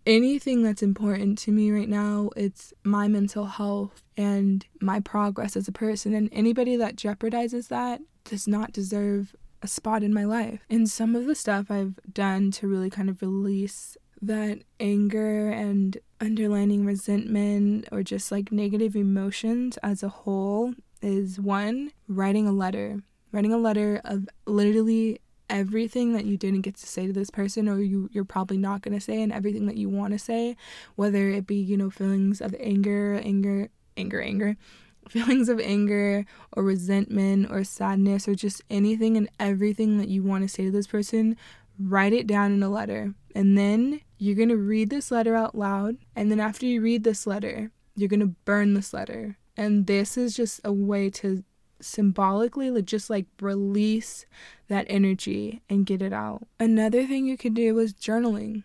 anything 0.06 0.64
that's 0.64 0.84
important 0.84 1.38
to 1.40 1.52
me 1.52 1.72
right 1.72 1.90
now, 1.90 2.30
it's 2.36 2.74
my 2.84 3.08
mental 3.08 3.46
health 3.46 4.04
and 4.18 4.66
my 4.80 5.00
progress 5.00 5.56
as 5.56 5.68
a 5.68 5.72
person. 5.72 6.14
And 6.14 6.30
anybody 6.32 6.76
that 6.76 6.96
jeopardizes 6.96 7.68
that 7.70 8.02
does 8.24 8.48
not 8.48 8.72
deserve 8.72 9.36
a 9.62 9.68
spot 9.68 10.04
in 10.04 10.14
my 10.14 10.26
life. 10.26 10.62
And 10.70 10.90
some 10.90 11.16
of 11.16 11.26
the 11.26 11.36
stuff 11.36 11.70
I've 11.70 12.00
done 12.12 12.52
to 12.52 12.68
really 12.68 12.90
kind 12.90 13.10
of 13.10 13.22
release 13.22 13.98
that 14.22 14.60
anger 14.80 15.50
and 15.50 15.98
underlining 16.20 16.86
resentment 16.86 17.88
or 17.92 18.04
just 18.04 18.32
like 18.32 18.52
negative 18.52 18.96
emotions 18.96 19.78
as 19.78 20.04
a 20.04 20.10
whole 20.10 20.74
is 21.02 21.40
one, 21.40 21.92
writing 22.08 22.48
a 22.48 22.52
letter. 22.52 23.02
Writing 23.32 23.54
a 23.54 23.58
letter 23.58 24.02
of 24.04 24.28
literally 24.46 25.22
everything 25.52 26.14
that 26.14 26.26
you 26.26 26.38
didn't 26.38 26.62
get 26.62 26.76
to 26.76 26.88
say 26.88 27.06
to 27.06 27.14
this 27.14 27.30
person 27.30 27.68
or 27.68 27.80
you 27.80 28.10
you're 28.12 28.24
probably 28.24 28.58
not 28.58 28.82
going 28.82 28.94
to 28.94 29.02
say 29.02 29.22
and 29.22 29.34
everything 29.34 29.68
that 29.68 29.78
you 29.78 29.90
want 29.90 30.14
to 30.14 30.18
say 30.18 30.56
whether 30.96 31.30
it 31.30 31.46
be 31.46 31.58
you 31.58 31.78
know 31.78 31.90
feelings 31.90 32.42
of 32.42 32.56
anger 32.60 33.22
anger 33.24 33.68
anger 33.98 34.22
anger 34.22 34.58
feelings 35.10 35.50
of 35.50 35.60
anger 35.60 36.26
or 36.54 36.64
resentment 36.64 37.52
or 37.52 37.64
sadness 37.64 38.28
or 38.28 38.34
just 38.34 38.62
anything 38.70 39.18
and 39.18 39.30
everything 39.40 39.98
that 39.98 40.08
you 40.08 40.24
want 40.24 40.42
to 40.42 40.48
say 40.48 40.64
to 40.64 40.72
this 40.72 40.88
person 40.88 41.36
write 41.80 42.14
it 42.14 42.28
down 42.28 42.52
in 42.52 42.62
a 42.62 42.70
letter. 42.70 43.14
And 43.34 43.58
then 43.58 44.02
you're 44.18 44.36
going 44.36 44.50
to 44.50 44.58
read 44.58 44.90
this 44.90 45.12
letter 45.12 45.36
out 45.36 45.56
loud 45.56 45.98
and 46.16 46.32
then 46.32 46.40
after 46.40 46.66
you 46.66 46.82
read 46.82 47.04
this 47.04 47.26
letter 47.26 47.72
you're 47.96 48.10
going 48.10 48.20
to 48.22 48.36
burn 48.46 48.74
this 48.74 48.94
letter. 48.94 49.38
And 49.58 49.88
this 49.88 50.18
is 50.18 50.36
just 50.36 50.62
a 50.64 50.72
way 50.72 51.10
to 51.12 51.44
symbolically 51.82 52.82
just 52.82 53.10
like 53.10 53.26
release 53.40 54.26
that 54.68 54.86
energy 54.90 55.62
and 55.70 55.86
get 55.86 56.02
it 56.02 56.14
out. 56.14 56.48
Another 56.60 57.06
thing 57.06 57.26
you 57.26 57.38
could 57.38 57.54
do 57.54 57.78
is 57.80 57.94
journaling. 57.94 58.64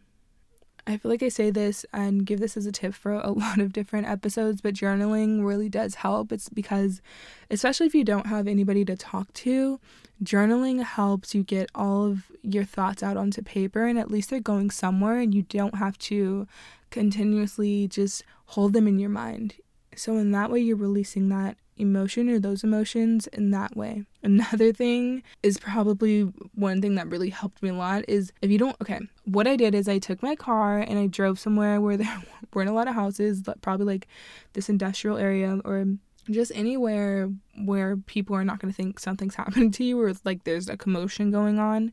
I 0.89 0.97
feel 0.97 1.11
like 1.11 1.23
I 1.23 1.29
say 1.29 1.51
this 1.51 1.85
and 1.93 2.25
give 2.25 2.39
this 2.39 2.57
as 2.57 2.65
a 2.65 2.73
tip 2.73 2.95
for 2.95 3.13
a 3.13 3.31
lot 3.33 3.59
of 3.59 3.73
different 3.73 4.07
episodes, 4.07 4.61
but 4.61 4.75
journaling 4.75 5.45
really 5.45 5.69
does 5.69 5.97
help. 5.97 6.31
It's 6.31 6.49
because, 6.49 7.03
especially 7.51 7.87
if 7.87 7.95
you 7.95 8.05
don't 8.05 8.27
have 8.27 8.47
anybody 8.47 8.85
to 8.85 8.97
talk 8.97 9.33
to, 9.35 9.81
journaling 10.23 10.83
helps 10.83 11.35
you 11.35 11.43
get 11.43 11.71
all 11.75 12.07
of 12.07 12.31
your 12.43 12.65
thoughts 12.65 13.03
out 13.03 13.17
onto 13.17 13.43
paper 13.43 13.85
and 13.85 13.99
at 13.99 14.11
least 14.11 14.31
they're 14.31 14.41
going 14.41 14.71
somewhere 14.71 15.19
and 15.19 15.35
you 15.35 15.43
don't 15.43 15.75
have 15.77 15.99
to 15.99 16.47
continuously 16.91 17.89
just 17.89 18.23
hold 18.47 18.73
them 18.73 18.87
in 18.87 18.99
your 18.99 19.11
mind. 19.11 19.55
So, 19.97 20.17
in 20.19 20.31
that 20.33 20.51
way, 20.51 20.61
you're 20.61 20.77
releasing 20.77 21.31
that 21.31 21.57
emotion 21.77 22.29
or 22.29 22.39
those 22.39 22.65
emotions 22.65 23.27
in 23.29 23.51
that 23.51 23.77
way. 23.77 24.05
Another 24.23 24.73
thing 24.73 25.23
is 25.43 25.59
probably 25.59 26.23
one 26.55 26.81
thing 26.81 26.95
that 26.97 27.09
really 27.09 27.31
helped 27.31 27.63
me 27.63 27.69
a 27.69 27.75
lot 27.75 28.05
is 28.09 28.33
if 28.43 28.51
you 28.51 28.59
don't, 28.59 28.77
okay, 28.81 29.01
what 29.25 29.47
I 29.47 29.57
did 29.57 29.75
is 29.75 29.89
I 29.89 29.99
took 29.99 30.23
my 30.23 30.35
car 30.35 30.79
and 30.79 30.99
I 30.99 31.07
drove 31.07 31.39
somewhere 31.39 31.81
where 31.81 31.97
there 31.97 32.23
weren't 32.55 32.71
a 32.71 32.75
lot 32.75 32.89
of 32.89 32.95
houses, 32.95 33.43
but 33.43 33.61
probably 33.61 33.87
like 33.87 34.09
this 34.55 34.69
industrial 34.69 35.17
area 35.17 35.61
or 35.65 35.87
just 36.31 36.51
anywhere 36.55 37.31
where 37.65 37.97
people 37.97 38.35
are 38.35 38.45
not 38.45 38.59
going 38.59 38.73
to 38.73 38.77
think 38.77 38.99
something's 38.99 39.35
happening 39.37 39.71
to 39.73 39.85
you 39.85 40.01
or 40.01 40.13
like 40.25 40.45
there's 40.45 40.69
a 40.69 40.77
commotion 40.77 41.31
going 41.31 41.59
on 41.59 41.93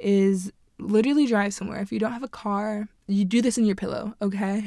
is 0.00 0.52
literally 0.78 1.26
drive 1.26 1.54
somewhere. 1.54 1.80
If 1.80 1.92
you 1.92 1.98
don't 1.98 2.12
have 2.12 2.22
a 2.22 2.28
car, 2.28 2.88
you 3.06 3.24
do 3.24 3.42
this 3.42 3.58
in 3.58 3.66
your 3.66 3.76
pillow, 3.76 4.14
okay? 4.22 4.64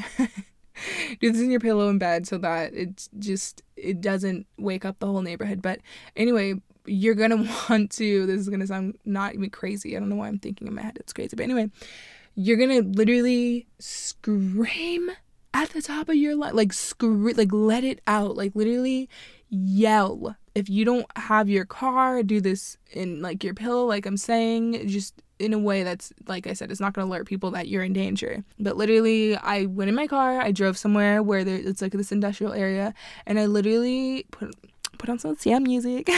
do 1.20 1.32
this 1.32 1.42
in 1.42 1.52
your 1.52 1.60
pillow 1.60 1.90
in 1.90 1.98
bed 1.98 2.28
so 2.28 2.38
that 2.40 2.74
it's 2.74 3.10
just 3.20 3.62
it 3.76 4.02
doesn't 4.02 4.48
wake 4.58 4.86
up 4.86 5.00
the 5.00 5.08
whole 5.08 5.22
neighborhood. 5.22 5.62
But 5.62 5.80
anyway, 6.16 6.56
you're 6.86 7.16
gonna 7.16 7.48
want 7.70 7.92
to. 7.92 8.26
This 8.26 8.40
is 8.40 8.50
gonna 8.50 8.68
sound 8.68 8.98
not 9.06 9.34
even 9.34 9.50
crazy. 9.50 9.96
I 9.96 10.00
don't 10.00 10.10
know 10.10 10.16
why 10.18 10.28
I'm 10.28 10.40
thinking 10.40 10.68
in 10.68 10.76
my 10.76 10.82
head 10.82 10.98
it's 10.98 11.14
crazy, 11.14 11.36
but 11.36 11.44
anyway, 11.44 11.70
you're 12.36 12.58
gonna 12.58 12.82
literally 12.82 13.68
scream 13.80 15.10
at 15.54 15.70
the 15.70 15.82
top 15.82 16.10
of 16.10 16.16
your 16.16 16.36
lungs, 16.36 16.56
like 16.56 16.74
scream, 16.74 17.24
like 17.36 17.54
let 17.54 17.84
it 17.84 18.02
out, 18.08 18.36
like 18.36 18.54
literally 18.56 19.10
yell. 19.50 20.36
If 20.56 20.70
you 20.70 20.86
don't 20.86 21.06
have 21.18 21.50
your 21.50 21.66
car, 21.66 22.22
do 22.24 22.42
this 22.42 22.78
in 22.92 23.22
like 23.22 23.44
your 23.44 23.54
pillow, 23.54 23.86
like 23.86 24.06
I'm 24.06 24.18
saying, 24.18 24.88
just 24.88 25.22
in 25.40 25.54
a 25.54 25.60
way 25.60 25.84
that's 25.84 26.14
like 26.28 26.48
I 26.48 26.54
said, 26.54 26.72
it's 26.72 26.80
not 26.80 26.94
gonna 26.94 27.08
alert 27.08 27.28
people 27.28 27.52
that 27.52 27.68
you're 27.68 27.84
in 27.84 27.94
danger. 27.94 28.44
But 28.60 28.78
literally, 28.78 29.36
I 29.36 29.66
went 29.66 29.90
in 29.90 29.96
my 29.96 30.08
car, 30.08 30.40
I 30.40 30.52
drove 30.52 30.78
somewhere 30.78 31.22
where 31.22 31.44
there 31.44 31.58
it's 31.58 31.82
like 31.82 31.92
this 31.94 32.12
industrial 32.12 32.54
area, 32.54 32.94
and 33.26 33.40
I 33.40 33.46
literally 33.46 34.26
put 34.32 34.56
put 34.98 35.10
on 35.10 35.20
some 35.20 35.36
Sam 35.36 35.64
music, 35.64 36.10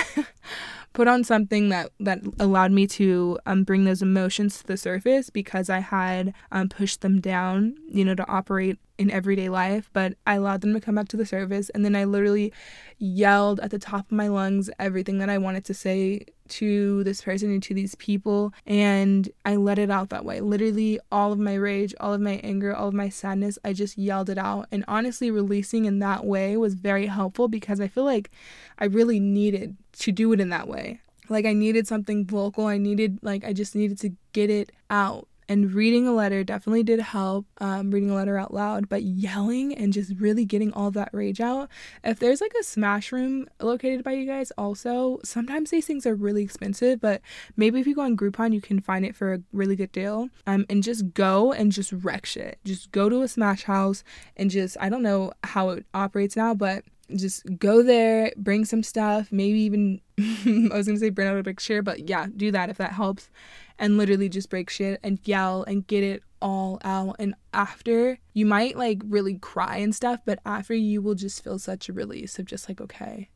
put 0.94 1.08
on 1.08 1.24
something 1.24 1.70
that 1.70 1.92
that 2.00 2.20
allowed 2.40 2.72
me 2.72 2.88
to 2.88 3.40
um, 3.46 3.64
bring 3.64 3.86
those 3.86 4.02
emotions 4.02 4.60
to 4.60 4.68
the 4.68 4.78
surface 4.78 5.30
because 5.30 5.70
I 5.70 5.80
had 5.80 6.34
um, 6.52 6.70
pushed 6.70 7.02
them 7.02 7.20
down, 7.20 7.76
you 7.90 8.06
know, 8.06 8.16
to 8.16 8.28
operate 8.28 8.78
in 8.98 9.12
everyday 9.12 9.50
life, 9.50 9.90
but 9.94 10.14
I 10.26 10.36
allowed 10.36 10.62
them 10.62 10.74
to 10.74 10.80
come 10.80 10.96
back 10.96 11.08
to 11.10 11.18
the 11.18 11.26
surface. 11.26 11.70
And 11.72 11.84
then 11.84 11.96
I 11.96 12.06
literally 12.06 12.54
yelled 12.98 13.60
at 13.60 13.72
the 13.72 13.80
top 13.80 14.06
of 14.06 14.12
my 14.12 14.28
lungs 14.28 14.70
everything 14.80 15.18
that 15.18 15.30
I 15.30 15.38
wanted 15.38 15.66
to 15.66 15.74
say 15.74 16.26
to 16.50 17.04
this 17.04 17.22
person 17.22 17.52
and 17.52 17.64
to 17.64 17.74
these 17.74 17.96
people. 17.96 18.54
And 18.66 19.30
I 19.46 19.56
let 19.56 19.80
it 19.80 19.90
out 19.90 20.10
that 20.10 20.26
way. 20.26 20.42
Literally, 20.42 21.00
all 21.12 21.32
of 21.32 21.40
my 21.40 21.56
rage, 21.56 21.94
all 22.00 22.14
of 22.14 22.22
my 22.22 22.40
anger, 22.44 22.76
all 22.76 22.88
of 22.88 22.94
my 22.94 23.10
sadness, 23.10 23.58
I 23.64 23.74
just 23.74 23.98
yelled 23.98 24.30
it 24.30 24.38
out. 24.38 24.68
And 24.72 24.86
honestly, 24.88 25.32
releasing 25.32 25.86
in 25.86 26.00
that 26.00 26.26
way 26.26 26.58
was 26.58 26.76
very 26.76 27.08
helpful 27.08 27.48
because 27.48 27.80
I 27.80 27.88
feel 27.88 28.06
like 28.06 28.32
I 28.80 28.86
really 28.86 29.20
needed 29.20 29.76
to 30.00 30.12
do 30.12 30.32
it 30.34 30.40
in 30.40 30.50
that 30.50 30.68
way. 30.68 31.02
Like, 31.28 31.46
I 31.46 31.54
needed 31.54 31.88
something 31.88 32.26
vocal. 32.26 32.68
I 32.68 32.78
needed, 32.78 33.18
like, 33.24 33.44
I 33.44 33.52
just 33.52 33.76
needed 33.76 33.98
to 34.02 34.12
get 34.34 34.52
it 34.52 34.72
out 34.90 35.28
and 35.48 35.74
reading 35.74 36.08
a 36.08 36.14
letter 36.14 36.44
definitely 36.44 36.84
did 36.84 37.00
help 37.00 37.46
um, 37.60 37.92
reading 37.92 38.10
a 38.10 38.16
letter 38.16 38.38
out 38.38 38.54
loud 38.54 38.90
but 38.90 39.04
yelling 39.04 39.74
and 39.76 39.94
just 39.94 40.14
really 40.20 40.46
getting 40.46 40.74
all 40.74 40.92
that 40.92 41.10
rage 41.12 41.40
out. 41.42 41.70
If 42.04 42.20
there's 42.20 42.42
like 42.42 42.54
a 42.60 42.64
smash 42.64 43.12
room 43.12 43.48
located 43.60 44.04
by 44.04 44.14
you 44.14 44.26
guys 44.26 44.52
also 44.58 45.20
sometimes 45.24 45.70
these 45.70 45.86
things 45.86 46.06
are 46.06 46.16
really 46.16 46.44
expensive 46.44 47.02
but 47.02 47.22
maybe 47.56 47.80
if 47.80 47.88
you 47.88 47.96
go 47.96 48.02
on 48.02 48.18
groupon 48.18 48.54
you 48.54 48.62
can 48.62 48.80
find 48.80 49.06
it 49.06 49.16
for 49.16 49.34
a 49.34 49.42
really 49.52 49.76
good 49.76 49.92
deal. 49.92 50.30
Um, 50.48 50.66
and 50.70 50.84
just 50.84 51.14
go 51.14 51.52
and 51.52 51.72
just 51.72 51.92
wreck 51.92 52.26
shit. 52.26 52.60
Just 52.64 52.92
go 52.92 53.10
to 53.10 53.22
a 53.22 53.28
smash 53.28 53.64
house 53.64 54.04
and 54.38 54.50
just 54.50 54.78
i 54.80 54.90
don't 54.90 55.04
know 55.04 55.32
how 55.44 55.70
it 55.70 55.86
operates 55.94 56.36
now 56.36 56.54
but 56.54 56.84
just 57.16 57.44
go 57.60 57.84
there, 57.84 58.32
bring 58.38 58.66
some 58.66 58.84
stuff, 58.84 59.32
maybe 59.32 59.60
even 59.60 60.02
I 60.18 60.70
was 60.72 60.88
gonna 60.88 61.00
say 61.00 61.10
burn 61.10 61.28
out 61.28 61.34
a 61.34 61.44
big 61.44 61.58
picture, 61.58 61.82
but 61.82 62.10
yeah, 62.10 62.28
do 62.36 62.52
that 62.52 62.70
if 62.70 62.78
that 62.78 62.94
helps. 62.94 63.30
And 63.78 63.98
literally 63.98 64.30
just 64.30 64.50
break 64.50 64.70
shit 64.70 65.02
and 65.04 65.20
yell 65.26 65.64
and 65.64 65.86
get 65.86 66.04
it 66.04 66.24
all 66.42 66.80
out. 66.84 67.18
And 67.20 67.36
after, 67.54 68.20
you 68.34 68.46
might 68.46 68.78
like 68.78 69.02
really 69.06 69.38
cry 69.38 69.78
and 69.78 69.94
stuff, 69.94 70.22
but 70.26 70.40
after, 70.46 70.74
you 70.74 71.02
will 71.02 71.16
just 71.16 71.44
feel 71.44 71.60
such 71.60 71.90
a 71.90 71.94
release 71.94 72.40
of 72.40 72.46
just 72.46 72.70
like, 72.70 72.80
okay, 72.80 73.30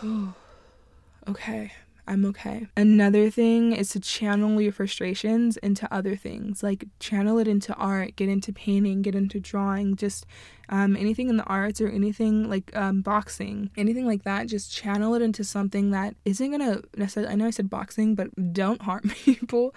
okay, 1.28 1.72
I'm 2.06 2.24
okay. 2.26 2.66
Another 2.76 3.30
thing 3.30 3.72
is 3.72 3.88
to 3.90 4.00
channel 4.00 4.60
your 4.60 4.72
frustrations 4.72 5.56
into 5.58 5.92
other 5.92 6.16
things, 6.16 6.62
like 6.62 6.84
channel 7.00 7.38
it 7.38 7.48
into 7.48 7.74
art, 7.74 8.16
get 8.16 8.28
into 8.28 8.52
painting, 8.52 9.00
get 9.02 9.14
into 9.14 9.40
drawing, 9.40 9.96
just 9.96 10.26
um, 10.68 10.96
anything 10.96 11.28
in 11.28 11.36
the 11.38 11.44
arts 11.44 11.80
or 11.80 11.88
anything 11.88 12.48
like 12.48 12.74
um, 12.76 13.00
boxing, 13.00 13.70
anything 13.76 14.06
like 14.06 14.24
that. 14.24 14.48
Just 14.48 14.72
channel 14.72 15.14
it 15.14 15.22
into 15.22 15.44
something 15.44 15.90
that 15.92 16.14
isn't 16.24 16.50
gonna 16.50 16.82
necessarily. 16.96 17.32
I 17.32 17.36
know 17.36 17.46
I 17.46 17.50
said 17.50 17.70
boxing, 17.70 18.14
but 18.14 18.52
don't 18.52 18.82
harm 18.82 19.02
people. 19.24 19.74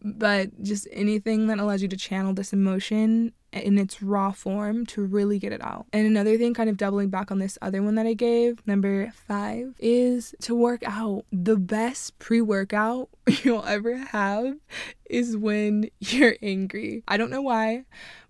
But 0.00 0.62
just 0.62 0.86
anything 0.92 1.48
that 1.48 1.58
allows 1.58 1.82
you 1.82 1.88
to 1.88 1.96
channel 1.96 2.32
this 2.32 2.52
emotion 2.52 3.32
in 3.52 3.78
its 3.78 4.02
raw 4.02 4.32
form 4.32 4.84
to 4.86 5.04
really 5.04 5.38
get 5.38 5.52
it 5.52 5.62
out. 5.62 5.86
And 5.92 6.06
another 6.06 6.36
thing, 6.36 6.54
kind 6.54 6.68
of 6.68 6.76
doubling 6.76 7.08
back 7.08 7.30
on 7.30 7.38
this 7.38 7.58
other 7.62 7.82
one 7.82 7.94
that 7.94 8.06
I 8.06 8.14
gave, 8.14 8.66
number 8.66 9.12
five, 9.26 9.74
is 9.78 10.34
to 10.42 10.54
work 10.54 10.82
out. 10.84 11.24
The 11.32 11.56
best 11.56 12.18
pre 12.18 12.40
workout 12.40 13.08
you'll 13.42 13.64
ever 13.64 13.96
have 13.96 14.56
is 15.08 15.36
when 15.36 15.90
you're 16.00 16.36
angry. 16.42 17.02
I 17.08 17.16
don't 17.16 17.30
know 17.30 17.42
why, 17.42 17.84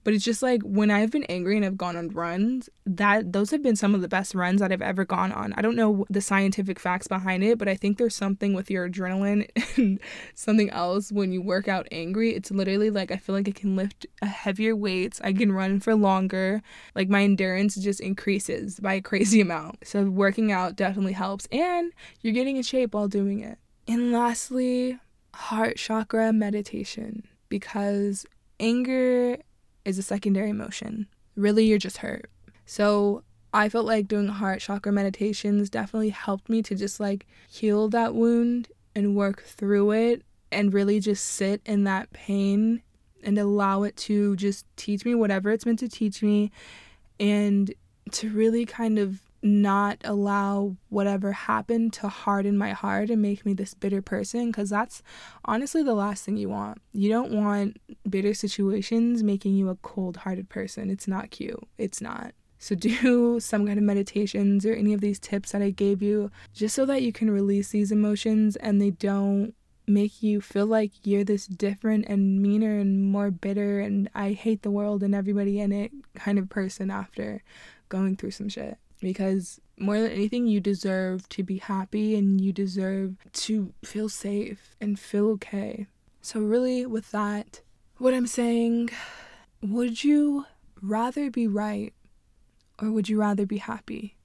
But 0.08 0.14
it's 0.14 0.24
just 0.24 0.42
like 0.42 0.62
when 0.62 0.90
I've 0.90 1.10
been 1.10 1.24
angry 1.24 1.54
and 1.58 1.66
I've 1.66 1.76
gone 1.76 1.94
on 1.94 2.08
runs, 2.08 2.70
that 2.86 3.34
those 3.34 3.50
have 3.50 3.62
been 3.62 3.76
some 3.76 3.94
of 3.94 4.00
the 4.00 4.08
best 4.08 4.34
runs 4.34 4.62
that 4.62 4.72
I've 4.72 4.80
ever 4.80 5.04
gone 5.04 5.32
on. 5.32 5.52
I 5.52 5.60
don't 5.60 5.76
know 5.76 6.06
the 6.08 6.22
scientific 6.22 6.80
facts 6.80 7.06
behind 7.06 7.44
it, 7.44 7.58
but 7.58 7.68
I 7.68 7.74
think 7.74 7.98
there's 7.98 8.16
something 8.16 8.54
with 8.54 8.70
your 8.70 8.88
adrenaline 8.88 9.50
and 9.76 10.00
something 10.34 10.70
else 10.70 11.12
when 11.12 11.30
you 11.30 11.42
work 11.42 11.68
out 11.68 11.86
angry. 11.92 12.34
It's 12.34 12.50
literally 12.50 12.88
like 12.88 13.10
I 13.10 13.18
feel 13.18 13.34
like 13.34 13.48
I 13.48 13.50
can 13.50 13.76
lift 13.76 14.06
heavier 14.22 14.74
weights, 14.74 15.20
I 15.22 15.34
can 15.34 15.52
run 15.52 15.78
for 15.78 15.94
longer. 15.94 16.62
Like 16.94 17.10
my 17.10 17.22
endurance 17.22 17.74
just 17.74 18.00
increases 18.00 18.80
by 18.80 18.94
a 18.94 19.02
crazy 19.02 19.40
amount. 19.42 19.86
So 19.86 20.04
working 20.04 20.50
out 20.50 20.74
definitely 20.74 21.12
helps 21.12 21.44
and 21.52 21.92
you're 22.22 22.32
getting 22.32 22.56
in 22.56 22.62
shape 22.62 22.94
while 22.94 23.08
doing 23.08 23.40
it. 23.40 23.58
And 23.86 24.10
lastly, 24.10 25.00
heart 25.34 25.76
chakra 25.76 26.32
meditation 26.32 27.24
because 27.50 28.24
anger 28.58 29.36
is 29.88 29.98
a 29.98 30.02
secondary 30.02 30.50
emotion. 30.50 31.06
Really, 31.34 31.64
you're 31.64 31.78
just 31.78 31.98
hurt. 31.98 32.30
So 32.66 33.24
I 33.52 33.68
felt 33.68 33.86
like 33.86 34.08
doing 34.08 34.28
heart 34.28 34.60
chakra 34.60 34.92
meditations 34.92 35.70
definitely 35.70 36.10
helped 36.10 36.48
me 36.48 36.62
to 36.62 36.74
just 36.74 37.00
like 37.00 37.26
heal 37.48 37.88
that 37.88 38.14
wound 38.14 38.68
and 38.94 39.16
work 39.16 39.42
through 39.42 39.92
it 39.92 40.22
and 40.52 40.74
really 40.74 41.00
just 41.00 41.24
sit 41.24 41.62
in 41.64 41.84
that 41.84 42.12
pain 42.12 42.82
and 43.22 43.38
allow 43.38 43.82
it 43.82 43.96
to 43.96 44.36
just 44.36 44.66
teach 44.76 45.04
me 45.04 45.14
whatever 45.14 45.50
it's 45.50 45.66
meant 45.66 45.78
to 45.78 45.88
teach 45.88 46.22
me 46.22 46.52
and 47.18 47.72
to 48.12 48.30
really 48.30 48.64
kind 48.64 48.98
of 48.98 49.20
not 49.42 49.98
allow 50.04 50.76
whatever 50.88 51.32
happened 51.32 51.92
to 51.94 52.08
harden 52.08 52.58
my 52.58 52.72
heart 52.72 53.10
and 53.10 53.22
make 53.22 53.46
me 53.46 53.54
this 53.54 53.74
bitter 53.74 54.02
person 54.02 54.46
because 54.46 54.70
that's 54.70 55.02
honestly 55.44 55.82
the 55.82 55.94
last 55.94 56.24
thing 56.24 56.36
you 56.36 56.48
want. 56.48 56.80
You 56.92 57.08
don't 57.08 57.32
want 57.32 57.80
bitter 58.08 58.34
situations 58.34 59.22
making 59.22 59.54
you 59.54 59.68
a 59.68 59.76
cold 59.76 60.18
hearted 60.18 60.48
person. 60.48 60.90
It's 60.90 61.08
not 61.08 61.30
cute. 61.30 61.62
It's 61.76 62.00
not. 62.00 62.32
So, 62.58 62.74
do 62.74 63.38
some 63.40 63.66
kind 63.66 63.78
of 63.78 63.84
meditations 63.84 64.66
or 64.66 64.72
any 64.74 64.92
of 64.92 65.00
these 65.00 65.20
tips 65.20 65.52
that 65.52 65.62
I 65.62 65.70
gave 65.70 66.02
you 66.02 66.30
just 66.52 66.74
so 66.74 66.84
that 66.86 67.02
you 67.02 67.12
can 67.12 67.30
release 67.30 67.70
these 67.70 67.92
emotions 67.92 68.56
and 68.56 68.80
they 68.80 68.90
don't 68.90 69.54
make 69.86 70.22
you 70.22 70.40
feel 70.40 70.66
like 70.66 70.90
you're 71.04 71.24
this 71.24 71.46
different 71.46 72.06
and 72.08 72.42
meaner 72.42 72.78
and 72.78 73.10
more 73.10 73.30
bitter 73.30 73.80
and 73.80 74.10
I 74.14 74.32
hate 74.32 74.62
the 74.62 74.70
world 74.70 75.02
and 75.02 75.14
everybody 75.14 75.60
in 75.60 75.72
it 75.72 75.92
kind 76.14 76.38
of 76.38 76.50
person 76.50 76.90
after 76.90 77.42
going 77.88 78.16
through 78.16 78.32
some 78.32 78.50
shit 78.50 78.76
because 79.00 79.60
more 79.78 80.00
than 80.00 80.10
anything, 80.10 80.46
you 80.46 80.60
deserve 80.60 81.28
to 81.30 81.42
be 81.42 81.58
happy 81.58 82.16
and 82.16 82.40
you 82.40 82.52
deserve 82.52 83.16
to 83.32 83.72
feel 83.84 84.08
safe 84.08 84.76
and 84.80 84.98
feel 84.98 85.28
okay. 85.30 85.86
So, 86.20 86.40
really, 86.40 86.84
with 86.84 87.10
that, 87.12 87.60
what 87.98 88.14
I'm 88.14 88.26
saying, 88.26 88.90
would 89.62 90.04
you 90.04 90.46
rather 90.80 91.30
be 91.30 91.46
right 91.46 91.92
or 92.80 92.90
would 92.90 93.08
you 93.08 93.18
rather 93.18 93.46
be 93.46 93.58
happy? 93.58 94.16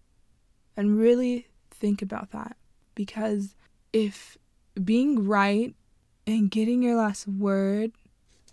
And 0.76 0.98
really 0.98 1.48
think 1.72 2.02
about 2.02 2.32
that 2.32 2.58
because 2.96 3.56
if 3.92 4.38
being 4.84 5.28
right 5.28 5.76
and 6.26 6.50
getting 6.50 6.82
your 6.82 6.96
last 6.96 7.28
word 7.28 7.92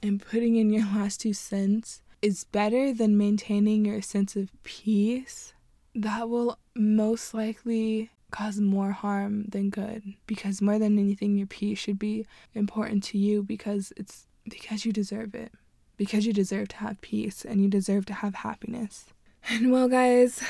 and 0.02 0.20
putting 0.20 0.56
in 0.56 0.70
your 0.70 0.84
last 0.94 1.20
two 1.20 1.32
cents 1.32 2.02
is 2.22 2.44
better 2.44 2.92
than 2.92 3.16
maintaining 3.16 3.86
your 3.86 4.02
sense 4.02 4.36
of 4.36 4.50
peace 4.62 5.54
that 5.94 6.28
will 6.28 6.58
most 6.74 7.34
likely 7.34 8.10
cause 8.30 8.60
more 8.60 8.92
harm 8.92 9.44
than 9.48 9.70
good. 9.70 10.02
Because 10.26 10.62
more 10.62 10.78
than 10.78 10.98
anything 10.98 11.36
your 11.36 11.46
peace 11.46 11.78
should 11.78 11.98
be 11.98 12.26
important 12.54 13.02
to 13.04 13.18
you 13.18 13.42
because 13.42 13.92
it's 13.96 14.26
because 14.48 14.84
you 14.84 14.92
deserve 14.92 15.34
it. 15.34 15.52
Because 15.96 16.26
you 16.26 16.32
deserve 16.32 16.68
to 16.68 16.76
have 16.76 17.00
peace 17.00 17.44
and 17.44 17.62
you 17.62 17.68
deserve 17.68 18.06
to 18.06 18.14
have 18.14 18.36
happiness. 18.36 19.06
And 19.48 19.72
well 19.72 19.88
guys 19.88 20.42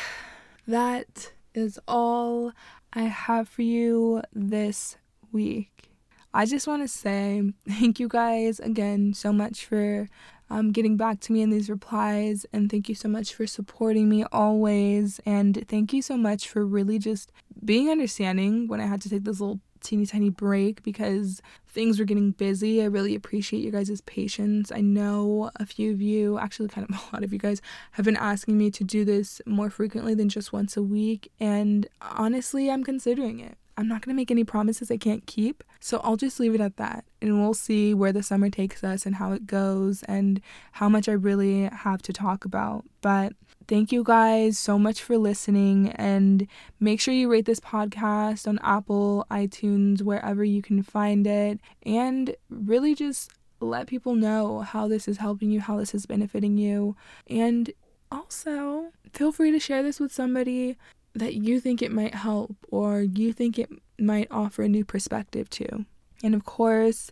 that 0.67 1.33
is 1.55 1.79
all 1.89 2.53
i 2.93 3.03
have 3.03 3.49
for 3.49 3.63
you 3.63 4.23
this 4.33 4.97
week. 5.33 5.91
I 6.33 6.47
just 6.47 6.67
want 6.67 6.83
to 6.83 6.89
say 6.89 7.53
thank 7.69 7.99
you 8.01 8.09
guys 8.09 8.61
again 8.61 9.15
so 9.15 9.33
much 9.33 9.65
for 9.65 10.09
um, 10.51 10.73
getting 10.73 10.97
back 10.97 11.21
to 11.21 11.33
me 11.33 11.43
in 11.43 11.51
these 11.51 11.71
replies. 11.71 12.45
And 12.53 12.71
thank 12.71 12.89
you 12.89 12.95
so 12.95 13.09
much 13.09 13.35
for 13.35 13.47
supporting 13.47 14.09
me 14.09 14.25
always. 14.33 15.21
And 15.25 15.65
thank 15.69 15.93
you 15.93 16.03
so 16.03 16.17
much 16.17 16.49
for 16.49 16.67
really 16.67 16.99
just 16.99 17.33
being 17.65 17.89
understanding 17.89 18.67
when 18.69 18.81
I 18.81 18.87
had 18.87 19.01
to 19.03 19.11
take 19.11 19.25
this 19.25 19.41
little 19.41 19.61
teeny 19.81 20.07
tiny 20.07 20.29
break 20.29 20.83
because 20.83 21.41
things 21.69 21.99
were 21.99 22.05
getting 22.05 22.33
busy. 22.33 22.83
I 22.83 22.87
really 22.87 23.15
appreciate 23.15 23.61
you 23.63 23.71
guys' 23.71 24.01
patience. 24.03 24.71
I 24.71 24.81
know 24.81 25.51
a 25.57 25.67
few 25.67 25.93
of 25.93 26.03
you, 26.03 26.39
actually, 26.39 26.69
kind 26.69 26.87
of 26.89 26.97
a 27.13 27.17
lot 27.17 27.25
of 27.25 27.33
you 27.33 27.39
guys, 27.39 27.63
have 27.93 28.05
been 28.05 28.17
asking 28.17 28.59
me 28.59 28.71
to 28.73 28.85
do 28.85 29.05
this 29.05 29.41
more 29.47 29.71
frequently 29.71 30.15
than 30.15 30.29
just 30.29 30.53
once 30.53 30.77
a 30.77 30.83
week. 30.83 31.31
And 31.41 31.87
honestly, 32.03 32.71
I'm 32.71 32.85
considering 32.85 33.41
it. 33.41 33.57
I'm 33.81 33.89
not 33.89 34.03
going 34.03 34.15
to 34.15 34.17
make 34.17 34.31
any 34.31 34.45
promises 34.45 34.91
I 34.91 34.99
can't 34.99 35.27
keep. 35.27 35.65
So 35.81 36.03
I'll 36.05 36.19
just 36.19 36.39
leave 36.39 36.55
it 36.55 36.61
at 36.61 36.77
that. 36.77 37.07
And 37.23 37.41
we'll 37.41 37.55
see 37.55 37.95
where 37.95 38.13
the 38.13 38.23
summer 38.23 38.51
takes 38.51 38.85
us 38.85 39.07
and 39.07 39.15
how 39.17 39.33
it 39.33 39.47
goes 39.47 40.03
and 40.03 40.43
how 40.73 40.91
much 40.91 41.09
I 41.09 41.13
really 41.13 41.63
have 41.65 42.03
to 42.03 42.13
talk 42.13 42.45
about. 42.45 42.85
But 43.01 43.33
thank 43.69 43.91
you 43.91 44.05
guys 44.05 44.59
so 44.59 44.79
much 44.79 45.03
for 45.03 45.17
listening. 45.17 45.93
And 45.93 46.47
make 46.79 47.01
sure 47.01 47.15
you 47.15 47.31
rate 47.31 47.47
this 47.47 47.59
podcast 47.59 48.47
on 48.47 48.59
Apple, 48.63 49.27
iTunes, 49.31 50.03
wherever 50.03 50.45
you 50.45 50.61
can 50.61 50.83
find 50.83 51.27
it. 51.27 51.59
And 51.87 52.37
really 52.51 52.95
just 52.95 53.31
let 53.61 53.87
people 53.87 54.15
know 54.15 54.61
how 54.61 54.89
this 54.89 55.09
is 55.09 55.17
helping 55.17 55.51
you, 55.51 55.61
how 55.61 55.79
this 55.79 55.95
is 55.95 56.05
benefiting 56.05 56.59
you. 56.59 56.97
And 57.29 57.71
also, 58.13 58.93
feel 59.15 59.33
free 59.33 59.53
to 59.53 59.59
share 59.59 59.83
this 59.83 59.99
with 59.99 60.13
somebody 60.13 60.77
that 61.15 61.35
you 61.35 61.61
think 61.61 61.83
it 61.83 61.93
might 61.93 62.15
help 62.15 62.57
or 62.69 63.01
you 63.01 63.33
think 63.33 63.59
it 63.59 63.71
might 63.99 64.29
offer 64.31 64.63
a 64.63 64.69
new 64.69 64.85
perspective 64.85 65.51
to. 65.51 65.85
And 66.23 66.35
of 66.35 66.45
course, 66.45 67.11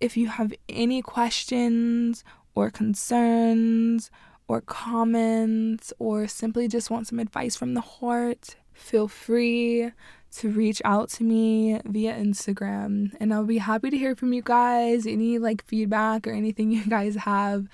if 0.00 0.16
you 0.16 0.28
have 0.28 0.52
any 0.68 1.02
questions 1.02 2.24
or 2.54 2.70
concerns 2.70 4.10
or 4.46 4.60
comments 4.60 5.92
or 5.98 6.26
simply 6.26 6.68
just 6.68 6.90
want 6.90 7.06
some 7.06 7.18
advice 7.18 7.56
from 7.56 7.74
the 7.74 7.80
heart, 7.80 8.56
feel 8.72 9.08
free 9.08 9.90
to 10.30 10.50
reach 10.50 10.80
out 10.84 11.08
to 11.08 11.24
me 11.24 11.80
via 11.84 12.14
Instagram 12.14 13.12
and 13.18 13.32
I'll 13.32 13.44
be 13.44 13.58
happy 13.58 13.90
to 13.90 13.98
hear 13.98 14.14
from 14.14 14.32
you 14.32 14.42
guys. 14.42 15.06
Any 15.06 15.38
like 15.38 15.64
feedback 15.64 16.26
or 16.26 16.32
anything 16.32 16.70
you 16.72 16.84
guys 16.86 17.16
have, 17.16 17.68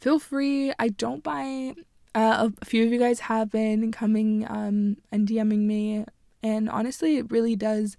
feel 0.00 0.18
free. 0.18 0.72
I 0.78 0.88
don't 0.88 1.22
buy 1.22 1.74
uh, 2.14 2.50
a 2.60 2.64
few 2.64 2.84
of 2.84 2.92
you 2.92 2.98
guys 2.98 3.20
have 3.20 3.50
been 3.50 3.92
coming 3.92 4.46
um, 4.48 4.96
and 5.12 5.26
DMing 5.28 5.60
me, 5.60 6.04
and 6.42 6.68
honestly, 6.70 7.16
it 7.16 7.30
really 7.30 7.56
does 7.56 7.96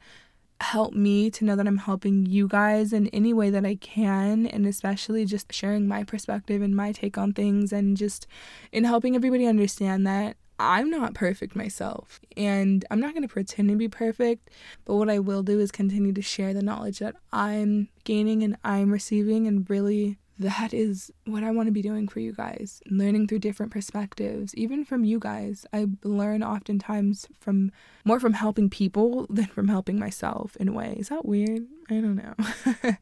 help 0.62 0.94
me 0.94 1.32
to 1.32 1.46
know 1.46 1.56
that 1.56 1.68
I'm 1.68 1.78
helping 1.78 2.26
you 2.26 2.48
guys 2.48 2.92
in 2.92 3.08
any 3.08 3.34
way 3.34 3.50
that 3.50 3.66
I 3.66 3.76
can, 3.76 4.46
and 4.46 4.66
especially 4.66 5.26
just 5.26 5.54
sharing 5.54 5.88
my 5.88 6.04
perspective 6.04 6.62
and 6.62 6.76
my 6.76 6.92
take 6.92 7.18
on 7.18 7.34
things, 7.34 7.72
and 7.72 7.96
just 7.96 8.28
in 8.72 8.84
helping 8.84 9.16
everybody 9.16 9.46
understand 9.46 10.06
that 10.08 10.36
I'm 10.62 10.90
not 10.90 11.14
perfect 11.14 11.56
myself, 11.56 12.20
and 12.36 12.84
I'm 12.92 13.00
not 13.00 13.14
going 13.14 13.24
to 13.24 13.34
pretend 13.34 13.70
to 13.70 13.78
be 13.78 13.88
perfect, 13.88 14.50
but 14.84 14.96
what 14.96 15.10
I 15.10 15.20
will 15.20 15.44
do 15.44 15.60
is 15.60 15.72
continue 15.72 16.12
to 16.12 16.22
share 16.22 16.54
the 16.54 16.62
knowledge 16.62 17.00
that 17.00 17.16
I'm 17.32 17.88
gaining 18.04 18.44
and 18.44 18.58
I'm 18.66 18.92
receiving, 18.92 19.48
and 19.48 19.70
really 19.70 20.18
that 20.40 20.74
is 20.74 21.12
what 21.26 21.44
I 21.44 21.52
want 21.52 21.68
to 21.68 21.72
be 21.72 21.82
doing 21.82 22.08
for 22.08 22.22
you 22.22 22.32
guys, 22.32 22.82
learning 22.90 23.28
through 23.28 23.40
different 23.40 23.74
perspectives, 23.74 24.56
even 24.56 24.86
from 24.86 25.04
you 25.04 25.20
guys. 25.20 25.66
I 25.74 25.88
learn 26.04 26.44
oftentimes 26.44 27.28
from 27.40 27.72
more 28.06 28.22
from 28.22 28.34
helping 28.34 28.70
people 28.70 29.28
than 29.30 29.48
from 29.48 29.68
helping 29.68 30.00
myself 30.00 30.56
in 30.58 30.70
a 30.70 30.74
way. 30.74 30.96
Is 30.98 31.10
that 31.10 31.26
weird? 31.26 31.64
I 31.90 31.96
don't 31.96 32.16
know. 32.16 32.34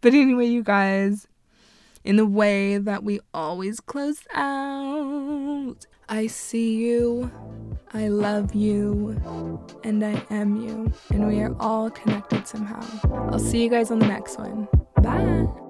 but 0.00 0.14
anyway, 0.14 0.46
you 0.46 0.62
guys, 0.62 1.26
in 2.04 2.16
the 2.16 2.26
way 2.26 2.78
that 2.78 3.04
we 3.04 3.20
always 3.34 3.78
close 3.78 4.22
out, 4.32 5.86
I 6.08 6.26
see 6.28 6.76
you, 6.76 7.30
I 7.92 8.08
love 8.08 8.54
you, 8.54 9.20
and 9.84 10.02
I 10.02 10.24
am 10.30 10.56
you, 10.56 10.92
and 11.10 11.26
we 11.26 11.40
are 11.40 11.54
all 11.60 11.90
connected 11.90 12.46
somehow. 12.46 12.80
I'll 13.30 13.38
see 13.38 13.62
you 13.62 13.68
guys 13.68 13.90
on 13.90 13.98
the 13.98 14.06
next 14.06 14.38
one. 14.38 14.68
Bye. 15.02 15.65